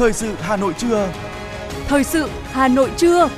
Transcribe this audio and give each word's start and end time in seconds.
Thời 0.00 0.12
sự 0.12 0.34
Hà 0.38 0.56
Nội 0.56 0.74
trưa. 0.78 1.12
Thời 1.88 2.04
sự 2.04 2.28
Hà 2.44 2.68
Nội 2.68 2.90
trưa. 2.96 3.28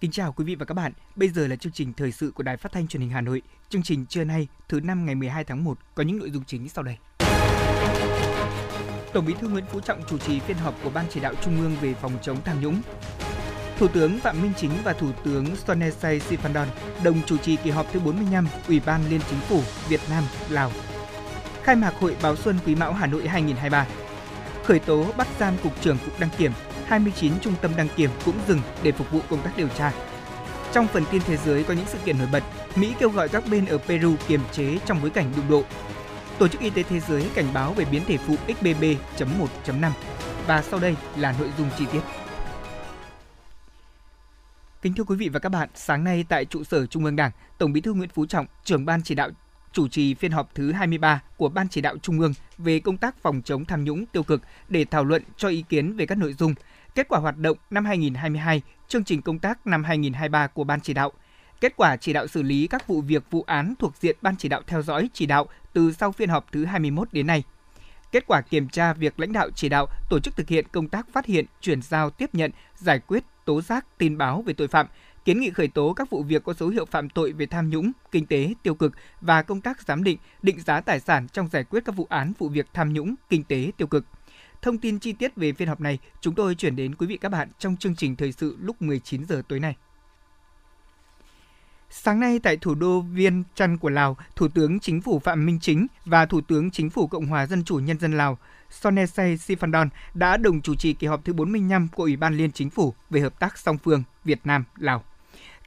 Kính 0.00 0.10
chào 0.10 0.32
quý 0.32 0.44
vị 0.44 0.54
và 0.54 0.64
các 0.64 0.74
bạn. 0.74 0.92
Bây 1.16 1.28
giờ 1.28 1.46
là 1.46 1.56
chương 1.56 1.72
trình 1.72 1.92
thời 1.92 2.12
sự 2.12 2.30
của 2.34 2.42
Đài 2.42 2.56
Phát 2.56 2.72
thanh 2.72 2.88
Truyền 2.88 3.00
hình 3.00 3.10
Hà 3.10 3.20
Nội. 3.20 3.42
Chương 3.68 3.82
trình 3.82 4.06
trưa 4.06 4.24
nay, 4.24 4.48
thứ 4.68 4.80
năm 4.80 5.06
ngày 5.06 5.14
12 5.14 5.44
tháng 5.44 5.64
1 5.64 5.78
có 5.94 6.02
những 6.02 6.18
nội 6.18 6.30
dung 6.30 6.44
chính 6.44 6.68
sau 6.68 6.84
đây. 6.84 6.96
Tổng 9.12 9.26
Bí 9.26 9.34
thư 9.40 9.48
Nguyễn 9.48 9.64
Phú 9.72 9.80
Trọng 9.80 10.02
chủ 10.08 10.18
trì 10.18 10.40
phiên 10.40 10.56
họp 10.56 10.74
của 10.84 10.90
Ban 10.90 11.06
chỉ 11.10 11.20
đạo 11.20 11.34
Trung 11.42 11.60
ương 11.60 11.76
về 11.80 11.94
phòng 11.94 12.12
chống 12.22 12.36
tham 12.44 12.60
nhũng. 12.60 12.82
Thủ 13.78 13.88
tướng 13.88 14.18
Phạm 14.18 14.42
Minh 14.42 14.52
Chính 14.56 14.70
và 14.84 14.92
Thủ 14.92 15.06
tướng 15.24 15.56
Sonesai 15.56 16.20
Siphandon 16.20 16.68
đồng 17.04 17.20
chủ 17.26 17.36
trì 17.36 17.56
kỳ 17.56 17.70
họp 17.70 17.92
thứ 17.92 18.00
45 18.00 18.48
Ủy 18.68 18.80
ban 18.86 19.00
Liên 19.10 19.20
Chính 19.30 19.40
phủ 19.40 19.60
Việt 19.88 20.00
Nam 20.10 20.24
Lào. 20.48 20.70
Khai 21.62 21.76
mạc 21.76 21.94
Hội 22.00 22.16
Báo 22.22 22.36
Xuân 22.36 22.58
Quý 22.66 22.74
Mão 22.74 22.92
Hà 22.92 23.06
Nội 23.06 23.28
2023. 23.28 23.86
Khởi 24.64 24.78
tố 24.78 25.04
bắt 25.16 25.26
giam 25.40 25.54
Cục 25.62 25.80
trưởng 25.80 25.98
Cục 26.04 26.20
Đăng 26.20 26.30
Kiểm 26.38 26.52
29 26.86 27.32
trung 27.40 27.54
tâm 27.62 27.70
đăng 27.76 27.88
kiểm 27.96 28.10
cũng 28.24 28.34
dừng 28.48 28.60
để 28.82 28.92
phục 28.92 29.10
vụ 29.10 29.20
công 29.30 29.42
tác 29.42 29.50
điều 29.56 29.68
tra. 29.68 29.92
Trong 30.72 30.86
phần 30.86 31.04
tin 31.10 31.22
thế 31.26 31.36
giới 31.36 31.64
có 31.64 31.74
những 31.74 31.86
sự 31.88 31.98
kiện 32.04 32.18
nổi 32.18 32.28
bật, 32.32 32.42
Mỹ 32.76 32.94
kêu 32.98 33.10
gọi 33.10 33.28
các 33.28 33.44
bên 33.50 33.66
ở 33.66 33.78
Peru 33.78 34.14
kiềm 34.28 34.40
chế 34.52 34.78
trong 34.86 35.00
bối 35.02 35.10
cảnh 35.10 35.32
đụng 35.36 35.48
độ. 35.50 35.62
Tổ 36.38 36.48
chức 36.48 36.60
Y 36.60 36.70
tế 36.70 36.82
Thế 36.82 37.00
giới 37.00 37.26
cảnh 37.34 37.46
báo 37.54 37.72
về 37.72 37.84
biến 37.84 38.02
thể 38.06 38.16
phụ 38.16 38.34
XBB.1.5. 38.48 39.90
Và 40.46 40.62
sau 40.62 40.80
đây 40.80 40.96
là 41.16 41.34
nội 41.38 41.50
dung 41.58 41.68
chi 41.78 41.84
tiết. 41.92 42.00
Kính 44.82 44.94
thưa 44.94 45.04
quý 45.04 45.16
vị 45.16 45.28
và 45.28 45.38
các 45.38 45.48
bạn, 45.48 45.68
sáng 45.74 46.04
nay 46.04 46.24
tại 46.28 46.44
trụ 46.44 46.64
sở 46.64 46.86
Trung 46.86 47.04
ương 47.04 47.16
Đảng, 47.16 47.30
Tổng 47.58 47.72
Bí 47.72 47.80
thư 47.80 47.92
Nguyễn 47.92 48.08
Phú 48.08 48.26
Trọng, 48.26 48.46
trưởng 48.64 48.84
ban 48.84 49.02
chỉ 49.02 49.14
đạo 49.14 49.30
chủ 49.72 49.88
trì 49.88 50.14
phiên 50.14 50.32
họp 50.32 50.54
thứ 50.54 50.72
23 50.72 51.22
của 51.36 51.48
Ban 51.48 51.68
chỉ 51.68 51.80
đạo 51.80 51.96
Trung 52.02 52.20
ương 52.20 52.32
về 52.58 52.80
công 52.80 52.96
tác 52.96 53.22
phòng 53.22 53.42
chống 53.44 53.64
tham 53.64 53.84
nhũng 53.84 54.06
tiêu 54.06 54.22
cực 54.22 54.42
để 54.68 54.84
thảo 54.84 55.04
luận 55.04 55.22
cho 55.36 55.48
ý 55.48 55.64
kiến 55.68 55.96
về 55.96 56.06
các 56.06 56.18
nội 56.18 56.32
dung 56.32 56.54
kết 56.94 57.08
quả 57.08 57.18
hoạt 57.18 57.36
động 57.36 57.58
năm 57.70 57.84
2022, 57.84 58.62
chương 58.88 59.04
trình 59.04 59.22
công 59.22 59.38
tác 59.38 59.66
năm 59.66 59.84
2023 59.84 60.46
của 60.46 60.64
Ban 60.64 60.80
chỉ 60.80 60.94
đạo, 60.94 61.12
kết 61.60 61.76
quả 61.76 61.96
chỉ 61.96 62.12
đạo 62.12 62.26
xử 62.26 62.42
lý 62.42 62.66
các 62.66 62.86
vụ 62.86 63.00
việc 63.00 63.30
vụ 63.30 63.44
án 63.46 63.74
thuộc 63.78 63.96
diện 64.00 64.16
Ban 64.22 64.36
chỉ 64.36 64.48
đạo 64.48 64.62
theo 64.66 64.82
dõi 64.82 65.10
chỉ 65.12 65.26
đạo 65.26 65.46
từ 65.72 65.92
sau 65.92 66.12
phiên 66.12 66.28
họp 66.28 66.52
thứ 66.52 66.64
21 66.64 67.12
đến 67.12 67.26
nay. 67.26 67.42
Kết 68.12 68.26
quả 68.26 68.40
kiểm 68.40 68.68
tra 68.68 68.92
việc 68.92 69.20
lãnh 69.20 69.32
đạo 69.32 69.50
chỉ 69.54 69.68
đạo 69.68 69.86
tổ 70.10 70.20
chức 70.20 70.36
thực 70.36 70.48
hiện 70.48 70.66
công 70.72 70.88
tác 70.88 71.06
phát 71.12 71.26
hiện, 71.26 71.44
chuyển 71.60 71.82
giao, 71.82 72.10
tiếp 72.10 72.34
nhận, 72.34 72.50
giải 72.76 72.98
quyết, 72.98 73.24
tố 73.48 73.62
giác, 73.62 73.98
tin 73.98 74.18
báo 74.18 74.42
về 74.42 74.52
tội 74.52 74.68
phạm, 74.68 74.86
kiến 75.24 75.40
nghị 75.40 75.50
khởi 75.50 75.68
tố 75.68 75.92
các 75.92 76.10
vụ 76.10 76.22
việc 76.22 76.44
có 76.44 76.52
dấu 76.52 76.68
hiệu 76.68 76.84
phạm 76.84 77.08
tội 77.08 77.32
về 77.32 77.46
tham 77.46 77.70
nhũng, 77.70 77.92
kinh 78.10 78.26
tế, 78.26 78.54
tiêu 78.62 78.74
cực 78.74 78.92
và 79.20 79.42
công 79.42 79.60
tác 79.60 79.82
giám 79.82 80.04
định, 80.04 80.18
định 80.42 80.60
giá 80.60 80.80
tài 80.80 81.00
sản 81.00 81.28
trong 81.32 81.48
giải 81.48 81.64
quyết 81.64 81.84
các 81.84 81.96
vụ 81.96 82.06
án 82.10 82.32
vụ 82.38 82.48
việc 82.48 82.66
tham 82.74 82.92
nhũng, 82.92 83.14
kinh 83.28 83.44
tế, 83.44 83.70
tiêu 83.76 83.86
cực. 83.86 84.04
Thông 84.62 84.78
tin 84.78 84.98
chi 84.98 85.12
tiết 85.12 85.36
về 85.36 85.52
phiên 85.52 85.68
họp 85.68 85.80
này 85.80 85.98
chúng 86.20 86.34
tôi 86.34 86.54
chuyển 86.54 86.76
đến 86.76 86.94
quý 86.94 87.06
vị 87.06 87.16
các 87.16 87.28
bạn 87.28 87.48
trong 87.58 87.76
chương 87.76 87.96
trình 87.96 88.16
thời 88.16 88.32
sự 88.32 88.56
lúc 88.60 88.82
19 88.82 89.24
giờ 89.24 89.42
tối 89.48 89.60
nay. 89.60 89.76
Sáng 91.90 92.20
nay 92.20 92.40
tại 92.42 92.56
thủ 92.56 92.74
đô 92.74 93.00
Viên 93.00 93.44
Chăn 93.54 93.78
của 93.78 93.90
Lào, 93.90 94.16
Thủ 94.36 94.48
tướng 94.48 94.80
Chính 94.80 95.00
phủ 95.00 95.18
Phạm 95.18 95.46
Minh 95.46 95.58
Chính 95.60 95.86
và 96.04 96.26
Thủ 96.26 96.40
tướng 96.40 96.70
Chính 96.70 96.90
phủ 96.90 97.06
Cộng 97.06 97.26
hòa 97.26 97.46
Dân 97.46 97.64
chủ 97.64 97.76
Nhân 97.76 97.98
dân 97.98 98.12
Lào 98.12 98.38
Sonesay 98.70 99.36
Siphandon 99.36 99.88
đã 100.14 100.36
đồng 100.36 100.60
chủ 100.60 100.74
trì 100.74 100.92
kỳ 100.92 101.06
họp 101.06 101.24
thứ 101.24 101.32
45 101.32 101.88
của 101.94 102.02
Ủy 102.02 102.16
ban 102.16 102.36
Liên 102.36 102.52
Chính 102.52 102.70
phủ 102.70 102.94
về 103.10 103.20
hợp 103.20 103.38
tác 103.38 103.58
song 103.58 103.78
phương 103.78 104.02
Việt 104.24 104.40
Nam 104.44 104.64
Lào. 104.76 105.04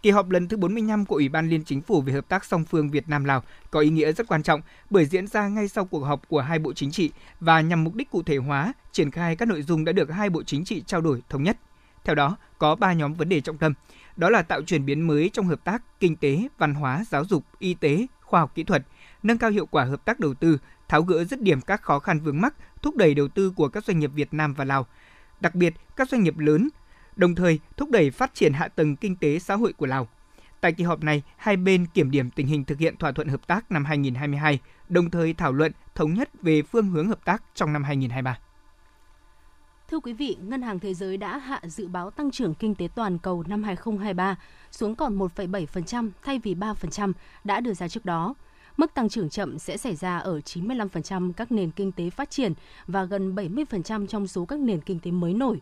Kỳ 0.02 0.12
họp 0.12 0.30
lần 0.30 0.48
thứ 0.48 0.58
45 0.58 1.06
của 1.06 1.16
Ủy 1.16 1.30
ban 1.30 1.50
Liên 1.50 1.64
Chính 1.64 1.82
phủ 1.82 2.02
về 2.02 2.14
hợp 2.14 2.30
tác 2.30 2.46
song 2.46 2.64
phương 2.66 2.92
Việt 2.92 3.10
Nam 3.10 3.26
Lào 3.26 3.44
có 3.72 3.80
ý 3.80 3.90
nghĩa 3.90 4.12
rất 4.12 4.28
quan 4.28 4.44
trọng 4.44 4.62
bởi 4.90 5.06
diễn 5.06 5.28
ra 5.28 5.48
ngay 5.48 5.68
sau 5.68 5.86
cuộc 5.86 6.00
họp 6.00 6.28
của 6.28 6.42
hai 6.42 6.60
bộ 6.60 6.74
chính 6.74 6.92
trị 6.92 7.12
và 7.40 7.62
nhằm 7.62 7.84
mục 7.84 7.96
đích 7.96 8.12
cụ 8.12 8.24
thể 8.24 8.38
hóa, 8.38 8.74
triển 8.92 9.12
khai 9.12 9.36
các 9.36 9.48
nội 9.48 9.62
dung 9.62 9.86
đã 9.86 9.92
được 9.92 10.12
hai 10.12 10.30
bộ 10.30 10.44
chính 10.44 10.66
trị 10.66 10.84
trao 10.86 11.02
đổi 11.02 11.22
thống 11.30 11.44
nhất. 11.44 11.58
Theo 12.04 12.16
đó, 12.16 12.38
có 12.58 12.76
3 12.76 12.94
nhóm 12.94 13.14
vấn 13.14 13.30
đề 13.30 13.42
trọng 13.42 13.58
tâm. 13.58 13.74
Đó 14.16 14.30
là 14.30 14.42
tạo 14.42 14.62
chuyển 14.62 14.86
biến 14.86 15.02
mới 15.02 15.30
trong 15.34 15.46
hợp 15.46 15.64
tác 15.64 15.84
kinh 16.00 16.16
tế, 16.16 16.48
văn 16.58 16.74
hóa, 16.74 17.04
giáo 17.10 17.26
dục, 17.26 17.44
y 17.60 17.74
tế, 17.74 18.08
khoa 18.22 18.40
học 18.40 18.52
kỹ 18.56 18.64
thuật, 18.64 18.84
nâng 19.24 19.38
cao 19.38 19.50
hiệu 19.50 19.66
quả 19.66 19.84
hợp 19.84 20.06
tác 20.06 20.20
đầu 20.20 20.34
tư, 20.34 20.58
tháo 20.92 21.02
gỡ 21.02 21.24
dứt 21.24 21.42
điểm 21.42 21.62
các 21.62 21.82
khó 21.82 22.00
khăn 22.00 22.20
vướng 22.20 22.42
mắc, 22.42 22.56
thúc 22.82 22.96
đẩy 22.96 23.14
đầu 23.14 23.28
tư 23.28 23.52
của 23.56 23.68
các 23.68 23.84
doanh 23.86 24.00
nghiệp 24.00 24.12
Việt 24.14 24.34
Nam 24.34 24.54
và 24.54 24.66
Lào. 24.66 24.88
Đặc 25.40 25.56
biệt, 25.56 25.74
các 25.96 26.10
doanh 26.10 26.24
nghiệp 26.24 26.38
lớn 26.38 26.70
đồng 27.16 27.36
thời 27.36 27.60
thúc 27.78 27.92
đẩy 27.92 28.12
phát 28.12 28.34
triển 28.34 28.54
hạ 28.54 28.68
tầng 28.68 28.96
kinh 28.96 29.16
tế 29.16 29.40
xã 29.40 29.56
hội 29.56 29.74
của 29.74 29.86
Lào. 29.86 30.08
Tại 30.62 30.72
kỳ 30.72 30.84
họp 30.84 31.04
này, 31.04 31.24
hai 31.38 31.58
bên 31.58 31.86
kiểm 31.86 32.12
điểm 32.12 32.30
tình 32.30 32.48
hình 32.48 32.66
thực 32.66 32.80
hiện 32.80 32.98
thỏa 32.98 33.12
thuận 33.12 33.28
hợp 33.28 33.48
tác 33.48 33.72
năm 33.72 33.86
2022, 33.86 34.60
đồng 34.90 35.10
thời 35.10 35.34
thảo 35.34 35.52
luận 35.52 35.72
thống 35.96 36.14
nhất 36.14 36.30
về 36.42 36.62
phương 36.62 36.90
hướng 36.90 37.08
hợp 37.08 37.26
tác 37.26 37.44
trong 37.56 37.74
năm 37.74 37.84
2023. 37.84 38.40
Thưa 39.88 40.00
quý 40.00 40.14
vị, 40.14 40.38
Ngân 40.42 40.62
hàng 40.62 40.80
Thế 40.80 40.94
giới 40.94 41.18
đã 41.18 41.38
hạ 41.38 41.62
dự 41.64 41.88
báo 41.88 42.12
tăng 42.12 42.32
trưởng 42.32 42.54
kinh 42.54 42.76
tế 42.76 42.88
toàn 42.96 43.18
cầu 43.18 43.44
năm 43.48 43.64
2023 43.64 44.36
xuống 44.72 44.96
còn 44.96 45.18
1,7% 45.18 46.10
thay 46.24 46.40
vì 46.40 46.56
3% 46.56 47.14
đã 47.44 47.60
đưa 47.60 47.74
ra 47.74 47.88
trước 47.88 48.06
đó. 48.06 48.36
Mức 48.78 48.94
tăng 48.94 49.10
trưởng 49.10 49.30
chậm 49.30 49.60
sẽ 49.60 49.78
xảy 49.78 49.96
ra 49.96 50.18
ở 50.18 50.40
95% 50.40 51.34
các 51.34 51.52
nền 51.52 51.72
kinh 51.72 51.92
tế 51.92 52.10
phát 52.10 52.30
triển 52.30 52.54
và 52.88 53.04
gần 53.04 53.36
70% 53.36 54.08
trong 54.08 54.28
số 54.28 54.46
các 54.46 54.60
nền 54.60 54.82
kinh 54.82 55.00
tế 55.00 55.12
mới 55.12 55.34
nổi. 55.34 55.62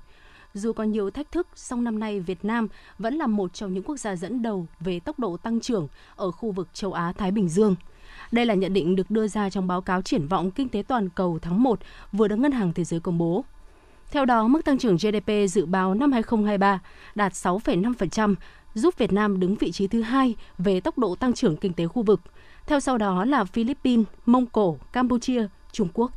Dù 0.53 0.74
có 0.74 0.84
nhiều 0.84 1.09
thách 1.09 1.31
thức, 1.31 1.47
song 1.56 1.84
năm 1.84 2.00
nay 2.00 2.20
Việt 2.20 2.46
Nam 2.46 2.68
vẫn 3.00 3.16
là 3.16 3.28
một 3.28 3.53
trong 3.53 3.74
những 3.74 3.84
quốc 3.84 3.97
gia 3.97 4.16
dẫn 4.16 4.42
đầu 4.42 4.68
về 4.80 5.00
tốc 5.00 5.20
độ 5.20 5.38
tăng 5.38 5.59
trưởng 5.59 5.88
ở 6.16 6.31
khu 6.31 6.52
vực 6.52 6.68
châu 6.74 6.94
Á-Thái 6.94 7.31
Bình 7.31 7.50
Dương. 7.50 7.75
Đây 8.31 8.46
là 8.46 8.53
nhận 8.53 8.74
định 8.74 8.96
được 8.96 9.12
đưa 9.12 9.28
ra 9.28 9.50
trong 9.50 9.68
báo 9.68 9.81
cáo 9.81 10.02
triển 10.02 10.28
vọng 10.28 10.52
kinh 10.52 10.70
tế 10.70 10.84
toàn 10.88 11.09
cầu 11.09 11.40
tháng 11.41 11.64
1 11.64 11.80
vừa 12.12 12.28
được 12.28 12.36
Ngân 12.36 12.52
hàng 12.52 12.74
Thế 12.74 12.84
giới 12.84 13.00
công 13.00 13.18
bố. 13.18 13.44
Theo 14.12 14.26
đó, 14.26 14.47
mức 14.47 14.66
tăng 14.66 14.78
trưởng 14.78 14.97
GDP 14.97 15.31
dự 15.50 15.66
báo 15.66 15.94
năm 15.94 16.12
2023 16.12 16.80
đạt 17.16 17.34
6,5%, 17.34 18.36
giúp 18.74 18.97
Việt 18.97 19.14
Nam 19.14 19.40
đứng 19.40 19.56
vị 19.56 19.72
trí 19.72 19.88
thứ 19.88 20.02
hai 20.02 20.36
về 20.58 20.81
tốc 20.81 20.97
độ 20.97 21.16
tăng 21.16 21.34
trưởng 21.34 21.58
kinh 21.58 21.74
tế 21.74 21.88
khu 21.88 22.03
vực. 22.03 22.22
Theo 22.69 22.80
sau 22.80 22.97
đó 22.97 23.25
là 23.25 23.44
Philippines, 23.44 24.06
Mông 24.25 24.46
Cổ, 24.46 24.78
Campuchia, 24.91 25.47
Trung 25.72 25.88
Quốc. 25.94 26.12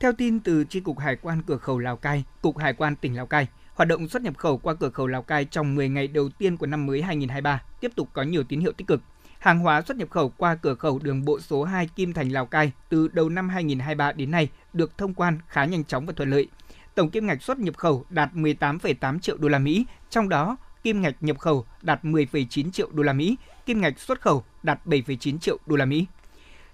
Theo 0.00 0.12
tin 0.12 0.40
từ 0.40 0.64
Chi 0.64 0.80
cục 0.80 0.98
Hải 0.98 1.16
quan 1.16 1.42
cửa 1.46 1.56
khẩu 1.56 1.78
Lào 1.78 1.96
Cai, 1.96 2.24
Cục 2.40 2.58
Hải 2.58 2.72
quan 2.72 2.96
tỉnh 2.96 3.16
Lào 3.16 3.26
Cai, 3.26 3.46
hoạt 3.74 3.88
động 3.88 4.08
xuất 4.08 4.22
nhập 4.22 4.36
khẩu 4.36 4.58
qua 4.58 4.74
cửa 4.74 4.90
khẩu 4.90 5.06
Lào 5.06 5.22
Cai 5.22 5.44
trong 5.44 5.74
10 5.74 5.88
ngày 5.88 6.06
đầu 6.08 6.28
tiên 6.38 6.56
của 6.56 6.66
năm 6.66 6.86
mới 6.86 7.02
2023 7.02 7.62
tiếp 7.80 7.92
tục 7.96 8.08
có 8.12 8.22
nhiều 8.22 8.44
tín 8.44 8.60
hiệu 8.60 8.72
tích 8.72 8.86
cực. 8.86 9.00
Hàng 9.38 9.58
hóa 9.58 9.82
xuất 9.82 9.96
nhập 9.96 10.10
khẩu 10.10 10.28
qua 10.28 10.54
cửa 10.54 10.74
khẩu 10.74 10.98
đường 11.02 11.24
bộ 11.24 11.40
số 11.40 11.64
2 11.64 11.86
Kim 11.86 12.12
Thành 12.12 12.32
Lào 12.32 12.46
Cai 12.46 12.72
từ 12.88 13.08
đầu 13.08 13.28
năm 13.28 13.48
2023 13.48 14.12
đến 14.12 14.30
nay 14.30 14.48
được 14.72 14.98
thông 14.98 15.14
quan 15.14 15.38
khá 15.48 15.64
nhanh 15.64 15.84
chóng 15.84 16.06
và 16.06 16.12
thuận 16.12 16.30
lợi. 16.30 16.48
Tổng 16.94 17.10
kim 17.10 17.26
ngạch 17.26 17.42
xuất 17.42 17.58
nhập 17.58 17.76
khẩu 17.76 18.04
đạt 18.10 18.34
18,8 18.34 19.18
triệu 19.18 19.36
đô 19.36 19.48
la 19.48 19.58
Mỹ, 19.58 19.86
trong 20.10 20.28
đó 20.28 20.56
kim 20.82 21.02
ngạch 21.02 21.22
nhập 21.22 21.38
khẩu 21.38 21.66
đạt 21.82 22.04
10,9 22.04 22.70
triệu 22.70 22.88
đô 22.92 23.02
la 23.02 23.12
Mỹ, 23.12 23.36
kim 23.66 23.80
ngạch 23.80 23.98
xuất 23.98 24.20
khẩu 24.20 24.44
đạt 24.62 24.86
7,9 24.86 25.38
triệu 25.38 25.58
đô 25.66 25.76
la 25.76 25.84
Mỹ. 25.84 26.06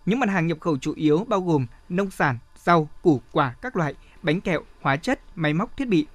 Những 0.06 0.20
mặt 0.20 0.28
hàng 0.28 0.46
nhập 0.46 0.60
khẩu 0.60 0.78
chủ 0.78 0.92
yếu 0.96 1.24
bao 1.28 1.40
gồm 1.40 1.66
nông 1.88 2.10
sản, 2.10 2.38
rau, 2.64 2.88
củ 3.02 3.20
quả 3.32 3.54
các 3.62 3.76
loại, 3.76 3.94
bánh 4.22 4.40
kẹo, 4.40 4.62
hóa 4.80 4.96
chất, 4.96 5.20
máy 5.34 5.54
móc 5.54 5.76
thiết 5.76 5.88
bị. 5.88 6.06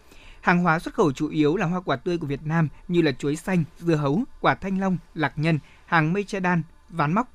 Hàng 0.41 0.63
hóa 0.63 0.79
xuất 0.79 0.93
khẩu 0.93 1.11
chủ 1.11 1.29
yếu 1.29 1.55
là 1.55 1.65
hoa 1.65 1.81
quả 1.81 1.95
tươi 1.95 2.17
của 2.17 2.27
Việt 2.27 2.45
Nam 2.45 2.67
như 2.87 3.01
là 3.01 3.11
chuối 3.11 3.35
xanh, 3.35 3.63
dưa 3.79 3.95
hấu, 3.95 4.23
quả 4.41 4.55
thanh 4.55 4.79
long, 4.79 4.97
lạc 5.13 5.33
nhân, 5.35 5.59
hàng 5.85 6.13
mây 6.13 6.23
che 6.23 6.39
đan, 6.39 6.63
ván 6.89 7.13
móc. 7.13 7.27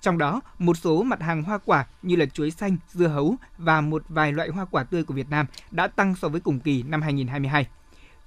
Trong 0.00 0.18
đó, 0.18 0.40
một 0.58 0.76
số 0.76 1.02
mặt 1.02 1.22
hàng 1.22 1.42
hoa 1.42 1.58
quả 1.58 1.86
như 2.02 2.16
là 2.16 2.26
chuối 2.26 2.50
xanh, 2.50 2.76
dưa 2.92 3.06
hấu 3.06 3.36
và 3.58 3.80
một 3.80 4.02
vài 4.08 4.32
loại 4.32 4.48
hoa 4.48 4.64
quả 4.64 4.84
tươi 4.84 5.04
của 5.04 5.14
Việt 5.14 5.30
Nam 5.30 5.46
đã 5.70 5.86
tăng 5.86 6.14
so 6.14 6.28
với 6.28 6.40
cùng 6.40 6.60
kỳ 6.60 6.82
năm 6.82 7.02
2022. 7.02 7.66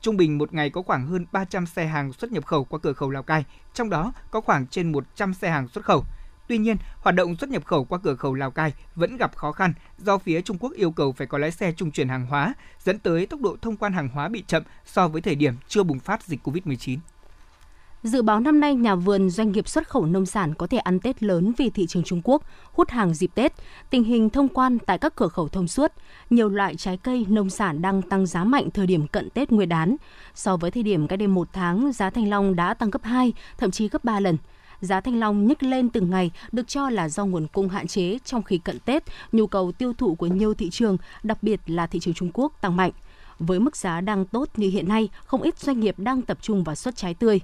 Trung 0.01 0.17
bình 0.17 0.37
một 0.37 0.53
ngày 0.53 0.69
có 0.69 0.81
khoảng 0.81 1.07
hơn 1.07 1.25
300 1.31 1.65
xe 1.65 1.85
hàng 1.85 2.13
xuất 2.13 2.31
nhập 2.31 2.45
khẩu 2.45 2.63
qua 2.63 2.79
cửa 2.79 2.93
khẩu 2.93 3.09
Lào 3.09 3.23
Cai, 3.23 3.45
trong 3.73 3.89
đó 3.89 4.13
có 4.31 4.41
khoảng 4.41 4.67
trên 4.67 4.91
100 4.91 5.33
xe 5.33 5.49
hàng 5.49 5.67
xuất 5.67 5.85
khẩu. 5.85 6.03
Tuy 6.47 6.57
nhiên, 6.57 6.77
hoạt 6.97 7.15
động 7.15 7.35
xuất 7.35 7.49
nhập 7.49 7.65
khẩu 7.65 7.85
qua 7.85 7.99
cửa 8.03 8.15
khẩu 8.15 8.33
Lào 8.33 8.51
Cai 8.51 8.73
vẫn 8.95 9.17
gặp 9.17 9.35
khó 9.35 9.51
khăn 9.51 9.73
do 9.97 10.17
phía 10.17 10.41
Trung 10.41 10.57
Quốc 10.57 10.73
yêu 10.73 10.91
cầu 10.91 11.11
phải 11.11 11.27
có 11.27 11.37
lái 11.37 11.51
xe 11.51 11.71
trung 11.71 11.91
chuyển 11.91 12.09
hàng 12.09 12.25
hóa, 12.25 12.53
dẫn 12.83 12.99
tới 12.99 13.25
tốc 13.25 13.41
độ 13.41 13.57
thông 13.61 13.77
quan 13.77 13.93
hàng 13.93 14.09
hóa 14.09 14.29
bị 14.29 14.43
chậm 14.47 14.63
so 14.85 15.07
với 15.07 15.21
thời 15.21 15.35
điểm 15.35 15.53
chưa 15.67 15.83
bùng 15.83 15.99
phát 15.99 16.23
dịch 16.23 16.47
COVID-19. 16.47 16.97
Dự 18.03 18.21
báo 18.21 18.39
năm 18.39 18.59
nay 18.59 18.75
nhà 18.75 18.95
vườn 18.95 19.29
doanh 19.29 19.51
nghiệp 19.51 19.67
xuất 19.67 19.89
khẩu 19.89 20.05
nông 20.05 20.25
sản 20.25 20.53
có 20.53 20.67
thể 20.67 20.77
ăn 20.77 20.99
Tết 20.99 21.23
lớn 21.23 21.51
vì 21.57 21.69
thị 21.69 21.87
trường 21.87 22.03
Trung 22.03 22.21
Quốc 22.23 22.43
hút 22.73 22.89
hàng 22.89 23.13
dịp 23.13 23.31
Tết. 23.35 23.53
Tình 23.89 24.03
hình 24.03 24.29
thông 24.29 24.47
quan 24.47 24.79
tại 24.79 24.97
các 24.97 25.15
cửa 25.15 25.27
khẩu 25.27 25.47
thông 25.47 25.67
suốt, 25.67 25.91
nhiều 26.29 26.49
loại 26.49 26.75
trái 26.75 26.97
cây 26.97 27.25
nông 27.29 27.49
sản 27.49 27.81
đang 27.81 28.01
tăng 28.01 28.25
giá 28.25 28.43
mạnh 28.43 28.69
thời 28.71 28.87
điểm 28.87 29.07
cận 29.07 29.29
Tết 29.29 29.51
Nguyên 29.51 29.69
đán. 29.69 29.95
So 30.35 30.57
với 30.57 30.71
thời 30.71 30.83
điểm 30.83 31.07
cách 31.07 31.19
đây 31.19 31.27
một 31.27 31.47
tháng, 31.53 31.91
giá 31.93 32.09
thanh 32.09 32.29
long 32.29 32.55
đã 32.55 32.73
tăng 32.73 32.89
gấp 32.89 33.03
2, 33.03 33.33
thậm 33.57 33.71
chí 33.71 33.89
gấp 33.89 34.03
3 34.03 34.19
lần 34.19 34.37
giá 34.81 35.01
thanh 35.01 35.19
long 35.19 35.47
nhích 35.47 35.63
lên 35.63 35.89
từng 35.89 36.09
ngày 36.09 36.31
được 36.51 36.67
cho 36.67 36.89
là 36.89 37.09
do 37.09 37.25
nguồn 37.25 37.47
cung 37.47 37.69
hạn 37.69 37.87
chế 37.87 38.17
trong 38.25 38.43
khi 38.43 38.57
cận 38.57 38.79
Tết, 38.79 39.03
nhu 39.31 39.47
cầu 39.47 39.71
tiêu 39.71 39.93
thụ 39.93 40.15
của 40.15 40.27
nhiều 40.27 40.53
thị 40.53 40.69
trường, 40.69 40.97
đặc 41.23 41.43
biệt 41.43 41.59
là 41.65 41.87
thị 41.87 41.99
trường 41.99 42.13
Trung 42.13 42.31
Quốc 42.33 42.53
tăng 42.61 42.75
mạnh. 42.75 42.91
Với 43.39 43.59
mức 43.59 43.75
giá 43.75 44.01
đang 44.01 44.25
tốt 44.25 44.49
như 44.55 44.69
hiện 44.69 44.87
nay, 44.87 45.09
không 45.25 45.41
ít 45.41 45.59
doanh 45.59 45.79
nghiệp 45.79 45.95
đang 45.97 46.21
tập 46.21 46.37
trung 46.41 46.63
vào 46.63 46.75
xuất 46.75 46.95
trái 46.95 47.13
tươi. 47.13 47.41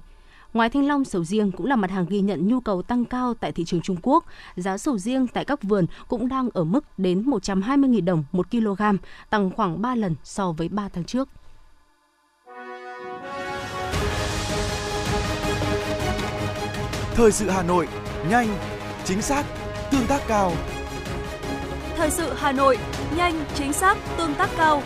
Ngoài 0.56 0.70
thanh 0.70 0.86
long, 0.86 1.04
sầu 1.04 1.24
riêng 1.24 1.52
cũng 1.52 1.66
là 1.66 1.76
mặt 1.76 1.90
hàng 1.90 2.06
ghi 2.08 2.20
nhận 2.20 2.48
nhu 2.48 2.60
cầu 2.60 2.82
tăng 2.82 3.04
cao 3.04 3.34
tại 3.34 3.52
thị 3.52 3.64
trường 3.64 3.80
Trung 3.80 3.96
Quốc. 4.02 4.24
Giá 4.56 4.78
sầu 4.78 4.98
riêng 4.98 5.26
tại 5.26 5.44
các 5.44 5.62
vườn 5.62 5.86
cũng 6.08 6.28
đang 6.28 6.48
ở 6.54 6.64
mức 6.64 6.98
đến 6.98 7.22
120.000 7.22 8.04
đồng 8.04 8.24
một 8.32 8.50
kg, 8.50 8.82
tăng 9.30 9.50
khoảng 9.50 9.82
3 9.82 9.94
lần 9.94 10.14
so 10.24 10.52
với 10.52 10.68
3 10.68 10.88
tháng 10.88 11.04
trước. 11.04 11.28
Thời 17.14 17.32
sự 17.32 17.50
Hà 17.50 17.62
Nội, 17.62 17.88
nhanh, 18.30 18.48
chính 19.04 19.22
xác, 19.22 19.46
tương 19.90 20.06
tác 20.06 20.20
cao. 20.28 20.52
Thời 21.96 22.10
sự 22.10 22.32
Hà 22.36 22.52
Nội, 22.52 22.78
nhanh, 23.16 23.44
chính 23.54 23.72
xác, 23.72 23.98
tương 24.16 24.34
tác 24.34 24.50
cao. 24.56 24.82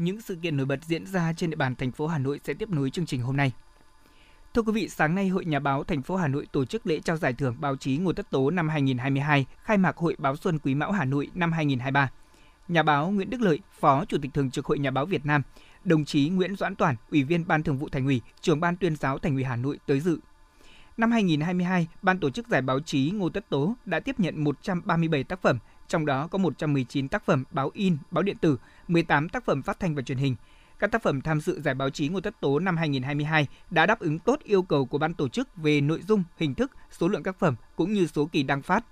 Những 0.00 0.20
sự 0.20 0.36
kiện 0.42 0.56
nổi 0.56 0.66
bật 0.66 0.84
diễn 0.84 1.06
ra 1.06 1.32
trên 1.32 1.50
địa 1.50 1.56
bàn 1.56 1.74
thành 1.74 1.92
phố 1.92 2.06
Hà 2.06 2.18
Nội 2.18 2.40
sẽ 2.44 2.54
tiếp 2.54 2.70
nối 2.70 2.90
chương 2.90 3.06
trình 3.06 3.22
hôm 3.22 3.36
nay. 3.36 3.52
Thưa 4.54 4.62
quý 4.62 4.72
vị, 4.72 4.88
sáng 4.88 5.14
nay 5.14 5.28
Hội 5.28 5.44
Nhà 5.44 5.58
báo 5.58 5.84
thành 5.84 6.02
phố 6.02 6.16
Hà 6.16 6.28
Nội 6.28 6.46
tổ 6.52 6.64
chức 6.64 6.86
lễ 6.86 7.00
trao 7.00 7.16
giải 7.16 7.32
thưởng 7.32 7.56
báo 7.60 7.76
chí 7.76 7.96
Ngô 7.96 8.12
Tất 8.12 8.30
Tố 8.30 8.50
năm 8.50 8.68
2022, 8.68 9.46
khai 9.62 9.78
mạc 9.78 9.96
Hội 9.96 10.16
Báo 10.18 10.36
Xuân 10.36 10.58
Quý 10.58 10.74
Mão 10.74 10.92
Hà 10.92 11.04
Nội 11.04 11.30
năm 11.34 11.52
2023. 11.52 12.10
Nhà 12.68 12.82
báo 12.82 13.10
Nguyễn 13.10 13.30
Đức 13.30 13.40
Lợi, 13.40 13.60
Phó 13.80 14.04
Chủ 14.04 14.18
tịch 14.22 14.34
Thường 14.34 14.50
trực 14.50 14.66
Hội 14.66 14.78
Nhà 14.78 14.90
báo 14.90 15.06
Việt 15.06 15.26
Nam, 15.26 15.42
đồng 15.84 16.04
chí 16.04 16.28
Nguyễn 16.28 16.56
Doãn 16.56 16.74
Toản, 16.74 16.96
Ủy 17.10 17.22
viên 17.22 17.46
Ban 17.46 17.62
Thường 17.62 17.78
vụ 17.78 17.88
Thành 17.88 18.06
ủy, 18.06 18.20
Trưởng 18.40 18.60
ban 18.60 18.76
Tuyên 18.76 18.96
giáo 18.96 19.18
Thành 19.18 19.34
ủy 19.34 19.44
Hà 19.44 19.56
Nội 19.56 19.78
tới 19.86 20.00
dự. 20.00 20.18
Năm 20.96 21.12
2022, 21.12 21.88
Ban 22.02 22.18
tổ 22.18 22.30
chức 22.30 22.48
giải 22.48 22.62
báo 22.62 22.80
chí 22.80 23.10
Ngô 23.10 23.28
Tất 23.28 23.48
Tố 23.48 23.74
đã 23.84 24.00
tiếp 24.00 24.20
nhận 24.20 24.44
137 24.44 25.24
tác 25.24 25.42
phẩm, 25.42 25.58
trong 25.90 26.06
đó 26.06 26.26
có 26.26 26.38
119 26.38 27.08
tác 27.08 27.24
phẩm 27.24 27.44
báo 27.50 27.70
in, 27.74 27.96
báo 28.10 28.22
điện 28.22 28.36
tử, 28.36 28.58
18 28.88 29.28
tác 29.28 29.44
phẩm 29.44 29.62
phát 29.62 29.80
thanh 29.80 29.94
và 29.94 30.02
truyền 30.02 30.18
hình. 30.18 30.36
Các 30.78 30.90
tác 30.90 31.02
phẩm 31.02 31.20
tham 31.20 31.40
dự 31.40 31.60
giải 31.60 31.74
báo 31.74 31.90
chí 31.90 32.08
Ngô 32.08 32.20
Tất 32.20 32.40
Tố 32.40 32.58
năm 32.58 32.76
2022 32.76 33.46
đã 33.70 33.86
đáp 33.86 33.98
ứng 34.00 34.18
tốt 34.18 34.40
yêu 34.44 34.62
cầu 34.62 34.86
của 34.86 34.98
ban 34.98 35.14
tổ 35.14 35.28
chức 35.28 35.56
về 35.56 35.80
nội 35.80 36.02
dung, 36.08 36.24
hình 36.36 36.54
thức, 36.54 36.72
số 36.90 37.08
lượng 37.08 37.22
tác 37.22 37.38
phẩm 37.38 37.54
cũng 37.76 37.92
như 37.92 38.06
số 38.06 38.26
kỳ 38.32 38.42
đăng 38.42 38.62
phát. 38.62 38.84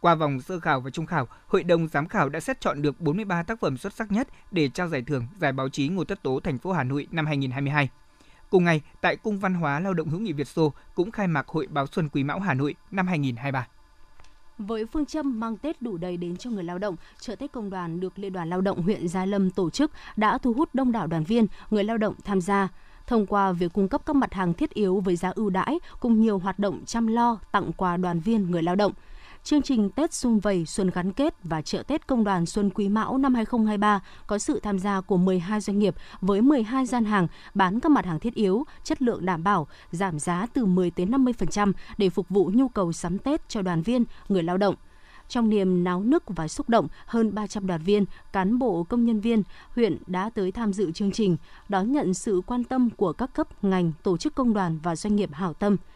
Qua 0.00 0.14
vòng 0.14 0.40
sơ 0.40 0.60
khảo 0.60 0.80
và 0.80 0.90
trung 0.90 1.06
khảo, 1.06 1.28
Hội 1.46 1.62
đồng 1.62 1.88
giám 1.88 2.08
khảo 2.08 2.28
đã 2.28 2.40
xét 2.40 2.60
chọn 2.60 2.82
được 2.82 3.00
43 3.00 3.42
tác 3.42 3.60
phẩm 3.60 3.76
xuất 3.76 3.92
sắc 3.92 4.12
nhất 4.12 4.28
để 4.50 4.68
trao 4.68 4.88
giải 4.88 5.02
thưởng 5.02 5.26
Giải 5.40 5.52
báo 5.52 5.68
chí 5.68 5.88
Ngô 5.88 6.04
Tất 6.04 6.22
Tố 6.22 6.40
thành 6.40 6.58
phố 6.58 6.72
Hà 6.72 6.84
Nội 6.84 7.06
năm 7.10 7.26
2022. 7.26 7.88
Cùng 8.50 8.64
ngày, 8.64 8.80
tại 9.00 9.16
Cung 9.16 9.38
Văn 9.38 9.54
hóa 9.54 9.80
Lao 9.80 9.94
động 9.94 10.08
hữu 10.08 10.20
nghị 10.20 10.32
Việt 10.32 10.48
Xô 10.48 10.72
cũng 10.94 11.10
khai 11.10 11.28
mạc 11.28 11.48
Hội 11.48 11.66
báo 11.66 11.86
Xuân 11.86 12.08
Quý 12.08 12.24
Mão 12.24 12.40
Hà 12.40 12.54
Nội 12.54 12.74
năm 12.90 13.06
2023. 13.06 13.66
Với 14.58 14.86
phương 14.86 15.06
châm 15.06 15.40
mang 15.40 15.56
Tết 15.56 15.82
đủ 15.82 15.96
đầy 15.96 16.16
đến 16.16 16.36
cho 16.36 16.50
người 16.50 16.64
lao 16.64 16.78
động, 16.78 16.96
chợ 17.20 17.36
Tết 17.36 17.52
công 17.52 17.70
đoàn 17.70 18.00
được 18.00 18.18
Liên 18.18 18.32
đoàn 18.32 18.50
Lao 18.50 18.60
động 18.60 18.82
huyện 18.82 19.08
Gia 19.08 19.24
Lâm 19.24 19.50
tổ 19.50 19.70
chức 19.70 19.90
đã 20.16 20.38
thu 20.38 20.52
hút 20.52 20.68
đông 20.74 20.92
đảo 20.92 21.06
đoàn 21.06 21.24
viên, 21.24 21.46
người 21.70 21.84
lao 21.84 21.98
động 21.98 22.14
tham 22.24 22.40
gia. 22.40 22.68
Thông 23.06 23.26
qua 23.26 23.52
việc 23.52 23.72
cung 23.72 23.88
cấp 23.88 24.02
các 24.06 24.16
mặt 24.16 24.34
hàng 24.34 24.54
thiết 24.54 24.74
yếu 24.74 25.00
với 25.00 25.16
giá 25.16 25.32
ưu 25.34 25.50
đãi 25.50 25.78
cùng 26.00 26.20
nhiều 26.20 26.38
hoạt 26.38 26.58
động 26.58 26.82
chăm 26.86 27.06
lo 27.06 27.38
tặng 27.52 27.72
quà 27.76 27.96
đoàn 27.96 28.20
viên 28.20 28.50
người 28.50 28.62
lao 28.62 28.76
động– 28.76 28.92
Chương 29.46 29.62
trình 29.62 29.90
Tết 29.90 30.12
Xung 30.12 30.40
Vầy 30.40 30.66
Xuân 30.66 30.90
Gắn 30.94 31.12
Kết 31.12 31.34
và 31.44 31.62
chợ 31.62 31.82
Tết 31.82 32.06
Công 32.06 32.24
đoàn 32.24 32.46
Xuân 32.46 32.70
Quý 32.70 32.88
Mão 32.88 33.18
năm 33.18 33.34
2023 33.34 34.00
có 34.26 34.38
sự 34.38 34.60
tham 34.60 34.78
gia 34.78 35.00
của 35.00 35.16
12 35.16 35.60
doanh 35.60 35.78
nghiệp 35.78 35.94
với 36.20 36.42
12 36.42 36.86
gian 36.86 37.04
hàng 37.04 37.26
bán 37.54 37.80
các 37.80 37.88
mặt 37.88 38.06
hàng 38.06 38.20
thiết 38.20 38.34
yếu, 38.34 38.64
chất 38.84 39.02
lượng 39.02 39.26
đảm 39.26 39.44
bảo, 39.44 39.66
giảm 39.90 40.18
giá 40.18 40.46
từ 40.54 40.64
10 40.64 40.90
đến 40.96 41.10
50% 41.10 41.72
để 41.98 42.10
phục 42.10 42.28
vụ 42.28 42.50
nhu 42.54 42.68
cầu 42.68 42.92
sắm 42.92 43.18
Tết 43.18 43.48
cho 43.48 43.62
đoàn 43.62 43.82
viên, 43.82 44.04
người 44.28 44.42
lao 44.42 44.56
động. 44.56 44.74
Trong 45.28 45.48
niềm 45.48 45.84
náo 45.84 46.02
nức 46.02 46.22
và 46.26 46.48
xúc 46.48 46.68
động, 46.68 46.88
hơn 47.06 47.34
300 47.34 47.66
đoàn 47.66 47.82
viên, 47.82 48.04
cán 48.32 48.58
bộ 48.58 48.82
công 48.82 49.04
nhân 49.04 49.20
viên 49.20 49.42
huyện 49.70 49.98
đã 50.06 50.30
tới 50.30 50.52
tham 50.52 50.72
dự 50.72 50.92
chương 50.92 51.12
trình, 51.12 51.36
đón 51.68 51.92
nhận 51.92 52.14
sự 52.14 52.42
quan 52.46 52.64
tâm 52.64 52.90
của 52.90 53.12
các 53.12 53.34
cấp, 53.34 53.64
ngành, 53.64 53.92
tổ 54.02 54.16
chức 54.16 54.34
công 54.34 54.54
đoàn 54.54 54.78
và 54.82 54.96
doanh 54.96 55.16
nghiệp 55.16 55.30
hảo 55.32 55.52
tâm– 55.52 55.76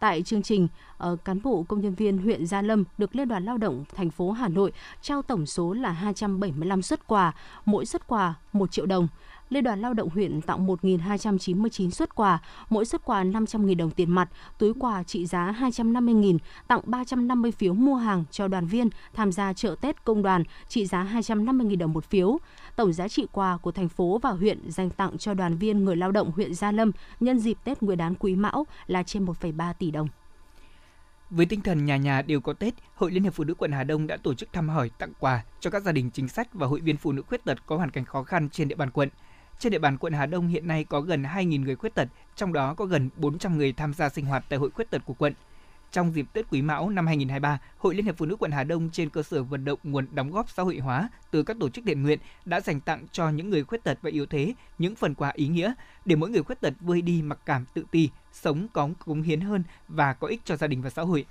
Tại 0.00 0.22
chương 0.22 0.42
trình, 0.42 0.68
ờ, 0.98 1.16
cán 1.24 1.42
bộ 1.42 1.64
công 1.68 1.80
nhân 1.80 1.94
viên 1.94 2.18
huyện 2.18 2.46
Gia 2.46 2.62
Lâm 2.62 2.84
được 2.98 3.16
Liên 3.16 3.28
đoàn 3.28 3.44
Lao 3.44 3.58
động 3.58 3.84
thành 3.96 4.10
phố 4.10 4.30
Hà 4.30 4.48
Nội 4.48 4.72
trao 5.02 5.22
tổng 5.22 5.46
số 5.46 5.72
là 5.72 5.90
275 5.90 6.82
xuất 6.82 7.06
quà, 7.06 7.32
mỗi 7.64 7.86
xuất 7.86 8.06
quà 8.06 8.34
1 8.52 8.70
triệu 8.70 8.86
đồng. 8.86 9.08
Liên 9.50 9.64
đoàn 9.64 9.80
Lao 9.80 9.94
động 9.94 10.08
huyện 10.10 10.40
tặng 10.40 10.66
1.299 10.66 11.90
xuất 11.90 12.14
quà, 12.14 12.38
mỗi 12.70 12.84
xuất 12.84 13.04
quà 13.04 13.24
500.000 13.24 13.76
đồng 13.76 13.90
tiền 13.90 14.10
mặt, 14.10 14.28
túi 14.58 14.72
quà 14.80 15.02
trị 15.02 15.26
giá 15.26 15.54
250.000, 15.60 16.38
tặng 16.68 16.80
350 16.84 17.52
phiếu 17.52 17.74
mua 17.74 17.94
hàng 17.94 18.24
cho 18.30 18.48
đoàn 18.48 18.66
viên 18.66 18.88
tham 19.14 19.32
gia 19.32 19.52
chợ 19.52 19.74
Tết 19.80 20.04
công 20.04 20.22
đoàn 20.22 20.44
trị 20.68 20.86
giá 20.86 21.04
250.000 21.04 21.78
đồng 21.78 21.92
một 21.92 22.04
phiếu. 22.04 22.38
Tổng 22.78 22.92
giá 22.92 23.08
trị 23.08 23.26
quà 23.32 23.56
của 23.56 23.72
thành 23.72 23.88
phố 23.88 24.18
và 24.22 24.30
huyện 24.30 24.70
dành 24.70 24.90
tặng 24.90 25.18
cho 25.18 25.34
đoàn 25.34 25.56
viên 25.56 25.84
người 25.84 25.96
lao 25.96 26.12
động 26.12 26.32
huyện 26.32 26.54
Gia 26.54 26.72
Lâm 26.72 26.92
nhân 27.20 27.38
dịp 27.38 27.58
Tết 27.64 27.82
Nguyên 27.82 27.98
đán 27.98 28.14
Quý 28.14 28.36
Mão 28.36 28.66
là 28.86 29.02
trên 29.02 29.24
1,3 29.24 29.72
tỷ 29.78 29.90
đồng. 29.90 30.08
Với 31.30 31.46
tinh 31.46 31.60
thần 31.60 31.84
nhà 31.84 31.96
nhà 31.96 32.22
đều 32.22 32.40
có 32.40 32.52
Tết, 32.52 32.74
Hội 32.94 33.10
Liên 33.10 33.22
hiệp 33.22 33.34
Phụ 33.34 33.44
nữ 33.44 33.54
quận 33.54 33.72
Hà 33.72 33.84
Đông 33.84 34.06
đã 34.06 34.16
tổ 34.16 34.34
chức 34.34 34.52
thăm 34.52 34.68
hỏi, 34.68 34.90
tặng 34.98 35.12
quà 35.20 35.44
cho 35.60 35.70
các 35.70 35.82
gia 35.82 35.92
đình 35.92 36.10
chính 36.10 36.28
sách 36.28 36.48
và 36.54 36.66
hội 36.66 36.80
viên 36.80 36.96
phụ 36.96 37.12
nữ 37.12 37.22
khuyết 37.22 37.44
tật 37.44 37.66
có 37.66 37.76
hoàn 37.76 37.90
cảnh 37.90 38.04
khó 38.04 38.22
khăn 38.22 38.48
trên 38.50 38.68
địa 38.68 38.76
bàn 38.76 38.90
quận. 38.90 39.08
Trên 39.58 39.72
địa 39.72 39.78
bàn 39.78 39.98
quận 39.98 40.12
Hà 40.12 40.26
Đông 40.26 40.48
hiện 40.48 40.66
nay 40.66 40.84
có 40.84 41.00
gần 41.00 41.22
2.000 41.22 41.64
người 41.64 41.76
khuyết 41.76 41.94
tật, 41.94 42.08
trong 42.36 42.52
đó 42.52 42.74
có 42.74 42.84
gần 42.84 43.10
400 43.16 43.58
người 43.58 43.72
tham 43.72 43.94
gia 43.94 44.08
sinh 44.08 44.26
hoạt 44.26 44.44
tại 44.48 44.58
hội 44.58 44.70
khuyết 44.70 44.90
tật 44.90 45.02
của 45.04 45.14
quận. 45.14 45.34
Trong 45.92 46.14
dịp 46.14 46.26
Tết 46.32 46.46
Quý 46.50 46.62
Mão 46.62 46.90
năm 46.90 47.06
2023, 47.06 47.58
Hội 47.78 47.94
Liên 47.94 48.04
hiệp 48.04 48.16
Phụ 48.18 48.26
nữ 48.26 48.36
quận 48.36 48.50
Hà 48.50 48.64
Đông 48.64 48.90
trên 48.92 49.10
cơ 49.10 49.22
sở 49.22 49.42
vận 49.42 49.64
động 49.64 49.78
nguồn 49.82 50.06
đóng 50.12 50.30
góp 50.30 50.50
xã 50.50 50.62
hội 50.62 50.78
hóa 50.78 51.08
từ 51.30 51.42
các 51.42 51.56
tổ 51.60 51.68
chức 51.68 51.84
thiện 51.84 52.02
nguyện 52.02 52.18
đã 52.44 52.60
dành 52.60 52.80
tặng 52.80 53.06
cho 53.12 53.30
những 53.30 53.50
người 53.50 53.64
khuyết 53.64 53.84
tật 53.84 53.98
và 54.02 54.10
yếu 54.10 54.26
thế 54.26 54.54
những 54.78 54.94
phần 54.94 55.14
quà 55.14 55.32
ý 55.34 55.48
nghĩa 55.48 55.72
để 56.04 56.16
mỗi 56.16 56.30
người 56.30 56.42
khuyết 56.42 56.60
tật 56.60 56.74
vơi 56.80 57.02
đi 57.02 57.22
mặc 57.22 57.38
cảm 57.46 57.64
tự 57.74 57.84
ti, 57.90 58.10
sống 58.32 58.66
có 58.72 58.88
cống 59.06 59.22
hiến 59.22 59.40
hơn 59.40 59.62
và 59.88 60.12
có 60.12 60.28
ích 60.28 60.40
cho 60.44 60.56
gia 60.56 60.66
đình 60.66 60.82
và 60.82 60.90
xã 60.90 61.02
hội. 61.02 61.24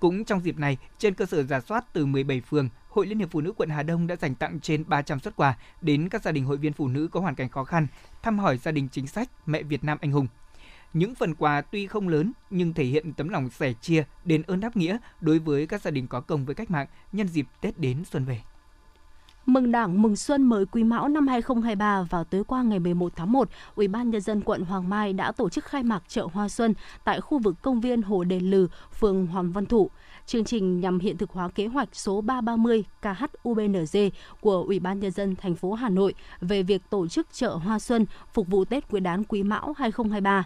Cũng 0.00 0.24
trong 0.24 0.40
dịp 0.40 0.58
này, 0.58 0.78
trên 0.98 1.14
cơ 1.14 1.26
sở 1.26 1.42
giả 1.42 1.60
soát 1.60 1.84
từ 1.92 2.06
17 2.06 2.40
phường, 2.40 2.68
Hội 2.88 3.06
Liên 3.06 3.18
hiệp 3.18 3.30
Phụ 3.30 3.40
nữ 3.40 3.52
quận 3.56 3.68
Hà 3.68 3.82
Đông 3.82 4.06
đã 4.06 4.16
dành 4.16 4.34
tặng 4.34 4.60
trên 4.60 4.84
300 4.88 5.20
xuất 5.20 5.36
quà 5.36 5.56
đến 5.80 6.08
các 6.08 6.22
gia 6.22 6.32
đình 6.32 6.44
hội 6.44 6.56
viên 6.56 6.72
phụ 6.72 6.88
nữ 6.88 7.08
có 7.12 7.20
hoàn 7.20 7.34
cảnh 7.34 7.48
khó 7.48 7.64
khăn, 7.64 7.86
thăm 8.22 8.38
hỏi 8.38 8.58
gia 8.58 8.72
đình 8.72 8.88
chính 8.92 9.06
sách 9.06 9.28
mẹ 9.46 9.62
Việt 9.62 9.84
Nam 9.84 9.98
anh 10.00 10.12
hùng. 10.12 10.26
Những 10.92 11.14
phần 11.14 11.34
quà 11.34 11.60
tuy 11.60 11.86
không 11.86 12.08
lớn 12.08 12.32
nhưng 12.50 12.74
thể 12.74 12.84
hiện 12.84 13.12
tấm 13.12 13.28
lòng 13.28 13.50
sẻ 13.50 13.72
chia, 13.72 14.04
đền 14.24 14.42
ơn 14.42 14.60
đáp 14.60 14.76
nghĩa 14.76 14.98
đối 15.20 15.38
với 15.38 15.66
các 15.66 15.82
gia 15.82 15.90
đình 15.90 16.06
có 16.06 16.20
công 16.20 16.44
với 16.44 16.54
cách 16.54 16.70
mạng 16.70 16.86
nhân 17.12 17.28
dịp 17.28 17.46
Tết 17.60 17.78
đến 17.78 18.04
xuân 18.04 18.24
về. 18.24 18.40
Mừng 19.46 19.72
Đảng 19.72 20.02
mừng 20.02 20.16
Xuân 20.16 20.42
mới 20.42 20.66
Quý 20.66 20.84
Mão 20.84 21.08
năm 21.08 21.26
2023 21.26 22.02
vào 22.02 22.24
tối 22.24 22.44
qua 22.44 22.62
ngày 22.62 22.78
11 22.78 23.12
tháng 23.16 23.32
1, 23.32 23.48
Ủy 23.74 23.88
ban 23.88 24.10
nhân 24.10 24.20
dân 24.20 24.40
quận 24.40 24.62
Hoàng 24.62 24.88
Mai 24.88 25.12
đã 25.12 25.32
tổ 25.32 25.48
chức 25.48 25.64
khai 25.64 25.82
mạc 25.82 26.02
chợ 26.08 26.26
Hoa 26.32 26.48
Xuân 26.48 26.74
tại 27.04 27.20
khu 27.20 27.38
vực 27.38 27.54
công 27.62 27.80
viên 27.80 28.02
Hồ 28.02 28.24
Đền 28.24 28.50
Lừ, 28.50 28.68
phường 28.98 29.26
Hoàng 29.26 29.52
Văn 29.52 29.66
Thụ. 29.66 29.90
Chương 30.26 30.44
trình 30.44 30.80
nhằm 30.80 30.98
hiện 30.98 31.16
thực 31.16 31.30
hóa 31.30 31.48
kế 31.48 31.66
hoạch 31.66 31.88
số 31.92 32.20
330 32.20 32.84
KHUBNZ 33.02 34.10
của 34.40 34.62
Ủy 34.62 34.80
ban 34.80 35.00
nhân 35.00 35.10
dân 35.10 35.36
thành 35.36 35.54
phố 35.54 35.72
Hà 35.72 35.88
Nội 35.88 36.14
về 36.40 36.62
việc 36.62 36.82
tổ 36.90 37.08
chức 37.08 37.26
chợ 37.32 37.54
Hoa 37.54 37.78
Xuân 37.78 38.06
phục 38.32 38.48
vụ 38.48 38.64
Tết 38.64 38.90
Nguyên 38.90 39.02
đán 39.02 39.24
Quý 39.24 39.42
Mão 39.42 39.74
2023. 39.78 40.44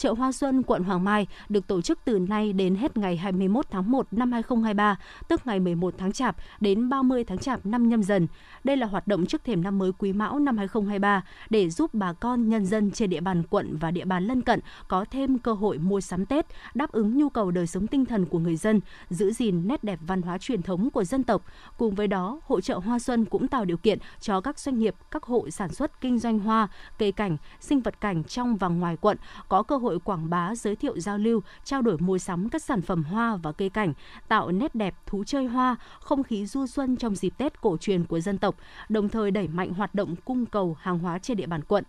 Chợ 0.00 0.12
Hoa 0.12 0.32
Xuân 0.32 0.62
quận 0.62 0.84
Hoàng 0.84 1.04
Mai 1.04 1.26
được 1.48 1.66
tổ 1.66 1.80
chức 1.80 1.98
từ 2.04 2.18
nay 2.18 2.52
đến 2.52 2.74
hết 2.74 2.96
ngày 2.96 3.16
21 3.16 3.66
tháng 3.70 3.90
1 3.90 4.06
năm 4.10 4.32
2023, 4.32 4.98
tức 5.28 5.46
ngày 5.46 5.60
11 5.60 5.94
tháng 5.98 6.12
Chạp 6.12 6.36
đến 6.60 6.88
30 6.88 7.24
tháng 7.24 7.38
Chạp 7.38 7.66
năm 7.66 7.88
nhâm 7.88 8.02
dần. 8.02 8.26
Đây 8.64 8.76
là 8.76 8.86
hoạt 8.86 9.08
động 9.08 9.26
trước 9.26 9.44
thềm 9.44 9.62
năm 9.62 9.78
mới 9.78 9.92
Quý 9.98 10.12
Mão 10.12 10.38
năm 10.38 10.56
2023 10.56 11.24
để 11.50 11.70
giúp 11.70 11.94
bà 11.94 12.12
con 12.12 12.48
nhân 12.48 12.66
dân 12.66 12.90
trên 12.90 13.10
địa 13.10 13.20
bàn 13.20 13.42
quận 13.50 13.76
và 13.76 13.90
địa 13.90 14.04
bàn 14.04 14.26
lân 14.26 14.42
cận 14.42 14.60
có 14.88 15.04
thêm 15.10 15.38
cơ 15.38 15.52
hội 15.52 15.78
mua 15.78 16.00
sắm 16.00 16.26
Tết, 16.26 16.46
đáp 16.74 16.92
ứng 16.92 17.18
nhu 17.18 17.28
cầu 17.28 17.50
đời 17.50 17.66
sống 17.66 17.86
tinh 17.86 18.04
thần 18.04 18.26
của 18.26 18.38
người 18.38 18.56
dân, 18.56 18.80
giữ 19.10 19.32
gìn 19.32 19.68
nét 19.68 19.84
đẹp 19.84 19.98
văn 20.06 20.22
hóa 20.22 20.38
truyền 20.38 20.62
thống 20.62 20.90
của 20.90 21.04
dân 21.04 21.22
tộc. 21.22 21.44
Cùng 21.78 21.94
với 21.94 22.06
đó, 22.06 22.40
hội 22.46 22.62
trợ 22.62 22.78
Hoa 22.78 22.98
Xuân 22.98 23.24
cũng 23.24 23.48
tạo 23.48 23.64
điều 23.64 23.76
kiện 23.76 23.98
cho 24.20 24.40
các 24.40 24.58
doanh 24.58 24.78
nghiệp, 24.78 24.94
các 25.10 25.22
hộ 25.22 25.50
sản 25.50 25.72
xuất 25.72 26.00
kinh 26.00 26.18
doanh 26.18 26.38
hoa, 26.38 26.68
cây 26.98 27.12
cảnh, 27.12 27.36
sinh 27.60 27.80
vật 27.80 28.00
cảnh 28.00 28.24
trong 28.24 28.56
và 28.56 28.68
ngoài 28.68 28.96
quận 28.96 29.16
có 29.48 29.62
cơ 29.62 29.76
hội 29.76 29.89
quảng 29.98 30.30
bá, 30.30 30.54
giới 30.54 30.76
thiệu 30.76 31.00
giao 31.00 31.18
lưu, 31.18 31.42
trao 31.64 31.82
đổi 31.82 31.98
mua 31.98 32.18
sắm 32.18 32.48
các 32.48 32.62
sản 32.62 32.82
phẩm 32.82 33.04
hoa 33.04 33.36
và 33.36 33.52
cây 33.52 33.68
cảnh, 33.68 33.92
tạo 34.28 34.52
nét 34.52 34.74
đẹp 34.74 34.94
thú 35.06 35.24
chơi 35.24 35.46
hoa, 35.46 35.76
không 36.00 36.22
khí 36.22 36.46
du 36.46 36.66
xuân 36.66 36.96
trong 36.96 37.14
dịp 37.14 37.32
Tết 37.38 37.60
cổ 37.60 37.76
truyền 37.76 38.04
của 38.04 38.20
dân 38.20 38.38
tộc, 38.38 38.54
đồng 38.88 39.08
thời 39.08 39.30
đẩy 39.30 39.48
mạnh 39.48 39.70
hoạt 39.74 39.94
động 39.94 40.14
cung 40.24 40.46
cầu 40.46 40.76
hàng 40.80 40.98
hóa 40.98 41.18
trên 41.18 41.36
địa 41.36 41.46
bàn 41.46 41.64
quận 41.64 41.84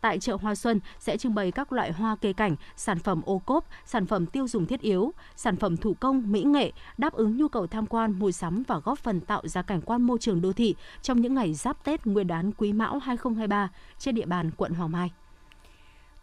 tại 0.00 0.18
chợ 0.18 0.36
Hoa 0.40 0.54
Xuân 0.54 0.80
sẽ 0.98 1.16
trưng 1.16 1.34
bày 1.34 1.50
các 1.50 1.72
loại 1.72 1.92
hoa 1.92 2.16
cây 2.16 2.32
cảnh, 2.32 2.56
sản 2.76 2.98
phẩm 2.98 3.22
ô 3.24 3.38
cốp, 3.38 3.66
sản 3.86 4.06
phẩm 4.06 4.26
tiêu 4.26 4.48
dùng 4.48 4.66
thiết 4.66 4.80
yếu, 4.80 5.12
sản 5.36 5.56
phẩm 5.56 5.76
thủ 5.76 5.94
công, 6.00 6.32
mỹ 6.32 6.42
nghệ, 6.42 6.72
đáp 6.98 7.12
ứng 7.12 7.36
nhu 7.36 7.48
cầu 7.48 7.66
tham 7.66 7.86
quan, 7.86 8.18
mua 8.18 8.30
sắm 8.30 8.62
và 8.68 8.78
góp 8.78 8.98
phần 8.98 9.20
tạo 9.20 9.48
ra 9.48 9.62
cảnh 9.62 9.80
quan 9.80 10.02
môi 10.02 10.18
trường 10.18 10.40
đô 10.40 10.52
thị 10.52 10.74
trong 11.02 11.20
những 11.20 11.34
ngày 11.34 11.54
giáp 11.54 11.84
Tết 11.84 12.06
Nguyên 12.06 12.26
đán 12.26 12.52
Quý 12.52 12.72
Mão 12.72 12.98
2023 12.98 13.70
trên 13.98 14.14
địa 14.14 14.26
bàn 14.26 14.50
quận 14.56 14.72
Hoàng 14.72 14.92
Mai. 14.92 15.10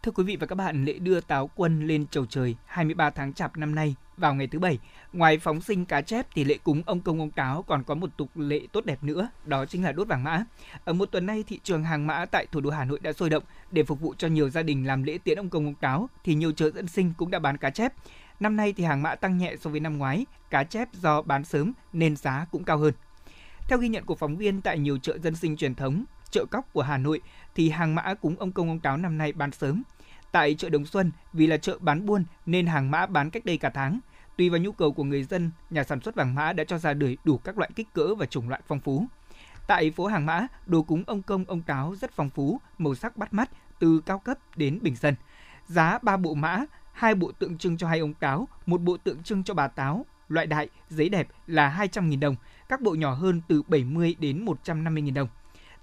Thưa 0.07 0.11
quý 0.11 0.23
vị 0.23 0.35
và 0.35 0.47
các 0.47 0.55
bạn, 0.55 0.85
lễ 0.85 0.93
đưa 0.93 1.21
táo 1.21 1.49
quân 1.55 1.87
lên 1.87 2.07
chầu 2.07 2.25
trời 2.25 2.55
23 2.65 3.09
tháng 3.09 3.33
Chạp 3.33 3.57
năm 3.57 3.75
nay 3.75 3.95
vào 4.17 4.35
ngày 4.35 4.47
thứ 4.47 4.59
bảy, 4.59 4.79
ngoài 5.13 5.37
phóng 5.37 5.61
sinh 5.61 5.85
cá 5.85 6.01
chép 6.01 6.27
thì 6.35 6.43
lễ 6.43 6.57
cúng 6.63 6.83
ông 6.85 7.01
công 7.01 7.19
ông 7.19 7.31
táo 7.31 7.63
còn 7.63 7.83
có 7.83 7.95
một 7.95 8.09
tục 8.17 8.29
lệ 8.35 8.61
tốt 8.71 8.85
đẹp 8.85 9.03
nữa, 9.03 9.29
đó 9.45 9.65
chính 9.65 9.83
là 9.83 9.91
đốt 9.91 10.07
vàng 10.07 10.23
mã. 10.23 10.43
Ở 10.85 10.93
một 10.93 11.05
tuần 11.05 11.25
nay, 11.25 11.43
thị 11.47 11.59
trường 11.63 11.83
hàng 11.83 12.07
mã 12.07 12.25
tại 12.25 12.45
thủ 12.51 12.61
đô 12.61 12.69
Hà 12.69 12.85
Nội 12.85 12.99
đã 13.01 13.13
sôi 13.13 13.29
động 13.29 13.43
để 13.71 13.83
phục 13.83 13.99
vụ 13.99 14.13
cho 14.17 14.27
nhiều 14.27 14.49
gia 14.49 14.63
đình 14.63 14.87
làm 14.87 15.03
lễ 15.03 15.17
tiễn 15.17 15.39
ông 15.39 15.49
công 15.49 15.65
ông 15.65 15.75
táo 15.75 16.09
thì 16.23 16.35
nhiều 16.35 16.51
chợ 16.51 16.71
dân 16.71 16.87
sinh 16.87 17.13
cũng 17.17 17.31
đã 17.31 17.39
bán 17.39 17.57
cá 17.57 17.69
chép. 17.69 17.93
Năm 18.39 18.55
nay 18.55 18.73
thì 18.77 18.83
hàng 18.83 19.01
mã 19.01 19.15
tăng 19.15 19.37
nhẹ 19.37 19.55
so 19.59 19.69
với 19.69 19.79
năm 19.79 19.97
ngoái, 19.97 20.25
cá 20.49 20.63
chép 20.63 20.93
do 20.93 21.21
bán 21.21 21.43
sớm 21.43 21.73
nên 21.93 22.15
giá 22.15 22.45
cũng 22.51 22.63
cao 22.63 22.77
hơn. 22.77 22.93
Theo 23.67 23.79
ghi 23.79 23.87
nhận 23.87 24.05
của 24.05 24.15
phóng 24.15 24.37
viên 24.37 24.61
tại 24.61 24.79
nhiều 24.79 24.97
chợ 24.97 25.17
dân 25.17 25.35
sinh 25.35 25.57
truyền 25.57 25.75
thống, 25.75 26.05
chợ 26.31 26.45
cóc 26.45 26.73
của 26.73 26.81
Hà 26.81 26.97
Nội 26.97 27.21
thì 27.55 27.69
hàng 27.69 27.95
mã 27.95 28.13
cúng 28.13 28.35
ông 28.39 28.51
công 28.51 28.67
ông 28.67 28.79
táo 28.79 28.97
năm 28.97 29.17
nay 29.17 29.31
bán 29.31 29.51
sớm. 29.51 29.83
Tại 30.31 30.55
chợ 30.55 30.69
Đồng 30.69 30.85
Xuân, 30.85 31.11
vì 31.33 31.47
là 31.47 31.57
chợ 31.57 31.77
bán 31.81 32.05
buôn 32.05 32.23
nên 32.45 32.67
hàng 32.67 32.91
mã 32.91 33.05
bán 33.05 33.29
cách 33.29 33.45
đây 33.45 33.57
cả 33.57 33.69
tháng. 33.69 33.99
Tùy 34.37 34.49
vào 34.49 34.59
nhu 34.59 34.71
cầu 34.71 34.91
của 34.91 35.03
người 35.03 35.23
dân, 35.23 35.51
nhà 35.69 35.83
sản 35.83 36.01
xuất 36.01 36.15
vàng 36.15 36.35
mã 36.35 36.53
đã 36.53 36.63
cho 36.63 36.77
ra 36.77 36.93
đời 36.93 37.17
đủ 37.23 37.37
các 37.37 37.57
loại 37.57 37.69
kích 37.75 37.93
cỡ 37.93 38.15
và 38.15 38.25
chủng 38.25 38.49
loại 38.49 38.61
phong 38.67 38.79
phú. 38.79 39.05
Tại 39.67 39.91
phố 39.91 40.07
hàng 40.07 40.25
mã, 40.25 40.47
đồ 40.65 40.81
cúng 40.81 41.03
ông 41.07 41.21
công 41.21 41.45
ông 41.47 41.61
táo 41.61 41.95
rất 41.95 42.11
phong 42.11 42.29
phú, 42.29 42.61
màu 42.77 42.95
sắc 42.95 43.17
bắt 43.17 43.33
mắt, 43.33 43.49
từ 43.79 44.01
cao 44.05 44.19
cấp 44.19 44.37
đến 44.55 44.79
bình 44.81 44.95
dân. 44.95 45.15
Giá 45.67 45.99
3 46.01 46.17
bộ 46.17 46.33
mã, 46.33 46.65
hai 46.93 47.15
bộ 47.15 47.31
tượng 47.31 47.57
trưng 47.57 47.77
cho 47.77 47.87
hai 47.87 47.99
ông 47.99 48.13
táo, 48.13 48.47
một 48.65 48.81
bộ 48.81 48.97
tượng 48.97 49.23
trưng 49.23 49.43
cho 49.43 49.53
bà 49.53 49.67
táo, 49.67 50.05
loại 50.29 50.47
đại, 50.47 50.69
giấy 50.89 51.09
đẹp 51.09 51.27
là 51.47 51.87
200.000 51.91 52.19
đồng, 52.19 52.35
các 52.69 52.81
bộ 52.81 52.95
nhỏ 52.95 53.13
hơn 53.13 53.41
từ 53.47 53.61
70 53.67 54.15
đến 54.19 54.45
150.000 54.45 55.13
đồng. 55.13 55.27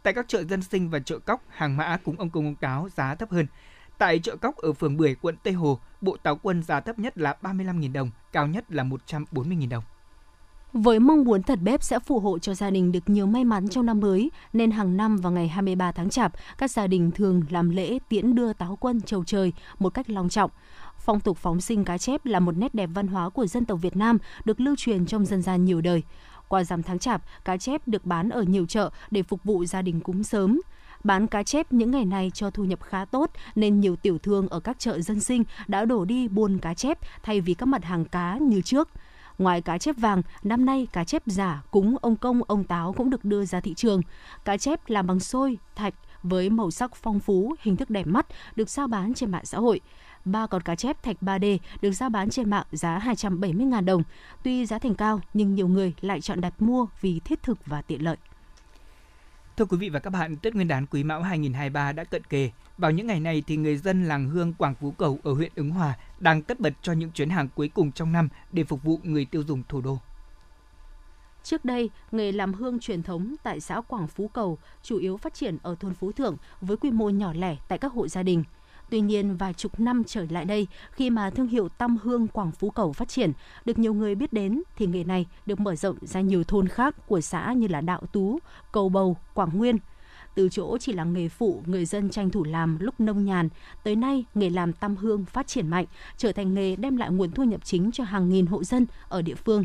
Tại 0.03 0.15
các 0.15 0.29
chợ 0.29 0.45
dân 0.45 0.63
sinh 0.63 0.91
và 0.91 0.99
chợ 0.99 1.19
cóc, 1.19 1.43
hàng 1.49 1.77
mã 1.77 1.99
cúng 2.05 2.17
ông 2.19 2.31
công 2.31 2.45
ông 2.45 2.55
táo 2.55 2.89
giá 2.97 3.15
thấp 3.15 3.31
hơn. 3.31 3.47
Tại 3.99 4.19
chợ 4.19 4.37
cóc 4.37 4.57
ở 4.57 4.73
phường 4.73 4.97
Bưởi, 4.97 5.15
quận 5.15 5.37
Tây 5.43 5.53
Hồ, 5.53 5.79
bộ 6.01 6.17
táo 6.23 6.37
quân 6.43 6.63
giá 6.63 6.81
thấp 6.81 6.99
nhất 6.99 7.19
là 7.19 7.37
35.000 7.43 7.93
đồng, 7.93 8.11
cao 8.33 8.47
nhất 8.47 8.73
là 8.73 8.85
140.000 8.85 9.69
đồng. 9.69 9.85
Với 10.73 11.01
mong 11.01 11.25
muốn 11.25 11.43
thật 11.43 11.59
bếp 11.63 11.83
sẽ 11.83 11.99
phù 11.99 12.21
hộ 12.21 12.39
cho 12.39 12.55
gia 12.55 12.71
đình 12.71 12.93
được 12.93 13.09
nhiều 13.09 13.27
may 13.27 13.45
mắn 13.45 13.69
trong 13.69 13.87
năm 13.87 14.01
mới, 14.01 14.31
nên 14.53 14.71
hàng 14.71 14.97
năm 14.97 15.17
vào 15.17 15.33
ngày 15.33 15.49
23 15.49 15.93
tháng 15.93 16.11
Chạp, 16.11 16.33
các 16.59 16.71
gia 16.71 16.87
đình 16.87 17.11
thường 17.11 17.43
làm 17.51 17.71
lễ 17.71 17.99
tiễn 18.09 18.35
đưa 18.35 18.53
táo 18.53 18.77
quân 18.81 19.01
chầu 19.01 19.25
trời 19.25 19.53
một 19.79 19.95
cách 19.95 20.11
long 20.11 20.29
trọng. 20.29 20.51
Phong 20.99 21.21
tục 21.21 21.39
phóng 21.39 21.61
sinh 21.61 21.85
cá 21.85 21.99
chép 21.99 22.27
là 22.27 22.41
một 22.41 22.57
nét 22.57 22.75
đẹp 22.75 22.91
văn 22.95 23.07
hóa 23.09 23.31
của 23.31 23.47
dân 23.47 23.65
tộc 23.65 23.79
Việt 23.83 23.97
Nam 23.97 24.19
được 24.45 24.61
lưu 24.61 24.75
truyền 24.79 25.07
trong 25.07 25.27
dân 25.27 25.43
gian 25.43 25.65
nhiều 25.65 25.81
đời. 25.81 26.03
Qua 26.49 26.65
rằm 26.65 26.83
tháng 26.83 26.99
Chạp, 26.99 27.23
cá 27.45 27.57
chép 27.57 27.89
được 27.89 28.05
bán 28.05 28.29
ở 28.29 28.43
nhiều 28.43 28.67
chợ 28.67 28.91
để 29.11 29.23
phục 29.23 29.45
vụ 29.45 29.65
gia 29.65 29.83
đình 29.83 30.01
cúng 30.01 30.25
sớm. 30.25 30.61
Bán 31.05 31.27
cá 31.27 31.43
chép 31.43 31.73
những 31.73 31.91
ngày 31.91 32.05
này 32.05 32.31
cho 32.35 32.51
thu 32.51 32.65
nhập 32.65 32.83
khá 32.83 33.05
tốt 33.05 33.31
nên 33.55 33.81
nhiều 33.81 33.97
tiểu 33.97 34.19
thương 34.19 34.49
ở 34.49 34.61
các 34.61 34.79
chợ 34.79 35.01
dân 35.01 35.21
sinh 35.21 35.45
đã 35.67 35.85
đổ 35.85 36.05
đi 36.05 36.29
buôn 36.29 36.59
cá 36.59 36.75
chép 36.75 36.99
thay 37.23 37.41
vì 37.41 37.55
các 37.55 37.67
mặt 37.67 37.85
hàng 37.85 38.05
cá 38.05 38.39
như 38.41 38.61
trước. 38.61 38.89
Ngoài 39.39 39.61
cá 39.61 39.79
chép 39.79 39.97
vàng, 39.99 40.23
năm 40.43 40.65
nay 40.65 40.87
cá 40.93 41.05
chép 41.05 41.23
giả 41.27 41.63
cúng 41.71 41.97
ông 42.01 42.17
công 42.17 42.41
ông 42.47 42.65
táo 42.65 42.93
cũng 42.93 43.11
được 43.11 43.25
đưa 43.25 43.45
ra 43.45 43.61
thị 43.61 43.75
trường. 43.75 44.01
Cá 44.45 44.57
chép 44.57 44.81
làm 44.91 45.07
bằng 45.07 45.21
xôi, 45.21 45.59
thạch 45.75 45.95
với 46.23 46.51
màu 46.51 46.71
sắc 46.71 46.95
phong 46.95 47.21
phú, 47.21 47.55
hình 47.61 47.77
thức 47.77 47.91
đẹp 47.91 48.07
mắt 48.07 48.27
được 48.57 48.71
giao 48.71 48.87
bán 48.87 49.15
trên 49.15 49.31
mạng 49.31 49.45
xã 49.45 49.59
hội. 49.59 49.81
Ba 50.25 50.47
con 50.47 50.63
cá 50.63 50.75
chép 50.75 51.03
thạch 51.03 51.17
3D 51.21 51.59
được 51.81 51.93
giao 51.93 52.11
bán 52.11 52.31
trên 52.31 52.51
mạng 52.51 52.67
giá 52.73 52.99
270.000 52.99 53.85
đồng. 53.85 54.03
Tuy 54.43 54.67
giá 54.67 54.79
thành 54.79 54.95
cao 54.95 55.21
nhưng 55.35 55.55
nhiều 55.55 55.69
người 55.69 55.95
lại 56.01 56.21
chọn 56.21 56.41
đặt 56.41 56.63
mua 56.63 56.87
vì 57.01 57.21
thiết 57.21 57.43
thực 57.43 57.67
và 57.67 57.83
tiện 57.83 58.05
lợi. 58.05 58.17
Thưa 59.57 59.65
quý 59.65 59.77
vị 59.77 59.89
và 59.89 60.01
các 60.01 60.11
bạn, 60.11 60.37
Tết 60.37 60.55
Nguyên 60.55 60.69
đán 60.69 60.87
Quý 60.87 61.05
Mão 61.05 61.23
2023 61.23 61.93
đã 61.93 62.05
cận 62.05 62.25
kề. 62.25 62.51
Vào 62.79 62.91
những 62.91 63.07
ngày 63.07 63.21
này 63.21 63.43
thì 63.47 63.57
người 63.57 63.77
dân 63.77 64.05
làng 64.05 64.29
Hương 64.29 64.55
Quảng 64.55 64.75
Phú 64.75 64.91
Cầu 64.91 65.19
ở 65.23 65.33
huyện 65.33 65.53
Ứng 65.55 65.71
Hòa 65.71 65.95
đang 66.19 66.43
tất 66.43 66.61
bật 66.61 66.73
cho 66.83 66.93
những 66.93 67.11
chuyến 67.11 67.31
hàng 67.31 67.49
cuối 67.55 67.69
cùng 67.69 67.93
trong 67.93 68.13
năm 68.13 68.29
để 68.53 68.65
phục 68.65 68.83
vụ 68.83 69.01
người 69.03 69.25
tiêu 69.25 69.43
dùng 69.43 69.63
thủ 69.69 69.81
đô. 69.81 69.99
Trước 71.43 71.65
đây, 71.65 71.91
nghề 72.13 72.33
làm 72.33 72.55
hương 72.55 72.79
truyền 72.79 73.03
thống 73.03 73.35
tại 73.43 73.61
xã 73.61 73.81
Quảng 73.81 74.07
Phú 74.07 74.29
Cầu 74.29 74.59
chủ 74.83 74.99
yếu 74.99 75.17
phát 75.17 75.35
triển 75.35 75.59
ở 75.63 75.75
thôn 75.81 75.95
Phú 75.95 76.13
Thượng 76.13 76.37
với 76.61 76.77
quy 76.77 76.91
mô 76.91 77.11
nhỏ 77.11 77.33
lẻ 77.33 77.57
tại 77.69 77.79
các 77.79 77.93
hộ 77.93 78.09
gia 78.09 78.23
đình. 78.23 78.45
Tuy 78.91 79.01
nhiên, 79.01 79.37
vài 79.37 79.53
chục 79.53 79.81
năm 79.81 80.03
trở 80.07 80.27
lại 80.31 80.45
đây, 80.45 80.67
khi 80.93 81.11
mà 81.11 81.31
thương 81.31 81.47
hiệu 81.47 81.69
tăm 81.69 81.97
hương 82.03 82.29
Quảng 82.29 82.53
Phú 82.53 82.71
Cầu 82.71 82.93
phát 82.93 83.09
triển, 83.09 83.33
được 83.65 83.79
nhiều 83.79 83.95
người 83.95 84.15
biết 84.15 84.33
đến, 84.33 84.63
thì 84.77 84.87
nghề 84.87 85.05
này 85.05 85.27
được 85.47 85.61
mở 85.61 85.77
rộng 85.77 85.97
ra 86.01 86.21
nhiều 86.21 86.45
thôn 86.45 86.69
khác 86.69 87.07
của 87.07 87.21
xã 87.21 87.53
như 87.53 87.67
là 87.69 87.81
Đạo 87.81 88.03
Tú, 88.13 88.39
Cầu 88.73 88.89
Bầu, 88.89 89.17
Quảng 89.35 89.59
Nguyên. 89.59 89.77
Từ 90.35 90.49
chỗ 90.49 90.79
chỉ 90.79 90.93
là 90.93 91.05
nghề 91.05 91.29
phụ, 91.29 91.63
người 91.67 91.85
dân 91.85 92.11
tranh 92.11 92.31
thủ 92.31 92.45
làm 92.45 92.79
lúc 92.81 93.01
nông 93.01 93.25
nhàn, 93.25 93.49
tới 93.85 93.97
nay 93.97 94.25
nghề 94.35 94.51
làm 94.51 94.73
tăm 94.73 94.97
hương 94.97 95.25
phát 95.25 95.47
triển 95.47 95.69
mạnh, 95.69 95.87
trở 96.17 96.33
thành 96.33 96.55
nghề 96.55 96.77
đem 96.77 96.97
lại 96.97 97.11
nguồn 97.11 97.31
thu 97.31 97.45
nhập 97.45 97.61
chính 97.65 97.93
cho 97.93 98.05
hàng 98.05 98.29
nghìn 98.29 98.47
hộ 98.47 98.65
dân 98.65 98.87
ở 99.09 99.23
địa 99.23 99.35
phương. 99.35 99.65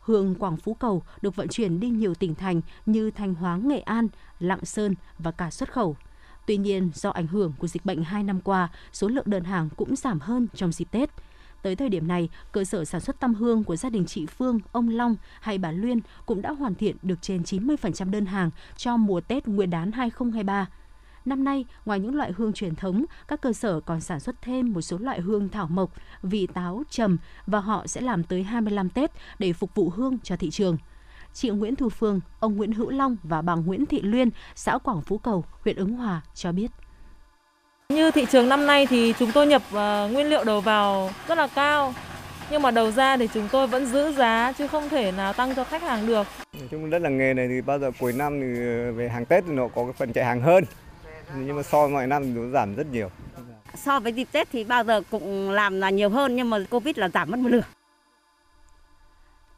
Hương 0.00 0.34
Quảng 0.34 0.56
Phú 0.56 0.74
Cầu 0.74 1.02
được 1.22 1.36
vận 1.36 1.48
chuyển 1.48 1.80
đi 1.80 1.90
nhiều 1.90 2.14
tỉnh 2.14 2.34
thành 2.34 2.60
như 2.86 3.10
Thanh 3.10 3.34
Hóa, 3.34 3.56
Nghệ 3.56 3.80
An, 3.80 4.08
Lạng 4.40 4.64
Sơn 4.64 4.94
và 5.18 5.30
cả 5.30 5.50
xuất 5.50 5.72
khẩu– 5.72 5.96
Tuy 6.50 6.56
nhiên, 6.56 6.90
do 6.94 7.10
ảnh 7.10 7.26
hưởng 7.26 7.52
của 7.58 7.66
dịch 7.66 7.84
bệnh 7.84 8.04
2 8.04 8.22
năm 8.22 8.40
qua, 8.40 8.68
số 8.92 9.08
lượng 9.08 9.24
đơn 9.26 9.44
hàng 9.44 9.68
cũng 9.76 9.96
giảm 9.96 10.20
hơn 10.20 10.46
trong 10.54 10.72
dịp 10.72 10.84
Tết. 10.90 11.10
Tới 11.62 11.76
thời 11.76 11.88
điểm 11.88 12.08
này, 12.08 12.28
cơ 12.52 12.64
sở 12.64 12.84
sản 12.84 13.00
xuất 13.00 13.20
tăm 13.20 13.34
hương 13.34 13.64
của 13.64 13.76
gia 13.76 13.90
đình 13.90 14.04
chị 14.06 14.26
Phương, 14.26 14.60
ông 14.72 14.88
Long 14.88 15.16
hay 15.40 15.58
bà 15.58 15.72
Luyên 15.72 16.00
cũng 16.26 16.42
đã 16.42 16.50
hoàn 16.50 16.74
thiện 16.74 16.96
được 17.02 17.22
trên 17.22 17.42
90% 17.42 18.10
đơn 18.10 18.26
hàng 18.26 18.50
cho 18.76 18.96
mùa 18.96 19.20
Tết 19.20 19.48
Nguyên 19.48 19.70
đán 19.70 19.92
2023. 19.92 20.68
Năm 21.24 21.44
nay, 21.44 21.64
ngoài 21.84 22.00
những 22.00 22.14
loại 22.14 22.32
hương 22.36 22.52
truyền 22.52 22.74
thống, 22.74 23.04
các 23.28 23.40
cơ 23.40 23.52
sở 23.52 23.80
còn 23.80 24.00
sản 24.00 24.20
xuất 24.20 24.42
thêm 24.42 24.72
một 24.72 24.80
số 24.80 24.98
loại 24.98 25.20
hương 25.20 25.48
thảo 25.48 25.68
mộc, 25.70 25.92
vị 26.22 26.46
táo, 26.54 26.82
trầm 26.90 27.18
và 27.46 27.60
họ 27.60 27.86
sẽ 27.86 28.00
làm 28.00 28.24
tới 28.24 28.42
25 28.42 28.90
Tết 28.90 29.10
để 29.38 29.52
phục 29.52 29.74
vụ 29.74 29.90
hương 29.90 30.18
cho 30.22 30.36
thị 30.36 30.50
trường 30.50 30.76
chị 31.32 31.50
Nguyễn 31.50 31.76
Thu 31.76 31.88
Phương, 31.88 32.20
ông 32.40 32.56
Nguyễn 32.56 32.72
Hữu 32.72 32.90
Long 32.90 33.16
và 33.22 33.42
bà 33.42 33.54
Nguyễn 33.54 33.86
Thị 33.86 34.00
Luyên, 34.02 34.30
xã 34.54 34.78
Quảng 34.78 35.02
Phú 35.02 35.18
Cầu, 35.18 35.44
huyện 35.64 35.76
Ứng 35.76 35.92
Hòa 35.92 36.20
cho 36.34 36.52
biết. 36.52 36.68
Như 37.88 38.10
thị 38.10 38.26
trường 38.30 38.48
năm 38.48 38.66
nay 38.66 38.86
thì 38.86 39.14
chúng 39.18 39.32
tôi 39.32 39.46
nhập 39.46 39.62
uh, 39.68 40.12
nguyên 40.12 40.26
liệu 40.30 40.44
đầu 40.44 40.60
vào 40.60 41.10
rất 41.28 41.38
là 41.38 41.46
cao, 41.46 41.94
nhưng 42.50 42.62
mà 42.62 42.70
đầu 42.70 42.90
ra 42.90 43.16
thì 43.16 43.28
chúng 43.34 43.48
tôi 43.52 43.66
vẫn 43.66 43.86
giữ 43.86 44.12
giá 44.12 44.52
chứ 44.58 44.66
không 44.66 44.88
thể 44.88 45.12
nào 45.12 45.32
tăng 45.32 45.54
cho 45.54 45.64
khách 45.64 45.82
hàng 45.82 46.06
được. 46.06 46.26
Nói 46.58 46.68
chung 46.70 46.90
rất 46.90 47.02
là 47.02 47.08
nghề 47.08 47.34
này 47.34 47.48
thì 47.48 47.60
bao 47.60 47.78
giờ 47.78 47.90
cuối 48.00 48.12
năm 48.12 48.40
thì 48.40 48.66
ờ, 48.66 48.92
về 48.92 49.08
hàng 49.08 49.24
Tết 49.24 49.44
thì 49.46 49.52
nó 49.52 49.68
có 49.68 49.84
cái 49.84 49.92
phần 49.92 50.12
chạy 50.12 50.24
hàng 50.24 50.40
hơn, 50.40 50.64
nhưng 51.36 51.56
mà 51.56 51.62
so 51.62 51.82
với 51.82 51.90
mọi 51.90 52.06
năm 52.06 52.22
thì 52.22 52.30
nó 52.30 52.50
giảm 52.50 52.74
rất 52.74 52.86
nhiều. 52.92 53.10
So 53.74 54.00
với 54.00 54.12
dịp 54.12 54.28
Tết 54.32 54.48
thì 54.52 54.64
bao 54.64 54.84
giờ 54.84 55.02
cũng 55.10 55.50
làm 55.50 55.80
là 55.80 55.90
nhiều 55.90 56.08
hơn 56.08 56.36
nhưng 56.36 56.50
mà 56.50 56.58
Covid 56.70 56.98
là 56.98 57.08
giảm 57.08 57.30
mất 57.30 57.38
một 57.38 57.48
nửa. 57.48 57.62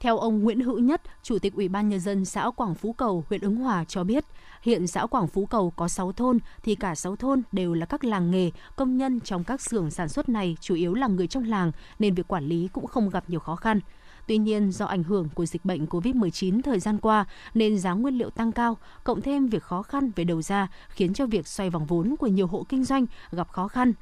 Theo 0.02 0.18
ông 0.18 0.42
Nguyễn 0.42 0.60
Hữu 0.60 0.78
Nhất, 0.78 1.02
Chủ 1.22 1.38
tịch 1.38 1.54
Ủy 1.54 1.68
ban 1.68 1.88
Nhân 1.88 2.00
dân 2.00 2.24
xã 2.24 2.50
Quảng 2.50 2.74
Phú 2.74 2.92
Cầu, 2.92 3.24
huyện 3.28 3.40
Ứng 3.40 3.56
Hòa 3.56 3.84
cho 3.84 4.04
biết, 4.04 4.24
hiện 4.62 4.86
xã 4.86 5.06
Quảng 5.06 5.28
Phú 5.28 5.46
Cầu 5.46 5.72
có 5.76 5.88
6 5.88 6.12
thôn, 6.12 6.38
thì 6.62 6.74
cả 6.74 6.94
6 6.94 7.16
thôn 7.16 7.42
đều 7.52 7.74
là 7.74 7.86
các 7.86 8.04
làng 8.04 8.30
nghề, 8.30 8.50
công 8.76 8.96
nhân 8.96 9.20
trong 9.20 9.44
các 9.44 9.60
xưởng 9.60 9.90
sản 9.90 10.08
xuất 10.08 10.28
này 10.28 10.56
chủ 10.60 10.74
yếu 10.74 10.94
là 10.94 11.06
người 11.06 11.26
trong 11.26 11.44
làng, 11.44 11.72
nên 11.98 12.14
việc 12.14 12.28
quản 12.28 12.44
lý 12.44 12.68
cũng 12.72 12.86
không 12.86 13.10
gặp 13.10 13.24
nhiều 13.28 13.40
khó 13.40 13.56
khăn. 13.56 13.80
Tuy 14.26 14.38
nhiên, 14.38 14.72
do 14.72 14.86
ảnh 14.86 15.02
hưởng 15.02 15.28
của 15.34 15.46
dịch 15.46 15.64
bệnh 15.64 15.86
COVID-19 15.86 16.62
thời 16.62 16.80
gian 16.80 16.98
qua 16.98 17.24
nên 17.54 17.78
giá 17.78 17.92
nguyên 17.92 18.18
liệu 18.18 18.30
tăng 18.30 18.52
cao, 18.52 18.76
cộng 19.04 19.20
thêm 19.20 19.46
việc 19.46 19.62
khó 19.62 19.82
khăn 19.82 20.10
về 20.16 20.24
đầu 20.24 20.42
ra 20.42 20.68
khiến 20.88 21.14
cho 21.14 21.26
việc 21.26 21.48
xoay 21.48 21.70
vòng 21.70 21.86
vốn 21.86 22.14
của 22.18 22.26
nhiều 22.26 22.46
hộ 22.46 22.66
kinh 22.68 22.84
doanh 22.84 23.06
gặp 23.30 23.48
khó 23.48 23.68
khăn. 23.68 23.92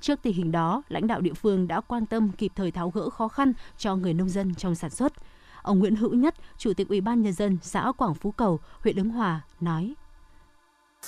Trước 0.00 0.22
tình 0.22 0.34
hình 0.34 0.52
đó, 0.52 0.82
lãnh 0.88 1.06
đạo 1.06 1.20
địa 1.20 1.34
phương 1.34 1.68
đã 1.68 1.80
quan 1.80 2.06
tâm 2.06 2.30
kịp 2.32 2.52
thời 2.54 2.70
tháo 2.70 2.90
gỡ 2.90 3.10
khó 3.10 3.28
khăn 3.28 3.52
cho 3.78 3.96
người 3.96 4.14
nông 4.14 4.28
dân 4.28 4.54
trong 4.54 4.74
sản 4.74 4.90
xuất. 4.90 5.12
Ông 5.62 5.78
Nguyễn 5.78 5.96
Hữu 5.96 6.14
Nhất, 6.14 6.34
Chủ 6.58 6.72
tịch 6.74 6.88
Ủy 6.88 7.00
ban 7.00 7.22
nhân 7.22 7.32
dân 7.32 7.58
xã 7.62 7.92
Quảng 7.96 8.14
Phú 8.14 8.30
Cầu, 8.30 8.58
huyện 8.80 8.96
Ứng 8.96 9.10
Hòa 9.10 9.40
nói: 9.60 9.94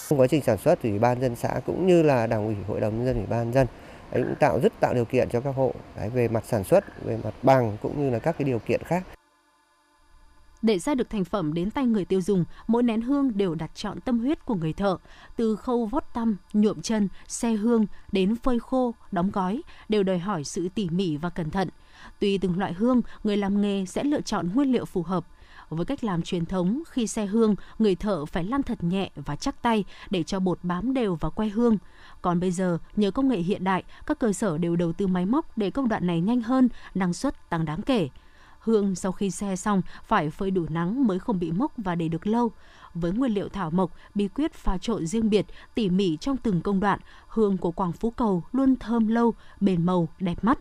Trong 0.08 0.20
quá 0.20 0.26
trình 0.26 0.42
sản 0.42 0.58
xuất 0.58 0.78
thì 0.82 0.90
Ủy 0.90 0.98
ban 0.98 1.20
dân 1.20 1.36
xã 1.36 1.60
cũng 1.66 1.86
như 1.86 2.02
là 2.02 2.26
Đảng 2.26 2.46
ủy 2.46 2.56
Hội 2.68 2.80
đồng 2.80 2.96
nhân 2.96 3.06
dân 3.06 3.16
Ủy 3.16 3.26
ban 3.26 3.52
dân 3.52 3.66
ấy 4.10 4.22
cũng 4.22 4.34
tạo 4.40 4.60
rất 4.60 4.72
tạo 4.80 4.94
điều 4.94 5.04
kiện 5.04 5.28
cho 5.28 5.40
các 5.40 5.54
hộ 5.56 5.72
đấy, 5.96 6.10
về 6.10 6.28
mặt 6.28 6.44
sản 6.46 6.64
xuất, 6.64 7.04
về 7.04 7.18
mặt 7.24 7.34
bằng 7.42 7.76
cũng 7.82 8.00
như 8.00 8.10
là 8.10 8.18
các 8.18 8.38
cái 8.38 8.44
điều 8.44 8.58
kiện 8.58 8.82
khác. 8.82 9.02
Để 10.62 10.78
ra 10.78 10.94
được 10.94 11.10
thành 11.10 11.24
phẩm 11.24 11.54
đến 11.54 11.70
tay 11.70 11.86
người 11.86 12.04
tiêu 12.04 12.20
dùng, 12.20 12.44
mỗi 12.66 12.82
nén 12.82 13.00
hương 13.00 13.36
đều 13.36 13.54
đặt 13.54 13.70
chọn 13.74 14.00
tâm 14.00 14.18
huyết 14.18 14.44
của 14.44 14.54
người 14.54 14.72
thợ. 14.72 14.96
Từ 15.36 15.56
khâu 15.56 15.86
vót 15.86 16.04
tăm, 16.14 16.36
nhuộm 16.52 16.82
chân, 16.82 17.08
xe 17.28 17.52
hương 17.52 17.86
đến 18.12 18.36
phơi 18.36 18.60
khô, 18.60 18.94
đóng 19.12 19.30
gói 19.30 19.62
đều 19.88 20.02
đòi 20.02 20.18
hỏi 20.18 20.44
sự 20.44 20.68
tỉ 20.74 20.88
mỉ 20.88 21.16
và 21.16 21.30
cẩn 21.30 21.50
thận. 21.50 21.68
Tùy 22.20 22.38
từng 22.38 22.58
loại 22.58 22.72
hương, 22.72 23.02
người 23.24 23.36
làm 23.36 23.60
nghề 23.60 23.86
sẽ 23.86 24.04
lựa 24.04 24.20
chọn 24.20 24.48
nguyên 24.54 24.72
liệu 24.72 24.84
phù 24.84 25.02
hợp. 25.02 25.26
Với 25.68 25.84
cách 25.84 26.04
làm 26.04 26.22
truyền 26.22 26.46
thống, 26.46 26.82
khi 26.90 27.06
xe 27.06 27.26
hương, 27.26 27.54
người 27.78 27.94
thợ 27.94 28.24
phải 28.24 28.44
lăn 28.44 28.62
thật 28.62 28.84
nhẹ 28.84 29.10
và 29.14 29.36
chắc 29.36 29.62
tay 29.62 29.84
để 30.10 30.22
cho 30.22 30.40
bột 30.40 30.58
bám 30.62 30.94
đều 30.94 31.14
vào 31.14 31.30
que 31.30 31.48
hương. 31.48 31.78
Còn 32.22 32.40
bây 32.40 32.50
giờ, 32.50 32.78
nhờ 32.96 33.10
công 33.10 33.28
nghệ 33.28 33.38
hiện 33.38 33.64
đại, 33.64 33.84
các 34.06 34.18
cơ 34.18 34.32
sở 34.32 34.58
đều 34.58 34.76
đầu 34.76 34.92
tư 34.92 35.06
máy 35.06 35.26
móc 35.26 35.58
để 35.58 35.70
công 35.70 35.88
đoạn 35.88 36.06
này 36.06 36.20
nhanh 36.20 36.40
hơn, 36.40 36.68
năng 36.94 37.12
suất 37.12 37.50
tăng 37.50 37.64
đáng 37.64 37.82
kể. 37.82 38.08
Hương 38.64 38.94
sau 38.94 39.12
khi 39.12 39.30
xe 39.30 39.56
xong 39.56 39.82
phải 40.04 40.30
phơi 40.30 40.50
đủ 40.50 40.66
nắng 40.68 41.06
mới 41.06 41.18
không 41.18 41.38
bị 41.38 41.52
mốc 41.52 41.72
và 41.76 41.94
để 41.94 42.08
được 42.08 42.26
lâu. 42.26 42.52
Với 42.94 43.12
nguyên 43.12 43.34
liệu 43.34 43.48
thảo 43.48 43.70
mộc, 43.70 43.90
bí 44.14 44.28
quyết 44.28 44.54
pha 44.54 44.78
trộn 44.78 45.06
riêng 45.06 45.30
biệt, 45.30 45.46
tỉ 45.74 45.90
mỉ 45.90 46.16
trong 46.16 46.36
từng 46.36 46.60
công 46.60 46.80
đoạn, 46.80 46.98
hương 47.28 47.58
của 47.58 47.70
Quảng 47.70 47.92
Phú 47.92 48.10
Cầu 48.10 48.42
luôn 48.52 48.76
thơm 48.76 49.08
lâu, 49.08 49.34
bền 49.60 49.86
màu, 49.86 50.08
đẹp 50.20 50.44
mắt. 50.44 50.58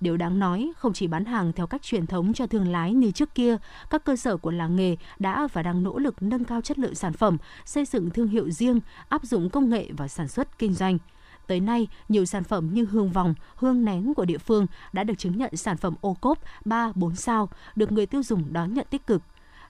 Điều 0.00 0.16
đáng 0.16 0.38
nói, 0.38 0.72
không 0.76 0.92
chỉ 0.92 1.06
bán 1.06 1.24
hàng 1.24 1.52
theo 1.52 1.66
cách 1.66 1.82
truyền 1.82 2.06
thống 2.06 2.32
cho 2.32 2.46
thương 2.46 2.68
lái 2.68 2.94
như 2.94 3.10
trước 3.10 3.34
kia, 3.34 3.56
các 3.90 4.04
cơ 4.04 4.16
sở 4.16 4.36
của 4.36 4.50
làng 4.50 4.76
nghề 4.76 4.96
đã 5.18 5.48
và 5.52 5.62
đang 5.62 5.82
nỗ 5.82 5.98
lực 5.98 6.22
nâng 6.22 6.44
cao 6.44 6.60
chất 6.60 6.78
lượng 6.78 6.94
sản 6.94 7.12
phẩm, 7.12 7.38
xây 7.64 7.84
dựng 7.84 8.10
thương 8.10 8.28
hiệu 8.28 8.50
riêng, 8.50 8.80
áp 9.08 9.24
dụng 9.24 9.50
công 9.50 9.70
nghệ 9.70 9.90
vào 9.96 10.08
sản 10.08 10.28
xuất 10.28 10.58
kinh 10.58 10.74
doanh. 10.74 10.98
Tới 11.46 11.60
nay, 11.60 11.88
nhiều 12.08 12.24
sản 12.24 12.44
phẩm 12.44 12.74
như 12.74 12.84
hương 12.84 13.10
vòng, 13.10 13.34
hương 13.56 13.84
nén 13.84 14.14
của 14.14 14.24
địa 14.24 14.38
phương 14.38 14.66
đã 14.92 15.04
được 15.04 15.18
chứng 15.18 15.38
nhận 15.38 15.56
sản 15.56 15.76
phẩm 15.76 15.94
ô 16.00 16.14
cốp 16.20 16.38
3, 16.64 16.92
4 16.94 17.16
sao, 17.16 17.48
được 17.76 17.92
người 17.92 18.06
tiêu 18.06 18.22
dùng 18.22 18.52
đón 18.52 18.74
nhận 18.74 18.86
tích 18.90 19.06
cực. 19.06 19.22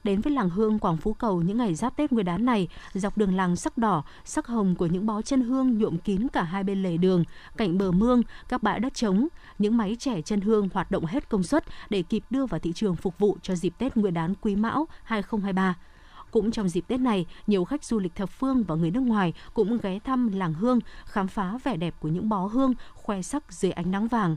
Đến 0.05 0.21
với 0.21 0.33
làng 0.33 0.51
hương 0.51 0.79
Quảng 0.79 0.97
Phú 0.97 1.13
Cầu 1.15 1.43
những 1.43 1.59
ngày 1.59 1.75
giáp 1.75 1.97
Tết 1.97 2.13
Nguyên 2.13 2.27
đán 2.27 2.45
này, 2.45 2.69
dọc 2.95 3.19
đường 3.19 3.37
làng 3.37 3.57
sắc 3.57 3.79
đỏ, 3.79 4.05
sắc 4.25 4.47
hồng 4.47 4.75
của 4.75 4.87
những 4.87 5.07
bó 5.07 5.23
chân 5.23 5.41
hương 5.41 5.79
nhuộm 5.79 5.99
kín 5.99 6.29
cả 6.29 6.43
hai 6.43 6.65
bên 6.65 6.83
lề 6.83 6.97
đường, 6.97 7.25
cạnh 7.57 7.79
bờ 7.79 7.93
mương, 7.93 8.23
các 8.49 8.63
bãi 8.63 8.81
đất 8.81 8.95
trống, 8.95 9.29
những 9.59 9.77
máy 9.77 9.97
trẻ 9.99 10.23
chân 10.23 10.41
hương 10.41 10.69
hoạt 10.75 10.91
động 10.91 11.05
hết 11.05 11.29
công 11.29 11.43
suất 11.43 11.65
để 11.91 12.03
kịp 12.03 12.25
đưa 12.31 12.47
vào 12.47 12.61
thị 12.61 12.73
trường 12.73 12.97
phục 12.97 13.19
vụ 13.19 13.37
cho 13.43 13.55
dịp 13.55 13.75
Tết 13.79 13.97
Nguyên 13.97 14.15
đán 14.15 14.35
Quý 14.41 14.57
Mão 14.57 14.89
2023. 15.03 15.75
Cũng 16.35 16.51
trong 16.51 16.69
dịp 16.69 16.85
Tết 16.89 17.01
này, 17.01 17.27
nhiều 17.47 17.65
khách 17.65 17.85
du 17.85 17.99
lịch 17.99 18.15
thập 18.15 18.31
phương 18.31 18.63
và 18.63 18.75
người 18.75 18.91
nước 18.91 19.01
ngoài 19.01 19.33
cũng 19.55 19.79
ghé 19.83 19.99
thăm 19.99 20.33
làng 20.33 20.55
hương, 20.55 20.79
khám 21.05 21.29
phá 21.29 21.59
vẻ 21.65 21.77
đẹp 21.77 21.95
của 22.01 22.09
những 22.09 22.29
bó 22.29 22.47
hương 22.47 22.75
khoe 22.95 23.23
sắc 23.23 23.53
dưới 23.53 23.73
ánh 23.73 23.91
nắng 23.91 24.09
vàng. 24.09 24.37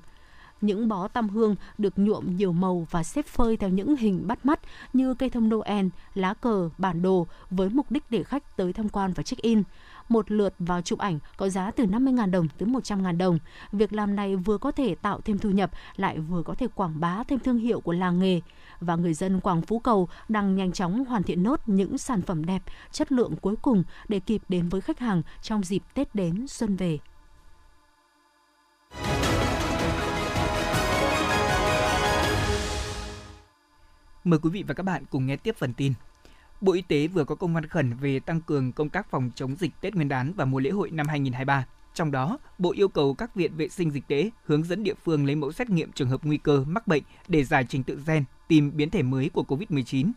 Những 0.62 0.88
bó 0.88 1.08
tam 1.08 1.30
hương 1.30 1.56
được 1.78 2.00
nhuộm 2.00 2.36
nhiều 2.36 2.52
màu 2.52 2.88
và 2.92 3.04
xếp 3.04 3.26
phơi 3.26 3.58
theo 3.58 3.70
những 3.70 3.96
hình 3.96 4.28
bắt 4.28 4.46
mắt 4.46 4.60
như 4.94 5.14
cây 5.14 5.30
thông 5.30 5.50
Noel, 5.50 5.88
lá 6.16 6.34
cờ, 6.34 6.70
bản 6.78 7.02
đồ 7.02 7.28
với 7.50 7.70
mục 7.70 7.92
đích 7.92 8.04
để 8.10 8.24
khách 8.24 8.58
tới 8.58 8.74
tham 8.74 8.90
quan 8.90 9.14
và 9.14 9.24
check-in 9.24 9.64
một 10.10 10.32
lượt 10.32 10.54
vào 10.60 10.82
chụp 10.82 11.00
ảnh 11.00 11.20
có 11.38 11.50
giá 11.50 11.72
từ 11.72 11.86
50.000 11.86 12.32
đồng 12.32 12.48
tới 12.58 12.70
100.000 12.70 13.18
đồng. 13.18 13.40
Việc 13.72 13.94
làm 13.94 14.16
này 14.16 14.36
vừa 14.36 14.58
có 14.58 14.72
thể 14.72 14.96
tạo 14.96 15.22
thêm 15.22 15.38
thu 15.38 15.50
nhập, 15.50 15.72
lại 15.96 16.20
vừa 16.20 16.44
có 16.44 16.56
thể 16.56 16.68
quảng 16.76 17.00
bá 17.00 17.24
thêm 17.24 17.40
thương 17.40 17.58
hiệu 17.58 17.82
của 17.82 17.94
làng 17.94 18.20
nghề. 18.20 18.42
Và 18.80 18.96
người 18.96 19.14
dân 19.14 19.40
Quảng 19.40 19.62
Phú 19.62 19.80
Cầu 19.80 20.10
đang 20.30 20.56
nhanh 20.56 20.72
chóng 20.72 21.06
hoàn 21.06 21.24
thiện 21.24 21.44
nốt 21.44 21.62
những 21.66 21.98
sản 21.98 22.22
phẩm 22.22 22.46
đẹp, 22.46 22.64
chất 22.92 23.12
lượng 23.12 23.36
cuối 23.42 23.56
cùng 23.62 23.84
để 24.08 24.20
kịp 24.20 24.42
đến 24.50 24.70
với 24.70 24.82
khách 24.82 25.00
hàng 25.00 25.22
trong 25.42 25.64
dịp 25.64 25.84
Tết 25.94 26.16
đến 26.16 26.48
xuân 26.48 26.76
về. 26.76 26.98
Mời 34.24 34.40
quý 34.40 34.50
vị 34.50 34.64
và 34.68 34.74
các 34.74 34.84
bạn 34.84 35.04
cùng 35.10 35.28
nghe 35.28 35.36
tiếp 35.36 35.56
phần 35.58 35.74
tin. 35.74 35.94
Bộ 36.62 36.74
Y 36.74 36.82
tế 36.82 37.08
vừa 37.08 37.24
có 37.24 37.36
công 37.36 37.54
văn 37.54 37.66
khẩn 37.66 37.94
về 37.94 38.20
tăng 38.20 38.42
cường 38.42 38.72
công 38.72 38.90
tác 38.90 39.10
phòng 39.10 39.32
chống 39.36 39.56
dịch 39.56 39.72
Tết 39.82 39.96
Nguyên 39.96 40.08
đán 40.08 40.34
và 40.34 40.46
mùa 40.46 40.60
lễ 40.60 40.70
hội 40.70 40.92
năm 40.92 41.08
2023. 41.08 41.66
Trong 41.94 42.12
đó, 42.12 42.38
Bộ 42.58 42.72
yêu 42.72 42.88
cầu 42.88 43.14
các 43.14 43.36
viện 43.36 43.56
vệ 43.56 43.70
sinh 43.70 43.92
dịch 43.92 44.08
tễ 44.08 44.30
hướng 44.46 44.64
dẫn 44.64 44.84
địa 44.84 44.94
phương 45.04 45.26
lấy 45.26 45.36
mẫu 45.36 45.52
xét 45.52 45.70
nghiệm 45.70 45.92
trường 45.92 46.10
hợp 46.10 46.24
nguy 46.24 46.38
cơ 46.38 46.64
mắc 46.68 46.88
bệnh 46.88 47.04
để 47.28 47.44
giải 47.44 47.66
trình 47.70 47.84
tự 47.84 48.02
gen, 48.08 48.24
tìm 48.48 48.72
biến 48.76 48.90
thể 48.90 49.04
mới 49.04 49.30
của 49.30 49.44
COVID-19. 49.48 50.12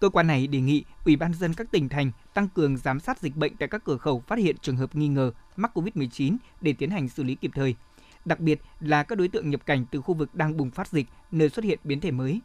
Cơ 0.00 0.08
quan 0.08 0.26
này 0.26 0.46
đề 0.46 0.60
nghị 0.60 0.84
Ủy 1.04 1.16
ban 1.16 1.34
dân 1.34 1.54
các 1.54 1.70
tỉnh 1.70 1.88
thành 1.88 2.10
tăng 2.34 2.48
cường 2.48 2.76
giám 2.76 3.00
sát 3.00 3.18
dịch 3.18 3.36
bệnh 3.36 3.56
tại 3.56 3.68
các 3.68 3.84
cửa 3.84 3.96
khẩu 3.96 4.20
phát 4.20 4.38
hiện 4.38 4.56
trường 4.62 4.76
hợp 4.76 4.96
nghi 4.96 5.08
ngờ 5.08 5.32
mắc 5.56 5.78
COVID-19 5.78 6.36
để 6.60 6.72
tiến 6.72 6.90
hành 6.90 7.08
xử 7.08 7.22
lý 7.22 7.34
kịp 7.34 7.50
thời. 7.54 7.74
Đặc 8.24 8.40
biệt 8.40 8.60
là 8.80 9.02
các 9.02 9.18
đối 9.18 9.28
tượng 9.28 9.50
nhập 9.50 9.66
cảnh 9.66 9.84
từ 9.90 10.00
khu 10.00 10.14
vực 10.14 10.34
đang 10.34 10.56
bùng 10.56 10.70
phát 10.70 10.88
dịch, 10.88 11.06
nơi 11.30 11.48
xuất 11.48 11.64
hiện 11.64 11.78
biến 11.84 12.00
thể 12.00 12.10
mới, 12.10 12.40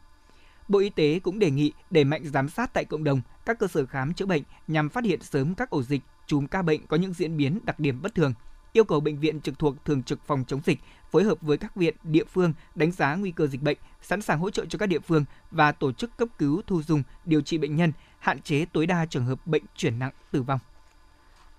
Bộ 0.68 0.80
Y 0.80 0.90
tế 0.90 1.20
cũng 1.20 1.40
đề 1.40 1.52
nghị 1.52 1.72
đẩy 1.90 2.04
mạnh 2.04 2.22
giám 2.26 2.50
sát 2.50 2.74
tại 2.74 2.86
cộng 2.86 3.04
đồng, 3.04 3.22
các 3.46 3.60
cơ 3.60 3.68
sở 3.68 3.86
khám 3.86 4.14
chữa 4.14 4.26
bệnh 4.26 4.44
nhằm 4.68 4.90
phát 4.90 5.04
hiện 5.04 5.22
sớm 5.22 5.56
các 5.56 5.70
ổ 5.70 5.84
dịch, 5.84 6.02
chùm 6.26 6.48
ca 6.48 6.62
bệnh 6.62 6.88
có 6.88 6.98
những 6.98 7.14
diễn 7.14 7.38
biến 7.38 7.60
đặc 7.64 7.80
điểm 7.80 8.02
bất 8.02 8.16
thường. 8.16 8.34
Yêu 8.74 8.84
cầu 8.84 9.00
bệnh 9.00 9.20
viện 9.20 9.42
trực 9.42 9.60
thuộc 9.60 9.86
thường 9.86 10.04
trực 10.04 10.20
phòng 10.26 10.44
chống 10.48 10.62
dịch 10.66 10.80
phối 11.12 11.24
hợp 11.24 11.42
với 11.42 11.58
các 11.58 11.76
viện, 11.76 11.96
địa 12.04 12.24
phương 12.34 12.54
đánh 12.76 12.92
giá 12.92 13.16
nguy 13.16 13.32
cơ 13.32 13.48
dịch 13.48 13.62
bệnh, 13.62 13.78
sẵn 14.02 14.22
sàng 14.22 14.40
hỗ 14.40 14.50
trợ 14.50 14.66
cho 14.66 14.78
các 14.80 14.86
địa 14.86 15.00
phương 15.00 15.26
và 15.52 15.72
tổ 15.72 15.92
chức 15.92 16.18
cấp 16.18 16.28
cứu, 16.38 16.62
thu 16.68 16.82
dung, 16.82 17.04
điều 17.26 17.42
trị 17.42 17.58
bệnh 17.58 17.76
nhân, 17.76 17.92
hạn 18.20 18.42
chế 18.42 18.66
tối 18.66 18.88
đa 18.88 19.06
trường 19.06 19.26
hợp 19.26 19.48
bệnh 19.48 19.64
chuyển 19.76 20.00
nặng, 20.00 20.12
tử 20.32 20.42
vong. 20.42 20.60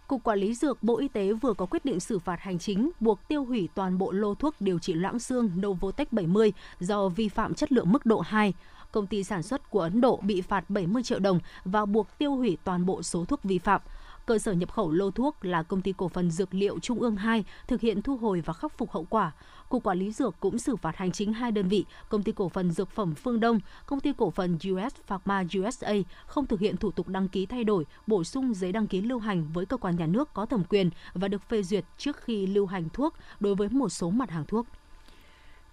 Cục 0.08 0.24
Quản 0.24 0.38
lý 0.38 0.54
Dược 0.54 0.82
Bộ 0.82 0.98
Y 0.98 1.08
tế 1.08 1.32
vừa 1.32 1.54
có 1.54 1.66
quyết 1.66 1.84
định 1.84 2.00
xử 2.00 2.18
phạt 2.18 2.40
hành 2.40 2.58
chính 2.58 2.90
buộc 3.00 3.28
tiêu 3.28 3.44
hủy 3.44 3.68
toàn 3.74 3.98
bộ 3.98 4.12
lô 4.12 4.34
thuốc 4.34 4.54
điều 4.60 4.78
trị 4.78 4.94
loãng 4.94 5.18
xương 5.18 5.50
Novotech 5.56 6.12
70 6.12 6.52
do 6.80 7.08
vi 7.08 7.28
phạm 7.28 7.54
chất 7.54 7.72
lượng 7.72 7.92
mức 7.92 8.06
độ 8.06 8.20
2 8.20 8.54
công 8.92 9.06
ty 9.06 9.24
sản 9.24 9.42
xuất 9.42 9.70
của 9.70 9.80
Ấn 9.80 10.00
Độ 10.00 10.20
bị 10.22 10.40
phạt 10.40 10.70
70 10.70 11.02
triệu 11.02 11.18
đồng 11.18 11.40
và 11.64 11.86
buộc 11.86 12.18
tiêu 12.18 12.34
hủy 12.36 12.58
toàn 12.64 12.86
bộ 12.86 13.02
số 13.02 13.24
thuốc 13.24 13.42
vi 13.42 13.58
phạm. 13.58 13.80
Cơ 14.28 14.38
sở 14.38 14.52
nhập 14.52 14.72
khẩu 14.72 14.90
lô 14.90 15.10
thuốc 15.10 15.44
là 15.44 15.62
công 15.62 15.82
ty 15.82 15.92
cổ 15.96 16.08
phần 16.08 16.30
Dược 16.30 16.54
liệu 16.54 16.78
Trung 16.78 17.00
ương 17.00 17.16
2 17.16 17.44
thực 17.68 17.80
hiện 17.80 18.02
thu 18.02 18.16
hồi 18.16 18.40
và 18.40 18.52
khắc 18.52 18.78
phục 18.78 18.90
hậu 18.90 19.04
quả. 19.04 19.32
Cục 19.68 19.82
Quản 19.82 19.98
lý 19.98 20.12
Dược 20.12 20.40
cũng 20.40 20.58
xử 20.58 20.76
phạt 20.76 20.96
hành 20.96 21.12
chính 21.12 21.32
hai 21.32 21.52
đơn 21.52 21.68
vị, 21.68 21.84
công 22.08 22.22
ty 22.22 22.32
cổ 22.32 22.48
phần 22.48 22.70
Dược 22.70 22.90
phẩm 22.90 23.14
Phương 23.14 23.40
Đông, 23.40 23.60
công 23.86 24.00
ty 24.00 24.12
cổ 24.16 24.30
phần 24.30 24.58
US 24.70 24.94
Pharma 25.06 25.44
USA 25.58 25.92
không 26.26 26.46
thực 26.46 26.60
hiện 26.60 26.76
thủ 26.76 26.90
tục 26.90 27.08
đăng 27.08 27.28
ký 27.28 27.46
thay 27.46 27.64
đổi, 27.64 27.86
bổ 28.06 28.24
sung 28.24 28.54
giấy 28.54 28.72
đăng 28.72 28.86
ký 28.86 29.00
lưu 29.00 29.18
hành 29.18 29.52
với 29.52 29.66
cơ 29.66 29.76
quan 29.76 29.96
nhà 29.96 30.06
nước 30.06 30.34
có 30.34 30.46
thẩm 30.46 30.64
quyền 30.64 30.90
và 31.14 31.28
được 31.28 31.48
phê 31.48 31.62
duyệt 31.62 31.84
trước 31.98 32.16
khi 32.16 32.46
lưu 32.46 32.66
hành 32.66 32.88
thuốc 32.92 33.14
đối 33.40 33.54
với 33.54 33.68
một 33.68 33.88
số 33.88 34.10
mặt 34.10 34.30
hàng 34.30 34.44
thuốc. 34.44 34.66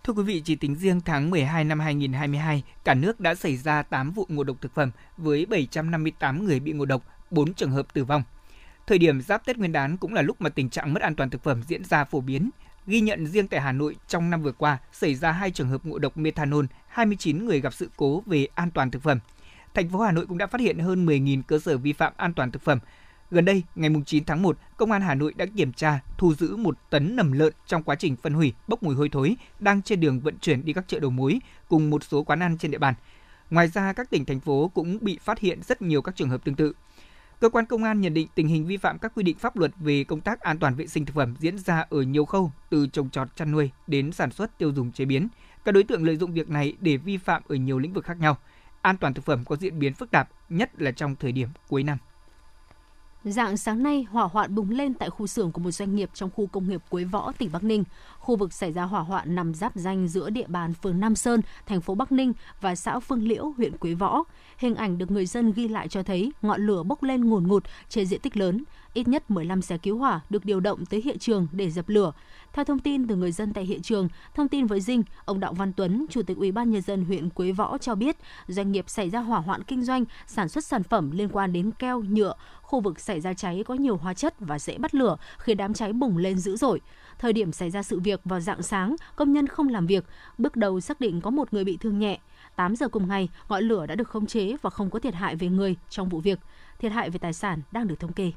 Thưa 0.03 0.13
quý 0.13 0.23
vị, 0.23 0.41
chỉ 0.45 0.55
tính 0.55 0.75
riêng 0.75 1.01
tháng 1.01 1.29
12 1.29 1.63
năm 1.63 1.79
2022, 1.79 2.63
cả 2.83 2.93
nước 2.93 3.19
đã 3.19 3.35
xảy 3.35 3.57
ra 3.57 3.83
8 3.83 4.11
vụ 4.11 4.25
ngộ 4.29 4.43
độc 4.43 4.57
thực 4.61 4.73
phẩm 4.73 4.91
với 5.17 5.45
758 5.45 6.45
người 6.45 6.59
bị 6.59 6.73
ngộ 6.73 6.85
độc, 6.85 7.03
4 7.31 7.53
trường 7.53 7.71
hợp 7.71 7.93
tử 7.93 8.03
vong. 8.03 8.23
Thời 8.87 8.97
điểm 8.97 9.21
giáp 9.21 9.45
Tết 9.45 9.57
Nguyên 9.57 9.71
đán 9.71 9.97
cũng 9.97 10.13
là 10.13 10.21
lúc 10.21 10.41
mà 10.41 10.49
tình 10.49 10.69
trạng 10.69 10.93
mất 10.93 11.01
an 11.01 11.15
toàn 11.15 11.29
thực 11.29 11.43
phẩm 11.43 11.63
diễn 11.67 11.83
ra 11.85 12.03
phổ 12.03 12.21
biến. 12.21 12.49
Ghi 12.87 13.01
nhận 13.01 13.27
riêng 13.27 13.47
tại 13.47 13.61
Hà 13.61 13.71
Nội 13.71 13.95
trong 14.07 14.29
năm 14.29 14.43
vừa 14.43 14.51
qua 14.51 14.77
xảy 14.91 15.15
ra 15.15 15.31
hai 15.31 15.51
trường 15.51 15.69
hợp 15.69 15.85
ngộ 15.85 15.99
độc 15.99 16.17
methanol, 16.17 16.65
29 16.87 17.45
người 17.45 17.61
gặp 17.61 17.73
sự 17.73 17.89
cố 17.97 18.23
về 18.25 18.47
an 18.55 18.71
toàn 18.71 18.91
thực 18.91 19.03
phẩm. 19.03 19.19
Thành 19.73 19.89
phố 19.89 19.99
Hà 19.99 20.11
Nội 20.11 20.25
cũng 20.25 20.37
đã 20.37 20.47
phát 20.47 20.61
hiện 20.61 20.79
hơn 20.79 21.05
10.000 21.05 21.41
cơ 21.47 21.59
sở 21.59 21.77
vi 21.77 21.93
phạm 21.93 22.13
an 22.17 22.33
toàn 22.33 22.51
thực 22.51 22.61
phẩm, 22.61 22.79
Gần 23.31 23.45
đây, 23.45 23.63
ngày 23.75 23.89
9 24.05 24.25
tháng 24.25 24.41
1, 24.41 24.57
Công 24.77 24.91
an 24.91 25.01
Hà 25.01 25.15
Nội 25.15 25.33
đã 25.37 25.45
kiểm 25.57 25.73
tra, 25.73 25.99
thu 26.17 26.33
giữ 26.33 26.55
một 26.55 26.77
tấn 26.89 27.15
nầm 27.15 27.31
lợn 27.31 27.53
trong 27.67 27.83
quá 27.83 27.95
trình 27.95 28.15
phân 28.15 28.33
hủy, 28.33 28.53
bốc 28.67 28.83
mùi 28.83 28.95
hôi 28.95 29.09
thối, 29.09 29.35
đang 29.59 29.81
trên 29.81 29.99
đường 29.99 30.19
vận 30.19 30.39
chuyển 30.39 30.65
đi 30.65 30.73
các 30.73 30.87
chợ 30.87 30.99
đầu 30.99 31.11
mối 31.11 31.39
cùng 31.67 31.89
một 31.89 32.03
số 32.03 32.23
quán 32.23 32.39
ăn 32.39 32.57
trên 32.57 32.71
địa 32.71 32.77
bàn. 32.77 32.93
Ngoài 33.49 33.67
ra, 33.67 33.93
các 33.93 34.09
tỉnh, 34.09 34.25
thành 34.25 34.39
phố 34.39 34.71
cũng 34.73 34.97
bị 35.01 35.19
phát 35.21 35.39
hiện 35.39 35.61
rất 35.63 35.81
nhiều 35.81 36.01
các 36.01 36.15
trường 36.15 36.29
hợp 36.29 36.43
tương 36.43 36.55
tự. 36.55 36.73
Cơ 37.39 37.49
quan 37.49 37.65
công 37.65 37.83
an 37.83 38.01
nhận 38.01 38.13
định 38.13 38.27
tình 38.35 38.47
hình 38.47 38.65
vi 38.65 38.77
phạm 38.77 38.99
các 38.99 39.11
quy 39.15 39.23
định 39.23 39.37
pháp 39.37 39.57
luật 39.57 39.71
về 39.79 40.03
công 40.03 40.21
tác 40.21 40.41
an 40.41 40.59
toàn 40.59 40.75
vệ 40.75 40.87
sinh 40.87 41.05
thực 41.05 41.15
phẩm 41.15 41.35
diễn 41.39 41.57
ra 41.57 41.85
ở 41.89 42.01
nhiều 42.01 42.25
khâu, 42.25 42.51
từ 42.69 42.87
trồng 42.87 43.09
trọt 43.09 43.35
chăn 43.35 43.51
nuôi 43.51 43.71
đến 43.87 44.11
sản 44.11 44.31
xuất 44.31 44.57
tiêu 44.57 44.71
dùng 44.73 44.91
chế 44.91 45.05
biến. 45.05 45.27
Các 45.65 45.71
đối 45.71 45.83
tượng 45.83 46.03
lợi 46.03 46.17
dụng 46.17 46.33
việc 46.33 46.49
này 46.49 46.73
để 46.79 46.97
vi 46.97 47.17
phạm 47.17 47.41
ở 47.47 47.55
nhiều 47.55 47.79
lĩnh 47.79 47.93
vực 47.93 48.05
khác 48.05 48.19
nhau. 48.19 48.37
An 48.81 48.97
toàn 48.97 49.13
thực 49.13 49.25
phẩm 49.25 49.45
có 49.45 49.55
diễn 49.55 49.79
biến 49.79 49.93
phức 49.93 50.11
tạp, 50.11 50.29
nhất 50.49 50.81
là 50.81 50.91
trong 50.91 51.15
thời 51.15 51.31
điểm 51.31 51.49
cuối 51.67 51.83
năm. 51.83 51.97
Dạng 53.23 53.57
sáng 53.57 53.83
nay, 53.83 54.05
hỏa 54.11 54.23
hoạn 54.23 54.55
bùng 54.55 54.69
lên 54.69 54.93
tại 54.93 55.09
khu 55.09 55.27
xưởng 55.27 55.51
của 55.51 55.61
một 55.61 55.71
doanh 55.71 55.95
nghiệp 55.95 56.09
trong 56.13 56.29
khu 56.35 56.47
công 56.47 56.69
nghiệp 56.69 56.81
Quế 56.89 57.03
Võ, 57.03 57.31
tỉnh 57.37 57.51
Bắc 57.51 57.63
Ninh. 57.63 57.83
Khu 58.25 58.35
vực 58.35 58.53
xảy 58.53 58.71
ra 58.71 58.83
hỏa 58.83 59.01
hoạn 59.01 59.35
nằm 59.35 59.53
giáp 59.53 59.75
danh 59.75 60.07
giữa 60.07 60.29
địa 60.29 60.47
bàn 60.47 60.73
phường 60.73 60.99
Nam 60.99 61.15
Sơn, 61.15 61.41
thành 61.65 61.81
phố 61.81 61.95
Bắc 61.95 62.11
Ninh 62.11 62.33
và 62.61 62.75
xã 62.75 62.99
Phương 62.99 63.23
Liễu, 63.27 63.53
huyện 63.57 63.77
Quế 63.77 63.93
Võ. 63.93 64.23
Hình 64.57 64.75
ảnh 64.75 64.97
được 64.97 65.11
người 65.11 65.25
dân 65.25 65.51
ghi 65.51 65.67
lại 65.67 65.87
cho 65.87 66.03
thấy 66.03 66.31
ngọn 66.41 66.65
lửa 66.65 66.83
bốc 66.83 67.03
lên 67.03 67.29
ngùn 67.29 67.47
ngụt 67.47 67.63
trên 67.89 68.05
diện 68.05 68.19
tích 68.19 68.37
lớn. 68.37 68.63
Ít 68.93 69.07
nhất 69.07 69.31
15 69.31 69.61
xe 69.61 69.77
cứu 69.77 69.97
hỏa 69.97 70.21
được 70.29 70.45
điều 70.45 70.59
động 70.59 70.85
tới 70.85 71.01
hiện 71.01 71.19
trường 71.19 71.47
để 71.51 71.69
dập 71.71 71.89
lửa. 71.89 72.13
Theo 72.53 72.65
thông 72.65 72.79
tin 72.79 73.07
từ 73.07 73.15
người 73.15 73.31
dân 73.31 73.53
tại 73.53 73.65
hiện 73.65 73.81
trường, 73.81 74.07
thông 74.35 74.47
tin 74.47 74.65
với 74.65 74.81
Dinh, 74.81 75.03
ông 75.25 75.39
Đặng 75.39 75.53
Văn 75.53 75.73
Tuấn, 75.73 76.05
Chủ 76.09 76.21
tịch 76.21 76.37
Ủy 76.37 76.51
ban 76.51 76.71
nhân 76.71 76.81
dân 76.81 77.05
huyện 77.05 77.29
Quế 77.29 77.51
Võ 77.51 77.77
cho 77.77 77.95
biết, 77.95 78.17
doanh 78.47 78.71
nghiệp 78.71 78.89
xảy 78.89 79.09
ra 79.09 79.19
hỏa 79.19 79.39
hoạn 79.39 79.63
kinh 79.63 79.83
doanh, 79.83 80.05
sản 80.27 80.49
xuất 80.49 80.65
sản 80.65 80.83
phẩm 80.83 81.11
liên 81.11 81.29
quan 81.29 81.53
đến 81.53 81.71
keo, 81.71 82.01
nhựa, 82.01 82.33
khu 82.61 82.79
vực 82.79 82.99
xảy 82.99 83.21
ra 83.21 83.33
cháy 83.33 83.63
có 83.67 83.73
nhiều 83.73 83.97
hóa 83.97 84.13
chất 84.13 84.35
và 84.39 84.59
dễ 84.59 84.77
bắt 84.77 84.95
lửa 84.95 85.17
khiến 85.37 85.57
đám 85.57 85.73
cháy 85.73 85.93
bùng 85.93 86.17
lên 86.17 86.37
dữ 86.37 86.55
dội. 86.55 86.81
Thời 87.19 87.33
điểm 87.33 87.51
xảy 87.51 87.69
ra 87.69 87.83
sự 87.83 87.99
việc 87.99 88.21
vào 88.25 88.39
dạng 88.39 88.61
sáng, 88.61 88.95
công 89.15 89.33
nhân 89.33 89.47
không 89.47 89.67
làm 89.67 89.87
việc, 89.87 90.05
bước 90.37 90.55
đầu 90.55 90.79
xác 90.79 90.99
định 90.99 91.21
có 91.21 91.29
một 91.29 91.53
người 91.53 91.63
bị 91.63 91.77
thương 91.77 91.99
nhẹ. 91.99 92.19
8 92.55 92.75
giờ 92.75 92.87
cùng 92.87 93.07
ngày, 93.07 93.29
ngọn 93.49 93.63
lửa 93.63 93.85
đã 93.85 93.95
được 93.95 94.09
khống 94.09 94.25
chế 94.25 94.55
và 94.61 94.69
không 94.69 94.89
có 94.89 94.99
thiệt 94.99 95.13
hại 95.13 95.35
về 95.35 95.47
người 95.47 95.75
trong 95.89 96.09
vụ 96.09 96.19
việc. 96.19 96.39
Thiệt 96.79 96.91
hại 96.91 97.09
về 97.09 97.19
tài 97.19 97.33
sản 97.33 97.61
đang 97.71 97.87
được 97.87 97.99
thống 97.99 98.13
kê. 98.13 98.31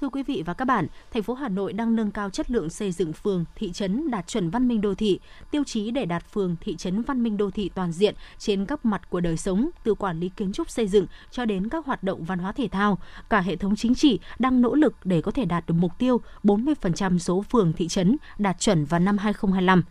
Thưa 0.00 0.08
quý 0.08 0.22
vị 0.22 0.42
và 0.46 0.54
các 0.54 0.64
bạn, 0.64 0.86
thành 1.12 1.22
phố 1.22 1.34
Hà 1.34 1.48
Nội 1.48 1.72
đang 1.72 1.96
nâng 1.96 2.10
cao 2.10 2.30
chất 2.30 2.50
lượng 2.50 2.70
xây 2.70 2.92
dựng 2.92 3.12
phường, 3.12 3.44
thị 3.54 3.72
trấn 3.72 4.10
đạt 4.10 4.26
chuẩn 4.26 4.50
văn 4.50 4.68
minh 4.68 4.80
đô 4.80 4.94
thị, 4.94 5.20
tiêu 5.50 5.64
chí 5.64 5.90
để 5.90 6.04
đạt 6.04 6.24
phường, 6.32 6.56
thị 6.60 6.76
trấn 6.76 7.02
văn 7.02 7.22
minh 7.22 7.36
đô 7.36 7.50
thị 7.50 7.70
toàn 7.74 7.92
diện 7.92 8.14
trên 8.38 8.66
các 8.66 8.84
mặt 8.84 9.10
của 9.10 9.20
đời 9.20 9.36
sống, 9.36 9.70
từ 9.84 9.94
quản 9.94 10.20
lý 10.20 10.28
kiến 10.28 10.52
trúc 10.52 10.70
xây 10.70 10.88
dựng 10.88 11.06
cho 11.30 11.44
đến 11.44 11.68
các 11.68 11.86
hoạt 11.86 12.02
động 12.02 12.24
văn 12.24 12.38
hóa 12.38 12.52
thể 12.52 12.68
thao. 12.68 12.98
Cả 13.30 13.40
hệ 13.40 13.56
thống 13.56 13.76
chính 13.76 13.94
trị 13.94 14.18
đang 14.38 14.60
nỗ 14.60 14.74
lực 14.74 14.94
để 15.04 15.22
có 15.22 15.30
thể 15.30 15.44
đạt 15.44 15.64
được 15.66 15.74
mục 15.74 15.92
tiêu 15.98 16.20
40% 16.44 17.18
số 17.18 17.42
phường, 17.42 17.72
thị 17.72 17.88
trấn 17.88 18.16
đạt 18.38 18.60
chuẩn 18.60 18.84
vào 18.84 19.00
năm 19.00 19.18
2025. 19.18 19.82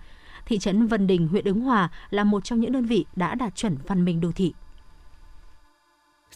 Thị 0.46 0.58
trấn 0.58 0.88
Vân 0.88 1.08
Đình, 1.08 1.28
huyện 1.28 1.46
Ứng 1.46 1.62
Hòa 1.62 1.90
là 2.10 2.24
một 2.24 2.44
trong 2.44 2.60
những 2.60 2.72
đơn 2.72 2.86
vị 2.86 3.06
đã 3.16 3.36
đạt 3.36 3.56
chuẩn 3.56 3.78
văn 3.88 4.06
minh 4.06 4.22
đô 4.22 4.32
thị. 4.32 4.54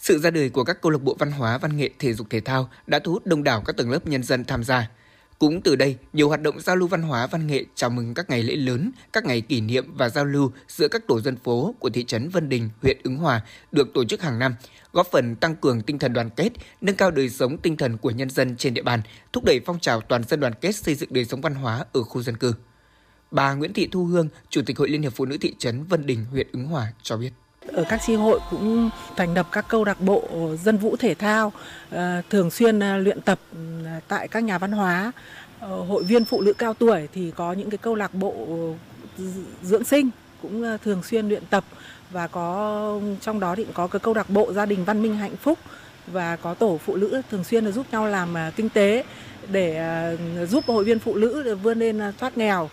Sự 0.02 0.18
ra 0.18 0.30
đời 0.30 0.50
của 0.50 0.64
các 0.64 0.80
câu 0.82 0.92
lạc 0.92 1.02
bộ 1.02 1.16
văn 1.18 1.30
hóa, 1.30 1.58
văn 1.58 1.76
nghệ, 1.76 1.90
thể 1.98 2.14
dục 2.14 2.26
thể 2.30 2.40
thao 2.40 2.70
đã 2.86 2.98
thu 2.98 3.12
hút 3.12 3.26
đông 3.26 3.44
đảo 3.44 3.62
các 3.66 3.76
tầng 3.76 3.90
lớp 3.90 4.06
nhân 4.06 4.22
dân 4.22 4.44
tham 4.44 4.64
gia. 4.64 4.90
Cũng 5.38 5.62
từ 5.62 5.76
đây, 5.76 5.96
nhiều 6.12 6.28
hoạt 6.28 6.42
động 6.42 6.60
giao 6.60 6.76
lưu 6.76 6.88
văn 6.88 7.02
hóa 7.02 7.26
văn 7.26 7.46
nghệ 7.46 7.64
chào 7.74 7.90
mừng 7.90 8.14
các 8.14 8.30
ngày 8.30 8.42
lễ 8.42 8.56
lớn, 8.56 8.90
các 9.12 9.24
ngày 9.24 9.40
kỷ 9.40 9.60
niệm 9.60 9.94
và 9.94 10.08
giao 10.08 10.24
lưu 10.24 10.52
giữa 10.68 10.88
các 10.88 11.06
tổ 11.06 11.20
dân 11.20 11.36
phố 11.36 11.74
của 11.78 11.90
thị 11.90 12.04
trấn 12.04 12.28
Vân 12.28 12.48
Đình, 12.48 12.68
huyện 12.82 12.96
Ứng 13.02 13.16
Hòa 13.16 13.40
được 13.72 13.88
tổ 13.94 14.04
chức 14.04 14.22
hàng 14.22 14.38
năm, 14.38 14.54
góp 14.92 15.06
phần 15.12 15.36
tăng 15.36 15.56
cường 15.56 15.82
tinh 15.82 15.98
thần 15.98 16.12
đoàn 16.12 16.30
kết, 16.30 16.50
nâng 16.80 16.96
cao 16.96 17.10
đời 17.10 17.30
sống 17.30 17.58
tinh 17.58 17.76
thần 17.76 17.98
của 17.98 18.10
nhân 18.10 18.30
dân 18.30 18.56
trên 18.56 18.74
địa 18.74 18.82
bàn, 18.82 19.02
thúc 19.32 19.44
đẩy 19.44 19.60
phong 19.66 19.80
trào 19.80 20.00
toàn 20.00 20.22
dân 20.24 20.40
đoàn 20.40 20.52
kết 20.60 20.76
xây 20.76 20.94
dựng 20.94 21.12
đời 21.12 21.24
sống 21.24 21.40
văn 21.40 21.54
hóa 21.54 21.84
ở 21.92 22.02
khu 22.02 22.22
dân 22.22 22.36
cư. 22.36 22.54
Bà 23.30 23.54
Nguyễn 23.54 23.72
Thị 23.72 23.88
Thu 23.92 24.04
Hương, 24.04 24.28
Chủ 24.50 24.62
tịch 24.66 24.78
Hội 24.78 24.88
Liên 24.88 25.02
hiệp 25.02 25.12
Phụ 25.12 25.24
nữ 25.24 25.38
thị 25.40 25.54
trấn 25.58 25.84
Vân 25.84 26.06
Đình, 26.06 26.24
huyện 26.24 26.46
Ứng 26.52 26.64
Hòa 26.64 26.92
cho 27.02 27.16
biết 27.16 27.30
ở 27.72 27.84
các 27.88 28.00
tri 28.06 28.14
hội 28.14 28.40
cũng 28.50 28.90
thành 29.16 29.34
lập 29.34 29.46
các 29.52 29.68
câu 29.68 29.84
lạc 29.84 30.00
bộ 30.00 30.22
dân 30.62 30.76
vũ 30.76 30.96
thể 30.96 31.14
thao 31.14 31.52
ờ, 31.90 32.22
thường 32.30 32.50
xuyên 32.50 32.80
ờ, 32.80 32.96
luyện 32.96 33.20
tập 33.20 33.38
ừ, 33.52 33.58
tại 34.08 34.28
các 34.28 34.44
nhà 34.44 34.58
văn 34.58 34.72
hóa 34.72 35.12
ờ, 35.60 35.82
hội 35.82 36.04
viên 36.04 36.24
phụ 36.24 36.40
nữ 36.40 36.52
cao 36.52 36.74
tuổi 36.74 37.08
thì 37.12 37.32
có 37.36 37.52
những 37.52 37.70
cái 37.70 37.78
câu 37.78 37.94
lạc 37.94 38.14
bộ 38.14 38.34
dưỡng 39.62 39.84
sinh 39.84 40.10
cũng 40.42 40.78
thường 40.84 41.02
xuyên 41.02 41.28
luyện 41.28 41.42
tập 41.50 41.64
và 42.10 42.26
có 42.26 43.00
trong 43.20 43.40
đó 43.40 43.54
thì 43.54 43.66
có 43.74 43.86
cái 43.86 44.00
câu 44.00 44.14
lạc 44.14 44.30
bộ 44.30 44.52
gia 44.52 44.66
đình 44.66 44.84
văn 44.84 45.02
minh 45.02 45.16
hạnh 45.16 45.36
phúc 45.36 45.58
và 46.06 46.36
có 46.36 46.54
tổ 46.54 46.78
phụ 46.84 46.96
nữ 46.96 47.22
thường 47.30 47.44
xuyên 47.44 47.64
là 47.64 47.70
giúp 47.70 47.86
nhau 47.92 48.06
làm 48.06 48.34
kinh 48.56 48.68
tế 48.68 49.04
để 49.48 50.16
giúp 50.50 50.64
hội 50.66 50.84
viên 50.84 50.98
phụ 50.98 51.14
nữ 51.14 51.54
vươn 51.62 51.78
lên 51.78 52.00
thoát 52.18 52.38
nghèo. 52.38 52.70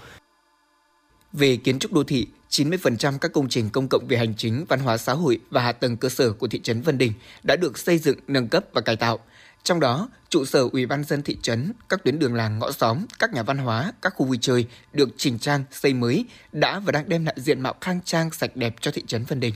Về 1.34 1.58
kiến 1.64 1.80
trúc 1.80 1.94
đô 1.94 2.04
thị, 2.04 2.28
90% 2.50 3.18
các 3.18 3.34
công 3.34 3.50
trình 3.50 3.70
công 3.70 3.88
cộng 3.88 4.08
về 4.08 4.18
hành 4.18 4.34
chính, 4.38 4.66
văn 4.66 4.80
hóa 4.80 4.98
xã 4.98 5.14
hội 5.14 5.40
và 5.50 5.62
hạ 5.62 5.72
tầng 5.72 5.98
cơ 5.98 6.10
sở 6.10 6.32
của 6.32 6.48
thị 6.48 6.60
trấn 6.60 6.82
Vân 6.82 6.98
Đình 6.98 7.14
đã 7.44 7.56
được 7.56 7.78
xây 7.78 7.98
dựng, 7.98 8.18
nâng 8.28 8.48
cấp 8.48 8.66
và 8.74 8.82
cải 8.82 8.96
tạo. 8.96 9.20
Trong 9.64 9.80
đó, 9.80 10.10
trụ 10.30 10.46
sở 10.46 10.70
Ủy 10.72 10.86
ban 10.86 11.04
dân 11.04 11.22
thị 11.22 11.38
trấn, 11.42 11.74
các 11.90 12.04
tuyến 12.04 12.20
đường 12.20 12.36
làng 12.36 12.60
ngõ 12.60 12.72
xóm, 12.72 13.06
các 13.20 13.34
nhà 13.34 13.44
văn 13.44 13.58
hóa, 13.58 13.94
các 14.02 14.14
khu 14.16 14.26
vui 14.26 14.38
chơi 14.42 14.66
được 14.94 15.10
chỉnh 15.18 15.40
trang, 15.40 15.64
xây 15.72 15.94
mới 15.94 16.26
đã 16.52 16.80
và 16.80 16.92
đang 16.92 17.10
đem 17.10 17.26
lại 17.26 17.36
diện 17.38 17.62
mạo 17.62 17.76
khang 17.82 18.00
trang 18.06 18.32
sạch 18.32 18.56
đẹp 18.56 18.76
cho 18.82 18.92
thị 18.92 19.04
trấn 19.08 19.24
Vân 19.24 19.40
Đình. 19.40 19.54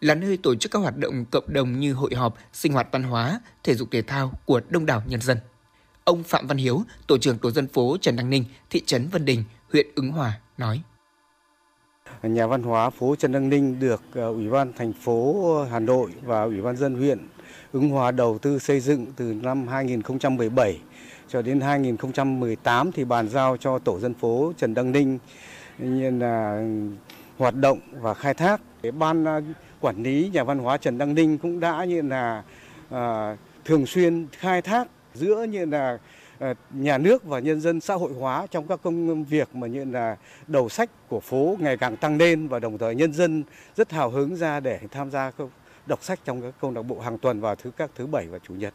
Là 0.00 0.14
nơi 0.14 0.36
tổ 0.36 0.54
chức 0.54 0.72
các 0.72 0.78
hoạt 0.78 0.96
động 0.96 1.24
cộng 1.24 1.52
đồng 1.52 1.80
như 1.80 1.92
hội 1.92 2.14
họp, 2.14 2.38
sinh 2.52 2.72
hoạt 2.72 2.88
văn 2.92 3.02
hóa, 3.02 3.40
thể 3.64 3.74
dục 3.74 3.88
thể 3.90 4.02
thao 4.02 4.40
của 4.44 4.60
đông 4.68 4.86
đảo 4.86 5.02
nhân 5.06 5.20
dân. 5.20 5.38
Ông 6.04 6.22
Phạm 6.22 6.46
Văn 6.46 6.58
Hiếu, 6.58 6.84
tổ 7.06 7.18
trưởng 7.18 7.38
tổ 7.38 7.50
dân 7.50 7.68
phố 7.68 7.96
Trần 8.00 8.16
Đăng 8.16 8.30
Ninh, 8.30 8.44
thị 8.70 8.82
trấn 8.86 9.08
Vân 9.08 9.24
Đình, 9.24 9.44
huyện 9.72 9.86
Ứng 9.94 10.12
Hòa 10.12 10.40
nói 10.58 10.82
nhà 12.22 12.46
văn 12.46 12.62
hóa 12.62 12.90
phố 12.90 13.16
Trần 13.16 13.32
Đăng 13.32 13.48
Ninh 13.48 13.80
được 13.80 14.02
ờ, 14.14 14.28
Ủy 14.28 14.50
ban 14.50 14.72
thành 14.72 14.92
phố 14.92 15.54
Hà 15.70 15.78
Nội 15.78 16.10
và 16.22 16.42
Ủy 16.42 16.62
ban 16.62 16.76
dân 16.76 16.94
huyện 16.94 17.18
Ứng 17.72 17.88
Hòa 17.88 18.10
đầu 18.10 18.38
tư 18.38 18.58
xây 18.58 18.80
dựng 18.80 19.06
từ 19.16 19.34
năm 19.42 19.68
2017 19.68 20.78
cho 21.28 21.42
đến 21.42 21.60
2018 21.60 22.92
thì 22.92 23.04
bàn 23.04 23.28
giao 23.28 23.56
cho 23.56 23.78
tổ 23.78 24.00
dân 24.00 24.14
phố 24.14 24.52
Trần 24.58 24.74
Đăng 24.74 24.92
Ninh 24.92 25.18
như 25.78 26.10
là 26.10 26.56
ừ, 26.58 26.88
hoạt 27.38 27.54
động 27.54 27.78
và 28.00 28.14
khai 28.14 28.34
thác. 28.34 28.60
Ban 28.98 29.24
ờ, 29.24 29.42
quản 29.80 30.02
lý 30.02 30.30
nhà 30.32 30.44
văn 30.44 30.58
hóa 30.58 30.76
Trần 30.76 30.98
Đăng 30.98 31.14
Ninh 31.14 31.38
cũng 31.38 31.60
đã 31.60 31.84
như 31.84 32.02
là 32.02 32.42
à, 32.90 33.36
thường 33.64 33.86
xuyên 33.86 34.26
khai 34.32 34.62
thác 34.62 34.88
giữa 35.14 35.44
như 35.44 35.64
là 35.64 35.98
Ờ, 36.40 36.54
nhà 36.70 36.98
nước 36.98 37.24
và 37.24 37.38
nhân 37.38 37.60
dân 37.60 37.80
xã 37.80 37.94
hội 37.94 38.12
hóa 38.12 38.46
trong 38.50 38.68
các 38.68 38.80
công 38.82 39.24
việc 39.24 39.54
mà 39.54 39.66
như 39.66 39.84
là 39.84 40.16
đầu 40.46 40.68
sách 40.68 40.90
của 41.08 41.20
phố 41.20 41.56
ngày 41.60 41.76
càng 41.76 41.96
tăng 41.96 42.18
lên 42.18 42.48
và 42.48 42.58
đồng 42.58 42.78
thời 42.78 42.94
nhân 42.94 43.12
dân 43.12 43.44
rất 43.76 43.92
hào 43.92 44.10
hứng 44.10 44.36
ra 44.36 44.60
để 44.60 44.80
tham 44.90 45.10
gia 45.10 45.32
đọc 45.86 46.04
sách 46.04 46.20
trong 46.24 46.42
các 46.42 46.54
câu 46.60 46.70
lạc 46.70 46.82
bộ 46.82 47.00
hàng 47.00 47.18
tuần 47.18 47.40
vào 47.40 47.56
thứ 47.56 47.70
các 47.76 47.90
thứ 47.96 48.06
bảy 48.06 48.26
và 48.26 48.38
chủ 48.38 48.54
nhật. 48.54 48.74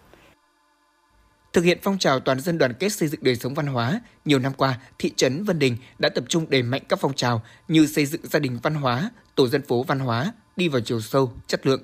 Thực 1.54 1.64
hiện 1.64 1.78
phong 1.82 1.98
trào 1.98 2.20
toàn 2.20 2.40
dân 2.40 2.58
đoàn 2.58 2.74
kết 2.80 2.90
xây 2.90 3.08
dựng 3.10 3.24
đời 3.24 3.36
sống 3.36 3.54
văn 3.54 3.68
hóa, 3.68 4.02
nhiều 4.26 4.40
năm 4.40 4.54
qua, 4.58 4.80
thị 5.00 5.12
trấn 5.16 5.44
Vân 5.44 5.60
Đình 5.60 5.78
đã 6.00 6.10
tập 6.10 6.24
trung 6.28 6.46
đẩy 6.50 6.64
mạnh 6.64 6.82
các 6.90 7.00
phong 7.00 7.14
trào 7.14 7.42
như 7.68 7.88
xây 7.88 8.06
dựng 8.06 8.22
gia 8.24 8.40
đình 8.40 8.60
văn 8.64 8.76
hóa, 8.76 9.12
tổ 9.36 9.48
dân 9.48 9.62
phố 9.62 9.84
văn 9.84 10.00
hóa, 10.00 10.34
đi 10.56 10.68
vào 10.68 10.82
chiều 10.82 11.02
sâu, 11.02 11.34
chất 11.48 11.66
lượng, 11.66 11.84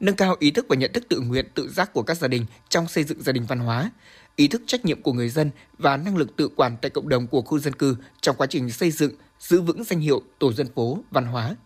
nâng 0.00 0.16
cao 0.16 0.36
ý 0.38 0.50
thức 0.50 0.66
và 0.68 0.76
nhận 0.76 0.92
thức 0.92 1.04
tự 1.08 1.20
nguyện, 1.20 1.46
tự 1.54 1.68
giác 1.68 1.92
của 1.92 2.02
các 2.02 2.16
gia 2.16 2.28
đình 2.28 2.46
trong 2.68 2.88
xây 2.88 3.04
dựng 3.04 3.22
gia 3.22 3.32
đình 3.32 3.46
văn 3.48 3.58
hóa, 3.58 3.90
ý 4.36 4.48
thức 4.48 4.62
trách 4.66 4.84
nhiệm 4.84 5.02
của 5.02 5.12
người 5.12 5.28
dân 5.28 5.50
và 5.78 5.96
năng 5.96 6.16
lực 6.16 6.36
tự 6.36 6.48
quản 6.56 6.76
tại 6.82 6.90
cộng 6.90 7.08
đồng 7.08 7.26
của 7.26 7.42
khu 7.42 7.58
dân 7.58 7.74
cư 7.74 7.96
trong 8.20 8.36
quá 8.36 8.46
trình 8.46 8.70
xây 8.70 8.90
dựng, 8.90 9.12
giữ 9.38 9.60
vững 9.60 9.84
danh 9.84 10.00
hiệu 10.00 10.22
tổ 10.38 10.52
dân 10.52 10.66
phố 10.74 10.98
văn 11.10 11.24
hóa. 11.24 11.56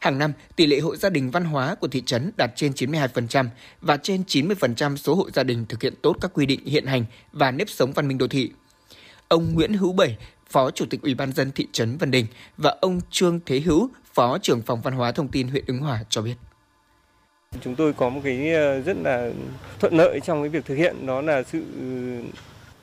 Hàng 0.00 0.18
năm, 0.18 0.32
tỷ 0.56 0.66
lệ 0.66 0.80
hộ 0.80 0.96
gia 0.96 1.10
đình 1.10 1.30
văn 1.30 1.44
hóa 1.44 1.74
của 1.74 1.88
thị 1.88 2.02
trấn 2.06 2.30
đạt 2.36 2.50
trên 2.56 2.72
92% 2.72 3.46
và 3.80 3.96
trên 3.96 4.22
90% 4.22 4.96
số 4.96 5.14
hộ 5.14 5.30
gia 5.30 5.42
đình 5.42 5.66
thực 5.68 5.82
hiện 5.82 5.94
tốt 6.02 6.16
các 6.20 6.30
quy 6.34 6.46
định 6.46 6.66
hiện 6.66 6.86
hành 6.86 7.04
và 7.32 7.50
nếp 7.50 7.68
sống 7.68 7.92
văn 7.92 8.08
minh 8.08 8.18
đô 8.18 8.28
thị. 8.28 8.50
Ông 9.28 9.54
Nguyễn 9.54 9.74
Hữu 9.74 9.92
Bảy, 9.92 10.16
Phó 10.50 10.70
Chủ 10.70 10.86
tịch 10.90 11.02
Ủy 11.02 11.14
ban 11.14 11.32
dân 11.32 11.52
thị 11.52 11.66
trấn 11.72 11.96
Vân 11.96 12.10
Đình 12.10 12.26
và 12.56 12.76
ông 12.80 13.00
Trương 13.10 13.40
Thế 13.46 13.60
Hữu, 13.60 13.90
Phó 14.14 14.38
trưởng 14.38 14.62
phòng 14.62 14.80
văn 14.80 14.94
hóa 14.94 15.12
thông 15.12 15.28
tin 15.28 15.48
huyện 15.48 15.64
Ứng 15.66 15.78
Hòa 15.78 16.04
cho 16.08 16.22
biết. 16.22 16.34
Chúng 17.60 17.74
tôi 17.74 17.92
có 17.92 18.08
một 18.08 18.20
cái 18.24 18.52
ờ, 18.52 18.80
rất 18.80 18.96
là 19.02 19.30
thuận 19.78 19.94
lợi 19.94 20.20
trong 20.20 20.42
cái 20.42 20.48
việc 20.48 20.64
thực 20.64 20.74
hiện 20.74 21.06
đó 21.06 21.20
là 21.20 21.42
sự 21.42 21.62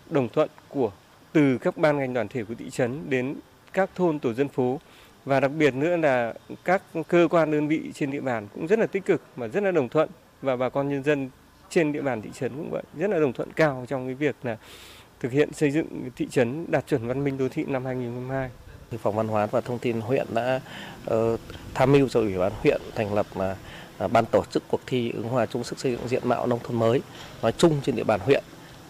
đồng 0.09 0.29
thuận 0.29 0.49
của 0.69 0.91
từ 1.33 1.57
các 1.57 1.77
ban 1.77 1.97
ngành 1.97 2.13
đoàn 2.13 2.27
thể 2.27 2.43
của 2.43 2.53
thị 2.53 2.69
trấn 2.69 3.09
đến 3.09 3.35
các 3.73 3.89
thôn 3.95 4.19
tổ 4.19 4.33
dân 4.33 4.47
phố 4.47 4.79
và 5.25 5.39
đặc 5.39 5.51
biệt 5.57 5.73
nữa 5.73 5.95
là 5.97 6.33
các 6.63 6.81
cơ 7.07 7.27
quan 7.29 7.51
đơn 7.51 7.67
vị 7.67 7.91
trên 7.93 8.11
địa 8.11 8.21
bàn 8.21 8.47
cũng 8.53 8.67
rất 8.67 8.79
là 8.79 8.87
tích 8.87 9.05
cực 9.05 9.21
và 9.35 9.47
rất 9.47 9.63
là 9.63 9.71
đồng 9.71 9.89
thuận 9.89 10.09
và 10.41 10.55
bà 10.55 10.69
con 10.69 10.89
nhân 10.89 11.03
dân 11.03 11.29
trên 11.69 11.91
địa 11.91 12.01
bàn 12.01 12.21
thị 12.21 12.29
trấn 12.33 12.51
cũng 12.57 12.69
vậy 12.71 12.83
rất 12.97 13.09
là 13.09 13.19
đồng 13.19 13.33
thuận 13.33 13.53
cao 13.53 13.85
trong 13.87 14.05
cái 14.05 14.15
việc 14.15 14.35
là 14.43 14.57
thực 15.19 15.31
hiện 15.31 15.53
xây 15.53 15.71
dựng 15.71 16.09
thị 16.15 16.27
trấn 16.31 16.65
đạt 16.71 16.87
chuẩn 16.87 17.07
văn 17.07 17.23
minh 17.23 17.37
đô 17.37 17.49
thị 17.49 17.63
năm 17.67 17.85
2022. 17.85 18.49
Phòng 19.01 19.15
Văn 19.15 19.27
hóa 19.27 19.45
và 19.45 19.61
Thông 19.61 19.79
tin 19.79 20.01
huyện 20.01 20.27
đã 20.33 20.59
uh, 21.13 21.39
tham 21.73 21.91
mưu 21.91 22.09
cho 22.09 22.19
Ủy 22.19 22.37
ban 22.37 22.51
huyện 22.63 22.81
thành 22.95 23.13
lập 23.13 23.25
là 23.35 23.51
uh, 23.51 23.57
À, 24.01 24.07
ban 24.07 24.25
tổ 24.25 24.43
chức 24.51 24.63
cuộc 24.67 24.81
thi 24.87 25.11
ứng 25.11 25.27
hòa 25.27 25.45
chung 25.45 25.63
sức 25.63 25.79
xây 25.79 25.91
dựng 25.91 26.07
diện 26.07 26.21
mạo 26.25 26.47
nông 26.47 26.59
thôn 26.63 26.79
mới 26.79 27.01
nói 27.41 27.53
chung 27.57 27.81
trên 27.83 27.95
địa 27.95 28.03
bàn 28.03 28.19
huyện. 28.19 28.43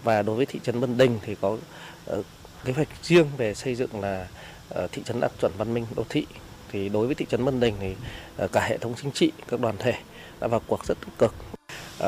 Và 0.04 0.22
đối 0.22 0.36
với 0.36 0.46
thị 0.46 0.60
trấn 0.64 0.80
Vân 0.80 0.98
Đình 0.98 1.20
thì 1.22 1.36
có 1.42 1.58
ờ, 2.06 2.24
kế 2.66 2.74
hoạch 2.74 2.88
riêng 3.04 3.28
về 3.38 3.54
xây 3.54 3.76
dựng 3.76 4.02
là 4.02 4.28
ờ, 4.70 4.88
thị 4.92 5.02
trấn 5.06 5.20
đạt 5.20 5.32
chuẩn 5.42 5.52
văn 5.58 5.74
minh 5.74 5.86
đô 5.96 6.04
thị. 6.10 6.26
Thì 6.72 6.90
đối 6.90 7.06
với 7.06 7.16
thị 7.16 7.26
trấn 7.30 7.46
Vân 7.46 7.60
Đình 7.60 7.76
thì 7.80 7.96
ờ, 8.38 8.48
cả 8.48 8.62
hệ 8.62 8.78
thống 8.78 8.94
chính 9.02 9.12
trị, 9.12 9.32
các 9.48 9.60
đoàn 9.60 9.76
thể 9.80 9.94
đã 10.40 10.48
vào 10.48 10.62
cuộc 10.68 10.86
rất 10.86 10.98
tích 11.02 11.18
cực. 11.18 11.34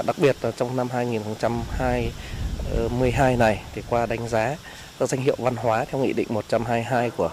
Đặc 0.05 0.15
biệt 0.19 0.35
là 0.41 0.51
trong 0.51 0.77
năm 0.77 0.89
2022 0.89 3.37
này 3.37 3.63
thì 3.75 3.81
qua 3.89 4.05
đánh 4.05 4.27
giá 4.27 4.55
các 4.99 5.09
danh 5.09 5.21
hiệu 5.21 5.35
văn 5.39 5.55
hóa 5.55 5.85
theo 5.85 6.01
nghị 6.01 6.13
định 6.13 6.27
122 6.29 7.09
của 7.09 7.31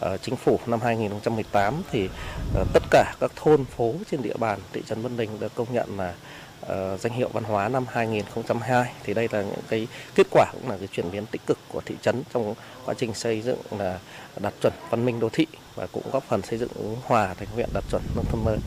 Ờ, 0.00 0.16
chính 0.16 0.36
phủ 0.36 0.58
năm 0.66 0.80
2018 0.80 1.82
thì 1.90 2.08
ờ, 2.54 2.64
tất 2.72 2.82
cả 2.90 3.14
các 3.20 3.32
thôn 3.36 3.64
phố 3.64 3.94
trên 4.10 4.22
địa 4.22 4.36
bàn 4.38 4.58
thị 4.72 4.82
trấn 4.86 5.02
Vân 5.02 5.16
Đình 5.16 5.30
được 5.40 5.54
công 5.54 5.72
nhận 5.72 5.98
là 5.98 6.14
ờ, 6.60 6.96
danh 6.96 7.12
hiệu 7.12 7.28
văn 7.32 7.44
hóa 7.44 7.68
năm 7.68 7.84
2002 7.88 8.92
thì 9.04 9.14
đây 9.14 9.28
là 9.32 9.42
những 9.42 9.64
cái 9.68 9.88
kết 10.14 10.26
quả 10.30 10.46
cũng 10.52 10.70
là 10.70 10.76
cái 10.76 10.88
chuyển 10.92 11.10
biến 11.12 11.26
tích 11.26 11.46
cực 11.46 11.58
của 11.68 11.80
thị 11.86 11.94
trấn 12.02 12.22
trong 12.34 12.54
quá 12.84 12.94
trình 12.98 13.14
xây 13.14 13.42
dựng 13.42 13.58
là 13.78 13.98
đạt 14.40 14.54
chuẩn 14.62 14.72
văn 14.90 15.04
minh 15.04 15.20
đô 15.20 15.28
thị 15.28 15.46
và 15.74 15.86
cũng 15.86 16.02
góp 16.12 16.24
phần 16.28 16.42
xây 16.42 16.58
dựng 16.58 16.70
ứng 16.74 16.96
hòa 17.02 17.34
thành 17.34 17.48
huyện 17.54 17.68
đạt 17.74 17.84
chuẩn 17.90 18.02
nông 18.16 18.24
thôn 18.24 18.44
mới. 18.44 18.58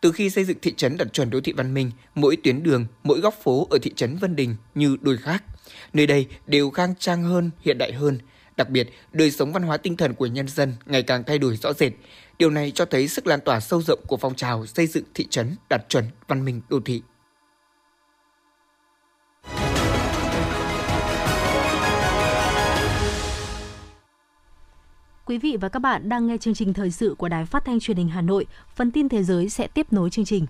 Từ 0.00 0.12
khi 0.12 0.30
xây 0.30 0.44
dựng 0.44 0.58
thị 0.62 0.74
trấn 0.76 0.96
đạt 0.96 1.12
chuẩn 1.12 1.30
đô 1.30 1.40
thị 1.40 1.52
văn 1.56 1.74
minh, 1.74 1.90
mỗi 2.14 2.36
tuyến 2.36 2.62
đường, 2.62 2.86
mỗi 3.02 3.20
góc 3.20 3.34
phố 3.42 3.66
ở 3.70 3.78
thị 3.82 3.92
trấn 3.96 4.16
Vân 4.16 4.36
Đình 4.36 4.56
như 4.74 4.96
đôi 5.00 5.16
khác. 5.16 5.44
Nơi 5.92 6.06
đây 6.06 6.26
đều 6.46 6.70
khang 6.70 6.94
trang 6.98 7.22
hơn, 7.22 7.50
hiện 7.60 7.78
đại 7.78 7.92
hơn, 7.92 8.18
Đặc 8.56 8.70
biệt, 8.70 8.88
đời 9.12 9.30
sống 9.30 9.52
văn 9.52 9.62
hóa 9.62 9.76
tinh 9.76 9.96
thần 9.96 10.14
của 10.14 10.26
nhân 10.26 10.48
dân 10.48 10.74
ngày 10.86 11.02
càng 11.02 11.24
thay 11.24 11.38
đổi 11.38 11.56
rõ 11.56 11.72
rệt. 11.72 11.92
Điều 12.38 12.50
này 12.50 12.70
cho 12.74 12.84
thấy 12.84 13.08
sức 13.08 13.26
lan 13.26 13.40
tỏa 13.40 13.60
sâu 13.60 13.82
rộng 13.82 14.00
của 14.06 14.16
phong 14.16 14.34
trào 14.34 14.66
xây 14.66 14.86
dựng 14.86 15.04
thị 15.14 15.26
trấn 15.30 15.56
đạt 15.68 15.88
chuẩn 15.88 16.04
văn 16.28 16.44
minh 16.44 16.60
đô 16.68 16.80
thị. 16.80 17.02
Quý 25.26 25.38
vị 25.38 25.56
và 25.60 25.68
các 25.68 25.78
bạn 25.78 26.08
đang 26.08 26.26
nghe 26.26 26.36
chương 26.38 26.54
trình 26.54 26.72
thời 26.72 26.90
sự 26.90 27.14
của 27.18 27.28
Đài 27.28 27.46
Phát 27.46 27.64
thanh 27.64 27.80
Truyền 27.80 27.96
hình 27.96 28.08
Hà 28.08 28.22
Nội. 28.22 28.46
Phần 28.76 28.90
tin 28.90 29.08
thế 29.08 29.22
giới 29.22 29.48
sẽ 29.48 29.66
tiếp 29.66 29.92
nối 29.92 30.10
chương 30.10 30.24
trình. 30.24 30.46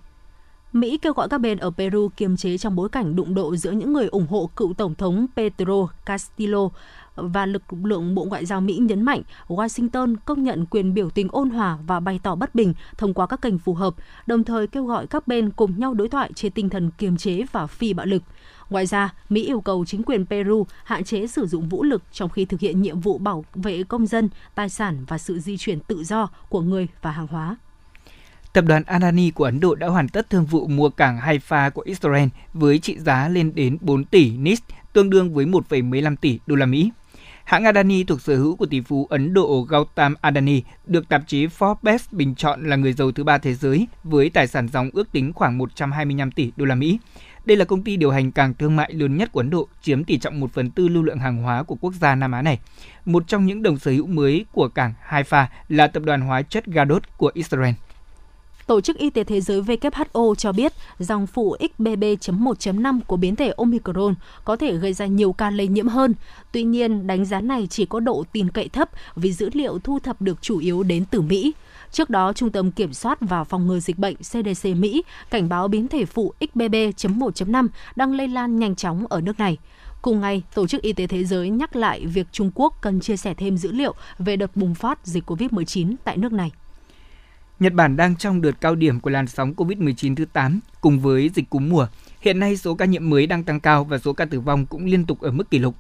Mỹ 0.72 0.98
kêu 1.02 1.12
gọi 1.12 1.28
các 1.28 1.38
bên 1.38 1.58
ở 1.58 1.70
Peru 1.70 2.08
kiềm 2.16 2.36
chế 2.36 2.58
trong 2.58 2.76
bối 2.76 2.88
cảnh 2.88 3.16
đụng 3.16 3.34
độ 3.34 3.56
giữa 3.56 3.70
những 3.70 3.92
người 3.92 4.06
ủng 4.06 4.26
hộ 4.26 4.50
cựu 4.56 4.74
Tổng 4.74 4.94
thống 4.94 5.26
Pedro 5.36 5.88
Castillo 6.04 6.68
và 7.16 7.46
lực 7.46 7.62
lượng 7.84 8.14
Bộ 8.14 8.24
Ngoại 8.24 8.46
giao 8.46 8.60
Mỹ 8.60 8.76
nhấn 8.76 9.02
mạnh 9.02 9.22
Washington 9.48 10.16
công 10.24 10.42
nhận 10.42 10.66
quyền 10.66 10.94
biểu 10.94 11.10
tình 11.10 11.28
ôn 11.32 11.50
hòa 11.50 11.78
và 11.86 12.00
bày 12.00 12.20
tỏ 12.22 12.34
bất 12.34 12.54
bình 12.54 12.74
thông 12.98 13.14
qua 13.14 13.26
các 13.26 13.42
kênh 13.42 13.58
phù 13.58 13.74
hợp, 13.74 13.94
đồng 14.26 14.44
thời 14.44 14.66
kêu 14.66 14.84
gọi 14.84 15.06
các 15.06 15.28
bên 15.28 15.50
cùng 15.50 15.80
nhau 15.80 15.94
đối 15.94 16.08
thoại 16.08 16.30
trên 16.34 16.52
tinh 16.52 16.68
thần 16.68 16.90
kiềm 16.98 17.16
chế 17.16 17.42
và 17.52 17.66
phi 17.66 17.92
bạo 17.92 18.06
lực. 18.06 18.22
Ngoài 18.70 18.86
ra, 18.86 19.14
Mỹ 19.28 19.46
yêu 19.46 19.60
cầu 19.60 19.84
chính 19.84 20.02
quyền 20.02 20.26
Peru 20.26 20.66
hạn 20.84 21.04
chế 21.04 21.26
sử 21.26 21.46
dụng 21.46 21.68
vũ 21.68 21.82
lực 21.82 22.02
trong 22.12 22.30
khi 22.30 22.44
thực 22.44 22.60
hiện 22.60 22.82
nhiệm 22.82 23.00
vụ 23.00 23.18
bảo 23.18 23.44
vệ 23.54 23.82
công 23.82 24.06
dân, 24.06 24.28
tài 24.54 24.68
sản 24.68 25.04
và 25.08 25.18
sự 25.18 25.38
di 25.38 25.56
chuyển 25.56 25.80
tự 25.80 26.04
do 26.04 26.28
của 26.48 26.60
người 26.60 26.88
và 27.02 27.10
hàng 27.10 27.26
hóa. 27.26 27.56
Tập 28.52 28.64
đoàn 28.68 28.82
Adani 28.86 29.30
của 29.30 29.44
Ấn 29.44 29.60
Độ 29.60 29.74
đã 29.74 29.86
hoàn 29.86 30.08
tất 30.08 30.30
thương 30.30 30.44
vụ 30.44 30.66
mua 30.66 30.88
cảng 30.90 31.18
Haifa 31.18 31.70
của 31.70 31.82
Israel 31.82 32.28
với 32.54 32.78
trị 32.78 32.98
giá 32.98 33.28
lên 33.28 33.52
đến 33.54 33.78
4 33.80 34.04
tỷ 34.04 34.30
NIS, 34.30 34.60
tương 34.92 35.10
đương 35.10 35.34
với 35.34 35.46
1,15 35.46 36.16
tỷ 36.16 36.38
đô 36.46 36.56
la 36.56 36.66
Mỹ. 36.66 36.90
Hãng 37.46 37.64
Adani 37.64 38.04
thuộc 38.04 38.20
sở 38.20 38.36
hữu 38.36 38.56
của 38.56 38.66
tỷ 38.66 38.80
phú 38.80 39.06
Ấn 39.10 39.34
Độ 39.34 39.66
Gautam 39.68 40.14
Adani 40.20 40.62
được 40.86 41.08
tạp 41.08 41.22
chí 41.26 41.46
Forbes 41.46 41.98
bình 42.10 42.34
chọn 42.34 42.68
là 42.68 42.76
người 42.76 42.92
giàu 42.92 43.12
thứ 43.12 43.24
ba 43.24 43.38
thế 43.38 43.54
giới 43.54 43.86
với 44.04 44.30
tài 44.30 44.46
sản 44.46 44.68
dòng 44.68 44.90
ước 44.92 45.12
tính 45.12 45.32
khoảng 45.32 45.58
125 45.58 46.30
tỷ 46.30 46.52
đô 46.56 46.64
la 46.64 46.74
Mỹ. 46.74 46.98
Đây 47.44 47.56
là 47.56 47.64
công 47.64 47.82
ty 47.82 47.96
điều 47.96 48.10
hành 48.10 48.32
cảng 48.32 48.54
thương 48.54 48.76
mại 48.76 48.92
lớn 48.92 49.16
nhất 49.16 49.32
của 49.32 49.40
Ấn 49.40 49.50
Độ, 49.50 49.68
chiếm 49.82 50.04
tỷ 50.04 50.18
trọng 50.18 50.40
1 50.40 50.52
phần 50.52 50.70
tư 50.70 50.88
lưu 50.88 51.02
lượng 51.02 51.18
hàng 51.18 51.42
hóa 51.42 51.62
của 51.62 51.74
quốc 51.74 51.94
gia 51.94 52.14
Nam 52.14 52.32
Á 52.32 52.42
này. 52.42 52.58
Một 53.04 53.28
trong 53.28 53.46
những 53.46 53.62
đồng 53.62 53.78
sở 53.78 53.90
hữu 53.90 54.06
mới 54.06 54.46
của 54.52 54.68
cảng 54.68 54.92
Haifa 55.08 55.46
là 55.68 55.86
tập 55.86 56.02
đoàn 56.06 56.20
hóa 56.20 56.42
chất 56.42 56.66
Gadot 56.66 57.02
của 57.16 57.30
Israel. 57.34 57.74
Tổ 58.66 58.80
chức 58.80 58.98
Y 58.98 59.10
tế 59.10 59.24
Thế 59.24 59.40
giới 59.40 59.60
WHO 59.60 60.34
cho 60.34 60.52
biết 60.52 60.72
dòng 60.98 61.26
phụ 61.26 61.56
XBB.1.5 61.60 63.00
của 63.06 63.16
biến 63.16 63.36
thể 63.36 63.52
Omicron 63.56 64.14
có 64.44 64.56
thể 64.56 64.76
gây 64.76 64.92
ra 64.92 65.06
nhiều 65.06 65.32
ca 65.32 65.50
lây 65.50 65.68
nhiễm 65.68 65.88
hơn. 65.88 66.14
Tuy 66.52 66.62
nhiên, 66.62 67.06
đánh 67.06 67.24
giá 67.24 67.40
này 67.40 67.66
chỉ 67.70 67.86
có 67.86 68.00
độ 68.00 68.24
tin 68.32 68.50
cậy 68.50 68.68
thấp 68.68 68.90
vì 69.16 69.32
dữ 69.32 69.50
liệu 69.52 69.78
thu 69.78 69.98
thập 69.98 70.22
được 70.22 70.42
chủ 70.42 70.58
yếu 70.58 70.82
đến 70.82 71.04
từ 71.10 71.20
Mỹ. 71.20 71.52
Trước 71.92 72.10
đó, 72.10 72.32
Trung 72.32 72.50
tâm 72.50 72.70
Kiểm 72.70 72.92
soát 72.92 73.18
và 73.20 73.44
Phòng 73.44 73.66
ngừa 73.66 73.78
Dịch 73.78 73.98
bệnh 73.98 74.16
CDC 74.16 74.64
Mỹ 74.76 75.02
cảnh 75.30 75.48
báo 75.48 75.68
biến 75.68 75.88
thể 75.88 76.04
phụ 76.04 76.34
XBB.1.5 76.40 77.68
đang 77.96 78.12
lây 78.12 78.28
lan 78.28 78.58
nhanh 78.58 78.76
chóng 78.76 79.06
ở 79.08 79.20
nước 79.20 79.38
này. 79.38 79.56
Cùng 80.02 80.20
ngày, 80.20 80.42
Tổ 80.54 80.66
chức 80.66 80.82
Y 80.82 80.92
tế 80.92 81.06
Thế 81.06 81.24
giới 81.24 81.50
nhắc 81.50 81.76
lại 81.76 82.06
việc 82.06 82.26
Trung 82.32 82.50
Quốc 82.54 82.78
cần 82.80 83.00
chia 83.00 83.16
sẻ 83.16 83.34
thêm 83.34 83.56
dữ 83.56 83.72
liệu 83.72 83.94
về 84.18 84.36
đợt 84.36 84.56
bùng 84.56 84.74
phát 84.74 85.06
dịch 85.06 85.30
COVID-19 85.30 85.94
tại 86.04 86.16
nước 86.16 86.32
này. 86.32 86.52
Nhật 87.60 87.72
Bản 87.72 87.96
đang 87.96 88.16
trong 88.16 88.40
đợt 88.40 88.60
cao 88.60 88.74
điểm 88.74 89.00
của 89.00 89.10
làn 89.10 89.26
sóng 89.26 89.54
COVID-19 89.56 90.16
thứ 90.16 90.24
8 90.32 90.60
cùng 90.80 91.00
với 91.00 91.30
dịch 91.34 91.50
cúm 91.50 91.68
mùa. 91.68 91.86
Hiện 92.20 92.38
nay 92.38 92.56
số 92.56 92.74
ca 92.74 92.84
nhiễm 92.84 93.10
mới 93.10 93.26
đang 93.26 93.44
tăng 93.44 93.60
cao 93.60 93.84
và 93.84 93.98
số 93.98 94.12
ca 94.12 94.24
tử 94.24 94.40
vong 94.40 94.66
cũng 94.66 94.84
liên 94.84 95.06
tục 95.06 95.20
ở 95.20 95.30
mức 95.30 95.50
kỷ 95.50 95.58
lục. 95.58 95.74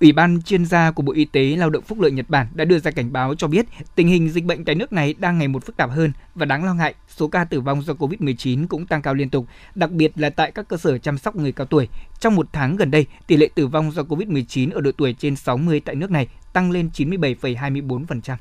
Ủy 0.00 0.12
ban 0.12 0.42
chuyên 0.42 0.64
gia 0.64 0.90
của 0.90 1.02
Bộ 1.02 1.12
Y 1.12 1.24
tế 1.24 1.56
Lao 1.56 1.70
động 1.70 1.82
Phúc 1.82 2.00
lợi 2.00 2.10
Nhật 2.10 2.30
Bản 2.30 2.46
đã 2.54 2.64
đưa 2.64 2.78
ra 2.78 2.90
cảnh 2.90 3.12
báo 3.12 3.34
cho 3.34 3.48
biết 3.48 3.66
tình 3.94 4.08
hình 4.08 4.30
dịch 4.30 4.44
bệnh 4.44 4.64
tại 4.64 4.74
nước 4.74 4.92
này 4.92 5.14
đang 5.18 5.38
ngày 5.38 5.48
một 5.48 5.64
phức 5.64 5.76
tạp 5.76 5.90
hơn 5.90 6.12
và 6.34 6.46
đáng 6.46 6.64
lo 6.64 6.74
ngại, 6.74 6.94
số 7.08 7.28
ca 7.28 7.44
tử 7.44 7.60
vong 7.60 7.82
do 7.82 7.92
COVID-19 7.92 8.66
cũng 8.66 8.86
tăng 8.86 9.02
cao 9.02 9.14
liên 9.14 9.30
tục, 9.30 9.46
đặc 9.74 9.90
biệt 9.90 10.12
là 10.16 10.30
tại 10.30 10.52
các 10.52 10.68
cơ 10.68 10.76
sở 10.76 10.98
chăm 10.98 11.18
sóc 11.18 11.36
người 11.36 11.52
cao 11.52 11.66
tuổi. 11.66 11.88
Trong 12.20 12.34
một 12.34 12.46
tháng 12.52 12.76
gần 12.76 12.90
đây, 12.90 13.06
tỷ 13.26 13.36
lệ 13.36 13.48
tử 13.54 13.66
vong 13.66 13.90
do 13.90 14.02
COVID-19 14.02 14.72
ở 14.72 14.80
độ 14.80 14.90
tuổi 14.96 15.14
trên 15.18 15.36
60 15.36 15.80
tại 15.80 15.94
nước 15.94 16.10
này 16.10 16.28
tăng 16.52 16.70
lên 16.70 16.90
97,24%. 16.94 18.36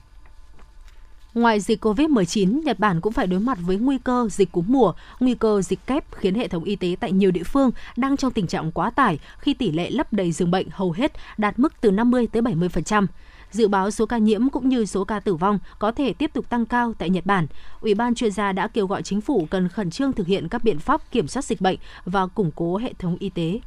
Ngoài 1.38 1.60
dịch 1.60 1.86
COVID-19, 1.86 2.63
Nhật 2.63 2.80
Bản 2.80 3.02
cũng 3.02 3.13
phải 3.13 3.28
đối 3.28 3.39
mặt 3.39 3.58
với 3.62 3.78
nguy 3.78 3.97
cơ 3.97 4.28
dịch 4.32 4.52
cúm 4.52 4.65
mùa, 4.67 4.93
nguy 5.19 5.36
cơ 5.36 5.62
dịch 5.62 5.86
kép 5.88 6.06
khiến 6.12 6.36
hệ 6.36 6.47
thống 6.47 6.63
y 6.63 6.76
tế 6.76 6.95
tại 7.00 7.12
nhiều 7.12 7.32
địa 7.32 7.43
phương 7.43 7.71
đang 7.97 8.17
trong 8.17 8.32
tình 8.32 8.47
trạng 8.47 8.71
quá 8.71 8.89
tải 8.89 9.19
khi 9.38 9.54
tỷ 9.54 9.71
lệ 9.71 9.89
lấp 9.89 10.13
đầy 10.13 10.32
giường 10.32 10.52
bệnh 10.52 10.67
hầu 10.71 10.91
hết 10.91 11.12
đạt 11.38 11.60
mức 11.60 11.73
từ 11.82 11.91
50 11.91 12.28
tới 12.28 12.41
70%. 12.41 13.08
Dự 13.52 13.67
báo 13.67 13.91
số 13.91 14.06
ca 14.06 14.17
nhiễm 14.17 14.50
cũng 14.50 14.69
như 14.69 14.86
số 14.86 15.04
ca 15.04 15.19
tử 15.19 15.36
vong 15.36 15.60
có 15.80 15.91
thể 15.91 16.13
tiếp 16.13 16.32
tục 16.34 16.50
tăng 16.50 16.65
cao 16.65 16.93
tại 16.97 17.10
Nhật 17.10 17.26
Bản. 17.26 17.47
Ủy 17.82 17.93
ban 17.93 18.15
chuyên 18.15 18.32
gia 18.32 18.52
đã 18.52 18.67
kêu 18.67 18.88
gọi 18.88 19.04
chính 19.04 19.21
phủ 19.21 19.47
cần 19.50 19.69
khẩn 19.69 19.89
trương 19.89 20.13
thực 20.13 20.28
hiện 20.28 20.47
các 20.50 20.63
biện 20.63 20.80
pháp 20.80 21.12
kiểm 21.12 21.28
soát 21.28 21.45
dịch 21.45 21.62
bệnh 21.62 21.78
và 22.06 22.28
củng 22.28 22.52
cố 22.56 22.78
hệ 22.78 22.93
thống 22.93 23.17
y 23.19 23.30
tế. 23.30 23.60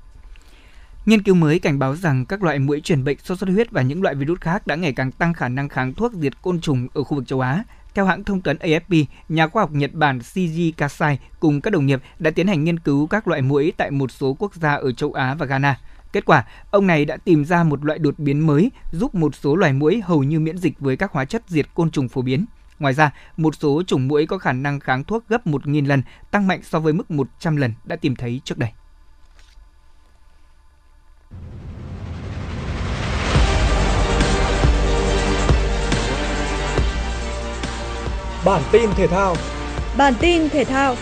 Nghiên 1.10 1.22
cứu 1.22 1.34
mới 1.34 1.58
cảnh 1.58 1.78
báo 1.78 1.96
rằng 1.96 2.26
các 2.26 2.42
loại 2.42 2.58
muỗi 2.58 2.80
truyền 2.80 3.04
bệnh 3.04 3.18
sốt 3.18 3.38
xuất 3.38 3.50
huyết 3.50 3.70
và 3.70 3.82
những 3.82 4.02
loại 4.02 4.14
virus 4.14 4.40
khác 4.40 4.66
đã 4.66 4.74
ngày 4.74 4.92
càng 4.92 5.12
tăng 5.12 5.34
khả 5.34 5.48
năng 5.48 5.68
kháng 5.68 5.94
thuốc 5.94 6.12
diệt 6.12 6.42
côn 6.42 6.60
trùng 6.60 6.88
ở 6.94 7.02
khu 7.02 7.14
vực 7.16 7.26
châu 7.26 7.40
Á. 7.40 7.64
Theo 7.94 8.04
hãng 8.04 8.24
thông 8.24 8.40
tấn 8.40 8.56
AFP, 8.56 9.04
nhà 9.28 9.48
khoa 9.48 9.62
học 9.62 9.72
Nhật 9.72 9.94
Bản 9.94 10.18
Shiji 10.18 10.72
Kasai 10.76 11.18
cùng 11.40 11.60
các 11.60 11.70
đồng 11.70 11.86
nghiệp 11.86 12.02
đã 12.18 12.30
tiến 12.30 12.46
hành 12.46 12.64
nghiên 12.64 12.78
cứu 12.78 13.06
các 13.06 13.28
loại 13.28 13.42
muỗi 13.42 13.72
tại 13.76 13.90
một 13.90 14.10
số 14.10 14.36
quốc 14.38 14.54
gia 14.54 14.74
ở 14.74 14.92
châu 14.92 15.12
Á 15.12 15.34
và 15.34 15.46
Ghana. 15.46 15.78
Kết 16.12 16.24
quả, 16.24 16.44
ông 16.70 16.86
này 16.86 17.04
đã 17.04 17.16
tìm 17.16 17.44
ra 17.44 17.64
một 17.64 17.84
loại 17.84 17.98
đột 17.98 18.18
biến 18.18 18.46
mới 18.46 18.70
giúp 18.92 19.14
một 19.14 19.34
số 19.34 19.56
loài 19.56 19.72
muỗi 19.72 20.00
hầu 20.04 20.22
như 20.22 20.40
miễn 20.40 20.58
dịch 20.58 20.80
với 20.80 20.96
các 20.96 21.12
hóa 21.12 21.24
chất 21.24 21.42
diệt 21.46 21.66
côn 21.74 21.90
trùng 21.90 22.08
phổ 22.08 22.22
biến. 22.22 22.44
Ngoài 22.78 22.94
ra, 22.94 23.10
một 23.36 23.54
số 23.54 23.82
chủng 23.86 24.08
muỗi 24.08 24.26
có 24.26 24.38
khả 24.38 24.52
năng 24.52 24.80
kháng 24.80 25.04
thuốc 25.04 25.28
gấp 25.28 25.46
1.000 25.46 25.86
lần, 25.86 26.02
tăng 26.30 26.46
mạnh 26.46 26.60
so 26.62 26.80
với 26.80 26.92
mức 26.92 27.10
100 27.10 27.56
lần 27.56 27.72
đã 27.84 27.96
tìm 27.96 28.16
thấy 28.16 28.40
trước 28.44 28.58
đây. 28.58 28.70
Bản 38.44 38.62
tin 38.72 38.90
thể 38.96 39.06
thao. 39.06 39.36
Bản 39.98 40.14
tin 40.20 40.48
thể 40.48 40.64
thao. 40.64 40.96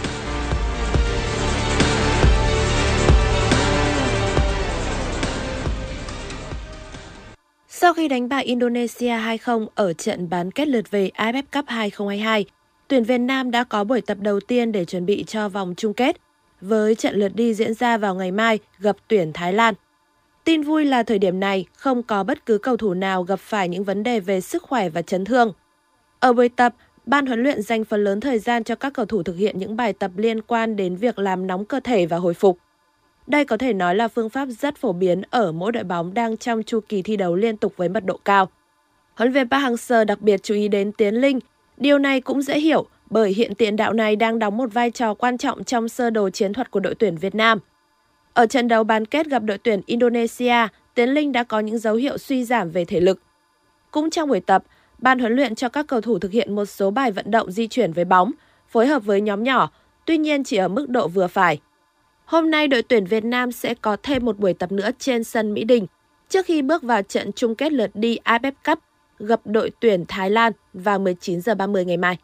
Sau 7.69 7.95
khi 7.95 8.09
đánh 8.09 8.29
bại 8.29 8.45
Indonesia 8.45 9.09
2-0 9.09 9.67
ở 9.75 9.93
trận 9.93 10.31
bán 10.31 10.51
kết 10.51 10.69
lượt 10.69 10.91
về 10.91 11.11
AFF 11.17 11.43
Cup 11.53 11.65
2022, 11.69 12.45
tuyển 12.89 13.05
Việt 13.05 13.19
Nam 13.19 13.51
đã 13.51 13.65
có 13.65 13.85
buổi 13.85 14.01
tập 14.01 14.19
đầu 14.21 14.41
tiên 14.41 14.73
để 14.73 14.85
chuẩn 14.85 15.07
bị 15.07 15.25
cho 15.27 15.49
vòng 15.49 15.75
chung 15.77 15.95
kết, 15.95 16.17
với 16.61 16.95
trận 16.95 17.15
lượt 17.15 17.33
đi 17.35 17.55
diễn 17.55 17.75
ra 17.75 17.97
vào 17.97 18.15
ngày 18.15 18.33
mai 18.33 18.59
gặp 18.79 18.97
tuyển 19.09 19.33
Thái 19.33 19.53
Lan. 19.53 19.75
Tin 20.45 20.63
vui 20.63 20.85
là 20.85 21.03
thời 21.03 21.19
điểm 21.19 21.41
này 21.41 21.67
không 21.77 22.03
có 22.03 22.25
bất 22.25 22.47
cứ 22.47 22.59
cầu 22.59 22.77
thủ 22.77 22.95
nào 22.95 23.23
gặp 23.23 23.41
phải 23.41 23.69
những 23.69 23.85
vấn 23.85 24.03
đề 24.03 24.21
về 24.21 24.41
sức 24.41 24.63
khỏe 24.63 24.89
và 24.89 25.03
chấn 25.03 25.25
thương. 25.25 25.53
Ở 26.21 26.33
buổi 26.33 26.49
tập, 26.49 26.75
ban 27.09 27.27
huấn 27.27 27.43
luyện 27.43 27.63
dành 27.63 27.85
phần 27.85 28.05
lớn 28.05 28.21
thời 28.21 28.39
gian 28.39 28.65
cho 28.65 28.75
các 28.75 28.93
cầu 28.93 29.07
thủ 29.07 29.23
thực 29.23 29.37
hiện 29.37 29.59
những 29.59 29.77
bài 29.77 29.93
tập 29.93 30.11
liên 30.17 30.43
quan 30.43 30.77
đến 30.77 30.97
việc 30.97 31.19
làm 31.19 31.47
nóng 31.47 31.65
cơ 31.65 31.81
thể 31.81 32.07
và 32.07 32.17
hồi 32.17 32.35
phục. 32.35 32.59
Đây 33.27 33.45
có 33.45 33.57
thể 33.57 33.73
nói 33.73 33.95
là 33.95 34.09
phương 34.09 34.29
pháp 34.29 34.47
rất 34.47 34.77
phổ 34.77 34.93
biến 34.93 35.23
ở 35.31 35.53
mỗi 35.53 35.73
đội 35.73 35.85
bóng 35.85 36.15
đang 36.15 36.37
trong 36.37 36.63
chu 36.63 36.81
kỳ 36.89 37.03
thi 37.03 37.17
đấu 37.17 37.37
liên 37.37 37.57
tục 37.57 37.73
với 37.77 37.89
mật 37.89 38.05
độ 38.05 38.19
cao. 38.25 38.49
Huấn 39.15 39.33
luyện 39.33 39.35
viên 39.35 39.51
Park 39.51 39.63
Hang-seo 39.63 40.05
đặc 40.05 40.21
biệt 40.21 40.43
chú 40.43 40.55
ý 40.55 40.69
đến 40.69 40.93
Tiến 40.93 41.15
Linh. 41.15 41.41
Điều 41.77 41.99
này 41.99 42.21
cũng 42.21 42.43
dễ 42.43 42.61
hiểu 42.61 42.87
bởi 43.11 43.31
hiện 43.31 43.55
tiền 43.55 43.77
đạo 43.77 43.93
này 43.93 44.17
đang 44.17 44.39
đóng 44.39 44.57
một 44.57 44.73
vai 44.73 44.91
trò 44.91 45.15
quan 45.15 45.39
trọng 45.39 45.65
trong 45.65 45.89
sơ 45.89 46.11
đồ 46.11 46.31
chiến 46.31 46.53
thuật 46.53 46.71
của 46.71 46.81
đội 46.81 46.95
tuyển 46.95 47.17
Việt 47.17 47.35
Nam. 47.35 47.59
Ở 48.35 48.47
trận 48.47 48.69
đấu 48.69 48.85
bán 48.85 49.07
kết 49.07 49.27
gặp 49.27 49.43
đội 49.43 49.59
tuyển 49.59 49.81
Indonesia, 49.87 50.69
Tiến 50.95 51.09
Linh 51.09 51.33
đã 51.33 51.45
có 51.45 51.61
những 51.61 51.79
dấu 51.79 51.95
hiệu 51.95 52.19
suy 52.19 52.45
giảm 52.45 52.71
về 52.71 52.85
thể 52.85 53.01
lực. 53.01 53.23
Cũng 53.91 54.11
trong 54.11 54.29
buổi 54.29 54.41
tập, 54.41 54.65
ban 54.99 55.19
huấn 55.19 55.37
luyện 55.37 55.55
cho 55.55 55.69
các 55.69 55.87
cầu 55.87 56.01
thủ 56.01 56.19
thực 56.19 56.33
hiện 56.33 56.55
một 56.55 56.65
số 56.65 56.91
bài 56.91 57.13
vận 57.13 57.31
động 57.31 57.51
di 57.51 57.69
chuyển 57.69 57.93
với 57.93 58.05
bóng, 58.05 58.33
phối 58.69 58.87
hợp 58.87 59.05
với 59.05 59.21
nhóm 59.21 59.43
nhỏ, 59.43 59.71
tuy 60.05 60.19
nhiên 60.19 60.45
chỉ 60.45 60.57
ở 60.57 60.69
mức 60.69 60.89
độ 60.89 61.09
vừa 61.09 61.27
phải. 61.27 61.61
Hôm 62.25 62.51
nay 62.51 62.69
đội 62.69 62.83
tuyển 62.83 63.05
Việt 63.05 63.25
Nam 63.25 63.53
sẽ 63.53 63.75
có 63.75 63.97
thêm 64.03 64.25
một 64.25 64.39
buổi 64.39 64.55
tập 64.55 64.73
nữa 64.73 64.91
trên 64.99 65.25
sân 65.25 65.55
Mỹ 65.55 65.65
Đình 65.65 65.87
trước 66.29 66.47
khi 66.47 66.63
bước 66.63 66.83
vào 66.83 67.03
trận 67.03 67.33
chung 67.33 67.55
kết 67.55 67.73
lượt 67.73 67.91
đi 67.95 68.19
AFF 68.25 68.53
Cup 68.67 68.79
gặp 69.19 69.41
đội 69.45 69.71
tuyển 69.81 70.05
Thái 70.09 70.31
Lan 70.31 70.53
vào 70.73 70.99
19 70.99 71.41
giờ 71.41 71.55
30 71.55 71.85
ngày 71.85 71.97
mai. 71.97 72.19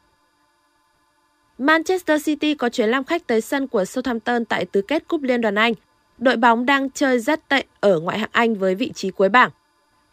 Manchester 1.59 2.25
City 2.25 2.55
có 2.55 2.69
chuyến 2.69 2.89
làm 2.89 3.05
khách 3.05 3.27
tới 3.27 3.41
sân 3.41 3.69
của 3.69 3.85
Southampton 3.85 4.45
tại 4.45 4.65
tứ 4.65 4.83
kết 4.83 5.09
Cúp 5.09 5.23
Liên 5.23 5.41
đoàn 5.41 5.55
Anh. 5.55 5.73
Đội 6.19 6.37
bóng 6.37 6.67
đang 6.67 6.91
chơi 6.91 7.19
rất 7.19 7.49
tệ 7.49 7.65
ở 7.81 8.01
ngoại 8.01 8.19
hạng 8.19 8.31
Anh 8.33 8.55
với 8.55 8.75
vị 8.75 8.93
trí 8.95 9.11
cuối 9.11 9.29
bảng. 9.29 9.51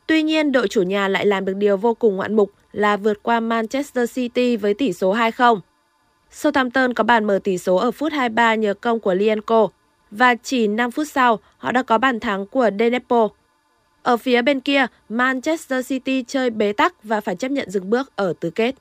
Tuy 0.07 0.23
nhiên, 0.23 0.51
đội 0.51 0.67
chủ 0.67 0.81
nhà 0.81 1.07
lại 1.07 1.25
làm 1.25 1.45
được 1.45 1.55
điều 1.55 1.77
vô 1.77 1.93
cùng 1.93 2.15
ngoạn 2.15 2.35
mục 2.35 2.51
là 2.71 2.97
vượt 2.97 3.23
qua 3.23 3.39
Manchester 3.39 4.13
City 4.13 4.57
với 4.57 4.73
tỷ 4.73 4.93
số 4.93 5.15
2-0. 5.15 5.59
Southampton 6.31 6.93
có 6.93 7.03
bàn 7.03 7.25
mở 7.25 7.39
tỷ 7.43 7.57
số 7.57 7.75
ở 7.75 7.91
phút 7.91 8.13
23 8.13 8.55
nhờ 8.55 8.73
công 8.73 8.99
của 8.99 9.13
Lienko 9.13 9.67
và 10.11 10.35
chỉ 10.35 10.67
5 10.67 10.91
phút 10.91 11.07
sau 11.07 11.39
họ 11.57 11.71
đã 11.71 11.83
có 11.83 11.97
bàn 11.97 12.19
thắng 12.19 12.45
của 12.45 12.69
Denepo. 12.79 13.29
Ở 14.03 14.17
phía 14.17 14.41
bên 14.41 14.59
kia, 14.59 14.85
Manchester 15.09 15.87
City 15.87 16.23
chơi 16.27 16.49
bế 16.49 16.73
tắc 16.73 17.03
và 17.03 17.21
phải 17.21 17.35
chấp 17.35 17.51
nhận 17.51 17.69
dừng 17.69 17.89
bước 17.89 18.15
ở 18.15 18.33
tứ 18.39 18.49
kết. 18.49 18.75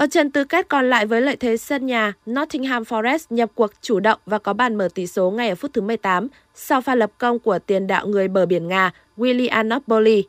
Ở 0.00 0.06
trận 0.06 0.30
tứ 0.30 0.44
kết 0.44 0.68
còn 0.68 0.90
lại 0.90 1.06
với 1.06 1.20
lợi 1.20 1.36
thế 1.36 1.56
sân 1.56 1.86
nhà, 1.86 2.12
Nottingham 2.26 2.82
Forest 2.82 3.18
nhập 3.30 3.50
cuộc 3.54 3.70
chủ 3.80 4.00
động 4.00 4.20
và 4.26 4.38
có 4.38 4.52
bàn 4.52 4.74
mở 4.74 4.88
tỷ 4.94 5.06
số 5.06 5.30
ngay 5.30 5.48
ở 5.48 5.54
phút 5.54 5.70
thứ 5.74 5.80
18 5.80 6.28
sau 6.54 6.80
pha 6.80 6.94
lập 6.94 7.10
công 7.18 7.38
của 7.38 7.58
tiền 7.58 7.86
đạo 7.86 8.06
người 8.06 8.28
bờ 8.28 8.46
biển 8.46 8.68
Nga 8.68 8.92
William 9.16 9.68
Napoli. 9.68 10.24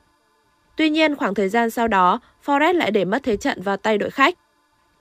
Tuy 0.78 0.90
nhiên, 0.90 1.16
khoảng 1.16 1.34
thời 1.34 1.50
gian 1.50 1.70
sau 1.70 1.88
đó, 1.88 2.20
Forest 2.46 2.74
lại 2.74 2.92
để 2.92 3.06
mất 3.06 3.24
thế 3.24 3.38
trận 3.38 3.62
vào 3.62 3.78
tay 3.78 3.98
đội 3.98 4.10
khách. 4.10 4.36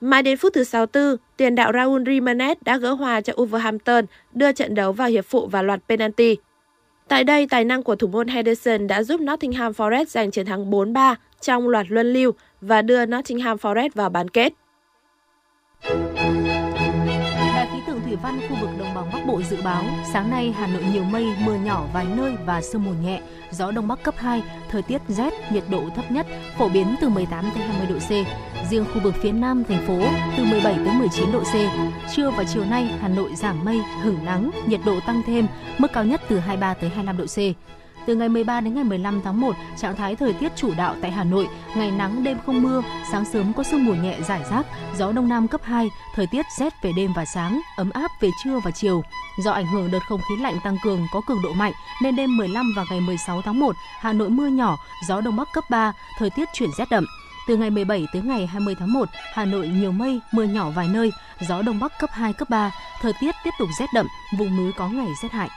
Mãi 0.01 0.23
đến 0.23 0.37
phút 0.37 0.53
thứ 0.55 0.65
64, 0.65 1.17
tiền 1.37 1.55
đạo 1.55 1.73
Raul 1.75 2.03
Jimenez 2.03 2.55
đã 2.61 2.77
gỡ 2.77 2.93
hòa 2.93 3.21
cho 3.21 3.33
Wolverhampton, 3.33 4.05
đưa 4.33 4.53
trận 4.53 4.75
đấu 4.75 4.93
vào 4.93 5.09
hiệp 5.09 5.25
phụ 5.25 5.47
và 5.47 5.63
loạt 5.63 5.81
penalty. 5.89 6.37
Tại 7.09 7.25
đây, 7.25 7.47
tài 7.51 7.65
năng 7.65 7.83
của 7.83 7.97
thủ 7.97 8.07
môn 8.07 8.29
Henderson 8.29 8.87
đã 8.87 9.03
giúp 9.03 9.21
Nottingham 9.21 9.73
Forest 9.73 10.05
giành 10.05 10.31
chiến 10.31 10.47
thắng 10.47 10.71
4-3 10.71 11.15
trong 11.41 11.69
loạt 11.69 11.87
luân 11.89 12.13
lưu 12.13 12.33
và 12.61 12.83
đưa 12.83 13.07
Nottingham 13.07 13.57
Forest 13.57 13.91
vào 13.95 14.11
bán 14.11 14.29
kết. 14.29 14.53
Đài 17.55 17.69
khí 17.73 17.79
tượng 17.87 18.01
thủy 18.01 18.16
văn 18.23 18.40
khu 18.49 18.57
vực 18.61 18.71
đồng 18.79 18.95
bằng 18.95 19.11
Bắc 19.12 19.27
Bộ 19.27 19.43
dự 19.43 19.57
báo 19.64 19.85
sáng 20.12 20.31
nay 20.31 20.55
Hà 20.59 20.66
Nội 20.66 20.85
nhiều 20.93 21.05
mây, 21.05 21.27
mưa 21.45 21.55
nhỏ 21.55 21.85
vài 21.93 22.07
nơi 22.16 22.33
và 22.47 22.62
sương 22.62 22.85
mù 22.85 22.93
nhẹ, 23.03 23.21
gió 23.51 23.71
đông 23.71 23.88
bắc 23.88 24.03
cấp 24.03 24.14
2, 24.19 24.43
thời 24.71 24.83
tiết 24.83 25.03
rét, 25.09 25.33
nhiệt 25.53 25.64
độ 25.71 25.83
thấp 25.97 26.11
nhất 26.11 26.27
phổ 26.59 26.69
biến 26.69 26.97
từ 27.01 27.09
18 27.09 27.45
đến 27.55 27.69
20 27.69 27.87
độ 27.87 27.99
C. 27.99 28.11
Riêng 28.71 28.85
khu 28.95 29.01
vực 29.01 29.14
phía 29.23 29.33
Nam 29.33 29.64
thành 29.64 29.87
phố 29.87 30.01
từ 30.37 30.45
17 30.45 30.75
đến 30.75 30.99
19 30.99 31.33
độ 31.33 31.40
C. 31.40 31.55
Trưa 32.16 32.31
và 32.31 32.45
chiều 32.45 32.64
nay 32.64 32.85
Hà 33.01 33.09
Nội 33.09 33.31
giảm 33.37 33.64
mây, 33.64 33.81
hửng 34.03 34.25
nắng, 34.25 34.51
nhiệt 34.66 34.81
độ 34.87 35.01
tăng 35.07 35.23
thêm, 35.27 35.47
mức 35.79 35.93
cao 35.93 36.05
nhất 36.05 36.21
từ 36.29 36.38
23 36.38 36.75
tới 36.75 36.90
25 36.90 37.16
độ 37.16 37.25
C. 37.27 37.38
Từ 38.07 38.15
ngày 38.15 38.29
13 38.29 38.61
đến 38.61 38.75
ngày 38.75 38.85
15 38.85 39.21
tháng 39.25 39.41
1, 39.41 39.57
trạng 39.77 39.97
thái 39.97 40.17
thời 40.17 40.33
tiết 40.33 40.53
chủ 40.57 40.75
đạo 40.77 40.97
tại 41.03 41.11
Hà 41.11 41.25
Nội, 41.25 41.49
ngày 41.77 41.91
nắng 41.91 42.25
đêm 42.25 42.39
không 42.47 42.63
mưa, 42.63 42.83
sáng 43.13 43.25
sớm 43.25 43.53
có 43.53 43.63
sương 43.63 43.85
mù 43.85 43.95
nhẹ 43.95 44.17
rải 44.29 44.43
rác, 44.51 44.67
gió 44.99 45.13
đông 45.13 45.29
nam 45.29 45.49
cấp 45.49 45.61
2, 45.65 45.91
thời 46.15 46.27
tiết 46.27 46.47
rét 46.59 46.73
về 46.83 46.93
đêm 46.97 47.13
và 47.17 47.25
sáng, 47.25 47.61
ấm 47.77 47.91
áp 47.91 48.11
về 48.21 48.31
trưa 48.45 48.61
và 48.65 48.71
chiều. 48.71 49.03
Do 49.45 49.51
ảnh 49.51 49.67
hưởng 49.67 49.91
đợt 49.91 49.99
không 50.09 50.21
khí 50.29 50.43
lạnh 50.43 50.59
tăng 50.65 50.77
cường 50.85 51.07
có 51.13 51.21
cường 51.27 51.43
độ 51.43 51.53
mạnh 51.53 51.73
nên 52.03 52.17
đêm 52.17 52.37
15 52.37 52.73
và 52.77 52.85
ngày 52.91 53.01
16 53.01 53.43
tháng 53.43 53.61
1, 53.61 53.77
Hà 54.01 54.13
Nội 54.13 54.31
mưa 54.31 54.47
nhỏ, 54.47 54.77
gió 55.09 55.21
đông 55.21 55.37
bắc 55.37 55.49
cấp 55.53 55.65
3, 55.71 55.93
thời 56.19 56.31
tiết 56.31 56.49
chuyển 56.53 56.71
rét 56.79 56.91
đậm. 56.91 57.05
Từ 57.49 57.57
ngày 57.57 57.71
17 57.71 58.07
tới 58.13 58.23
ngày 58.23 58.47
20 58.47 58.75
tháng 58.79 58.93
1, 58.93 59.09
Hà 59.35 59.45
Nội 59.45 59.69
nhiều 59.69 59.93
mây, 59.93 60.21
mưa 60.33 60.45
nhỏ 60.45 60.71
vài 60.71 60.89
nơi, 60.89 61.13
gió 61.49 61.63
đông 61.63 61.81
bắc 61.81 61.93
cấp 61.99 62.11
2, 62.13 62.33
cấp 62.33 62.51
3, 62.51 62.71
thời 63.01 63.13
tiết 63.21 63.35
tiếp 63.45 63.51
tục 63.59 63.69
rét 63.79 63.87
đậm, 63.95 64.07
vùng 64.39 64.57
núi 64.57 64.73
có 64.77 64.89
ngày 64.89 65.09
rét 65.23 65.33
hại. 65.33 65.49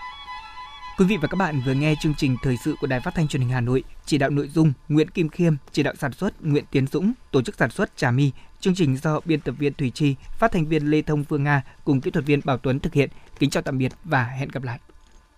Quý 0.97 1.05
vị 1.05 1.17
và 1.17 1.27
các 1.27 1.37
bạn 1.37 1.61
vừa 1.65 1.73
nghe 1.73 1.95
chương 2.01 2.13
trình 2.17 2.37
thời 2.43 2.57
sự 2.57 2.75
của 2.81 2.87
Đài 2.87 2.99
Phát 2.99 3.15
thanh 3.15 3.27
Truyền 3.27 3.41
hình 3.41 3.51
Hà 3.51 3.61
Nội, 3.61 3.83
chỉ 4.05 4.17
đạo 4.17 4.29
nội 4.29 4.47
dung 4.47 4.73
Nguyễn 4.89 5.09
Kim 5.09 5.29
Khiêm, 5.29 5.55
chỉ 5.71 5.83
đạo 5.83 5.93
sản 5.99 6.13
xuất 6.13 6.45
Nguyễn 6.45 6.65
Tiến 6.71 6.87
Dũng, 6.87 7.13
tổ 7.31 7.41
chức 7.41 7.55
sản 7.55 7.69
xuất 7.69 7.97
Trà 7.97 8.11
My, 8.11 8.31
chương 8.59 8.75
trình 8.75 8.97
do 8.97 9.19
biên 9.25 9.39
tập 9.39 9.55
viên 9.57 9.73
Thủy 9.73 9.91
Chi, 9.95 10.15
phát 10.39 10.51
thanh 10.51 10.65
viên 10.65 10.85
Lê 10.85 11.01
Thông 11.01 11.23
Phương 11.23 11.43
Nga 11.43 11.61
cùng 11.83 12.01
kỹ 12.01 12.11
thuật 12.11 12.25
viên 12.25 12.39
Bảo 12.45 12.57
Tuấn 12.57 12.79
thực 12.79 12.93
hiện. 12.93 13.09
Kính 13.39 13.49
chào 13.49 13.63
tạm 13.63 13.77
biệt 13.77 13.91
và 14.03 14.23
hẹn 14.23 14.49
gặp 14.49 14.63
lại. 14.63 14.79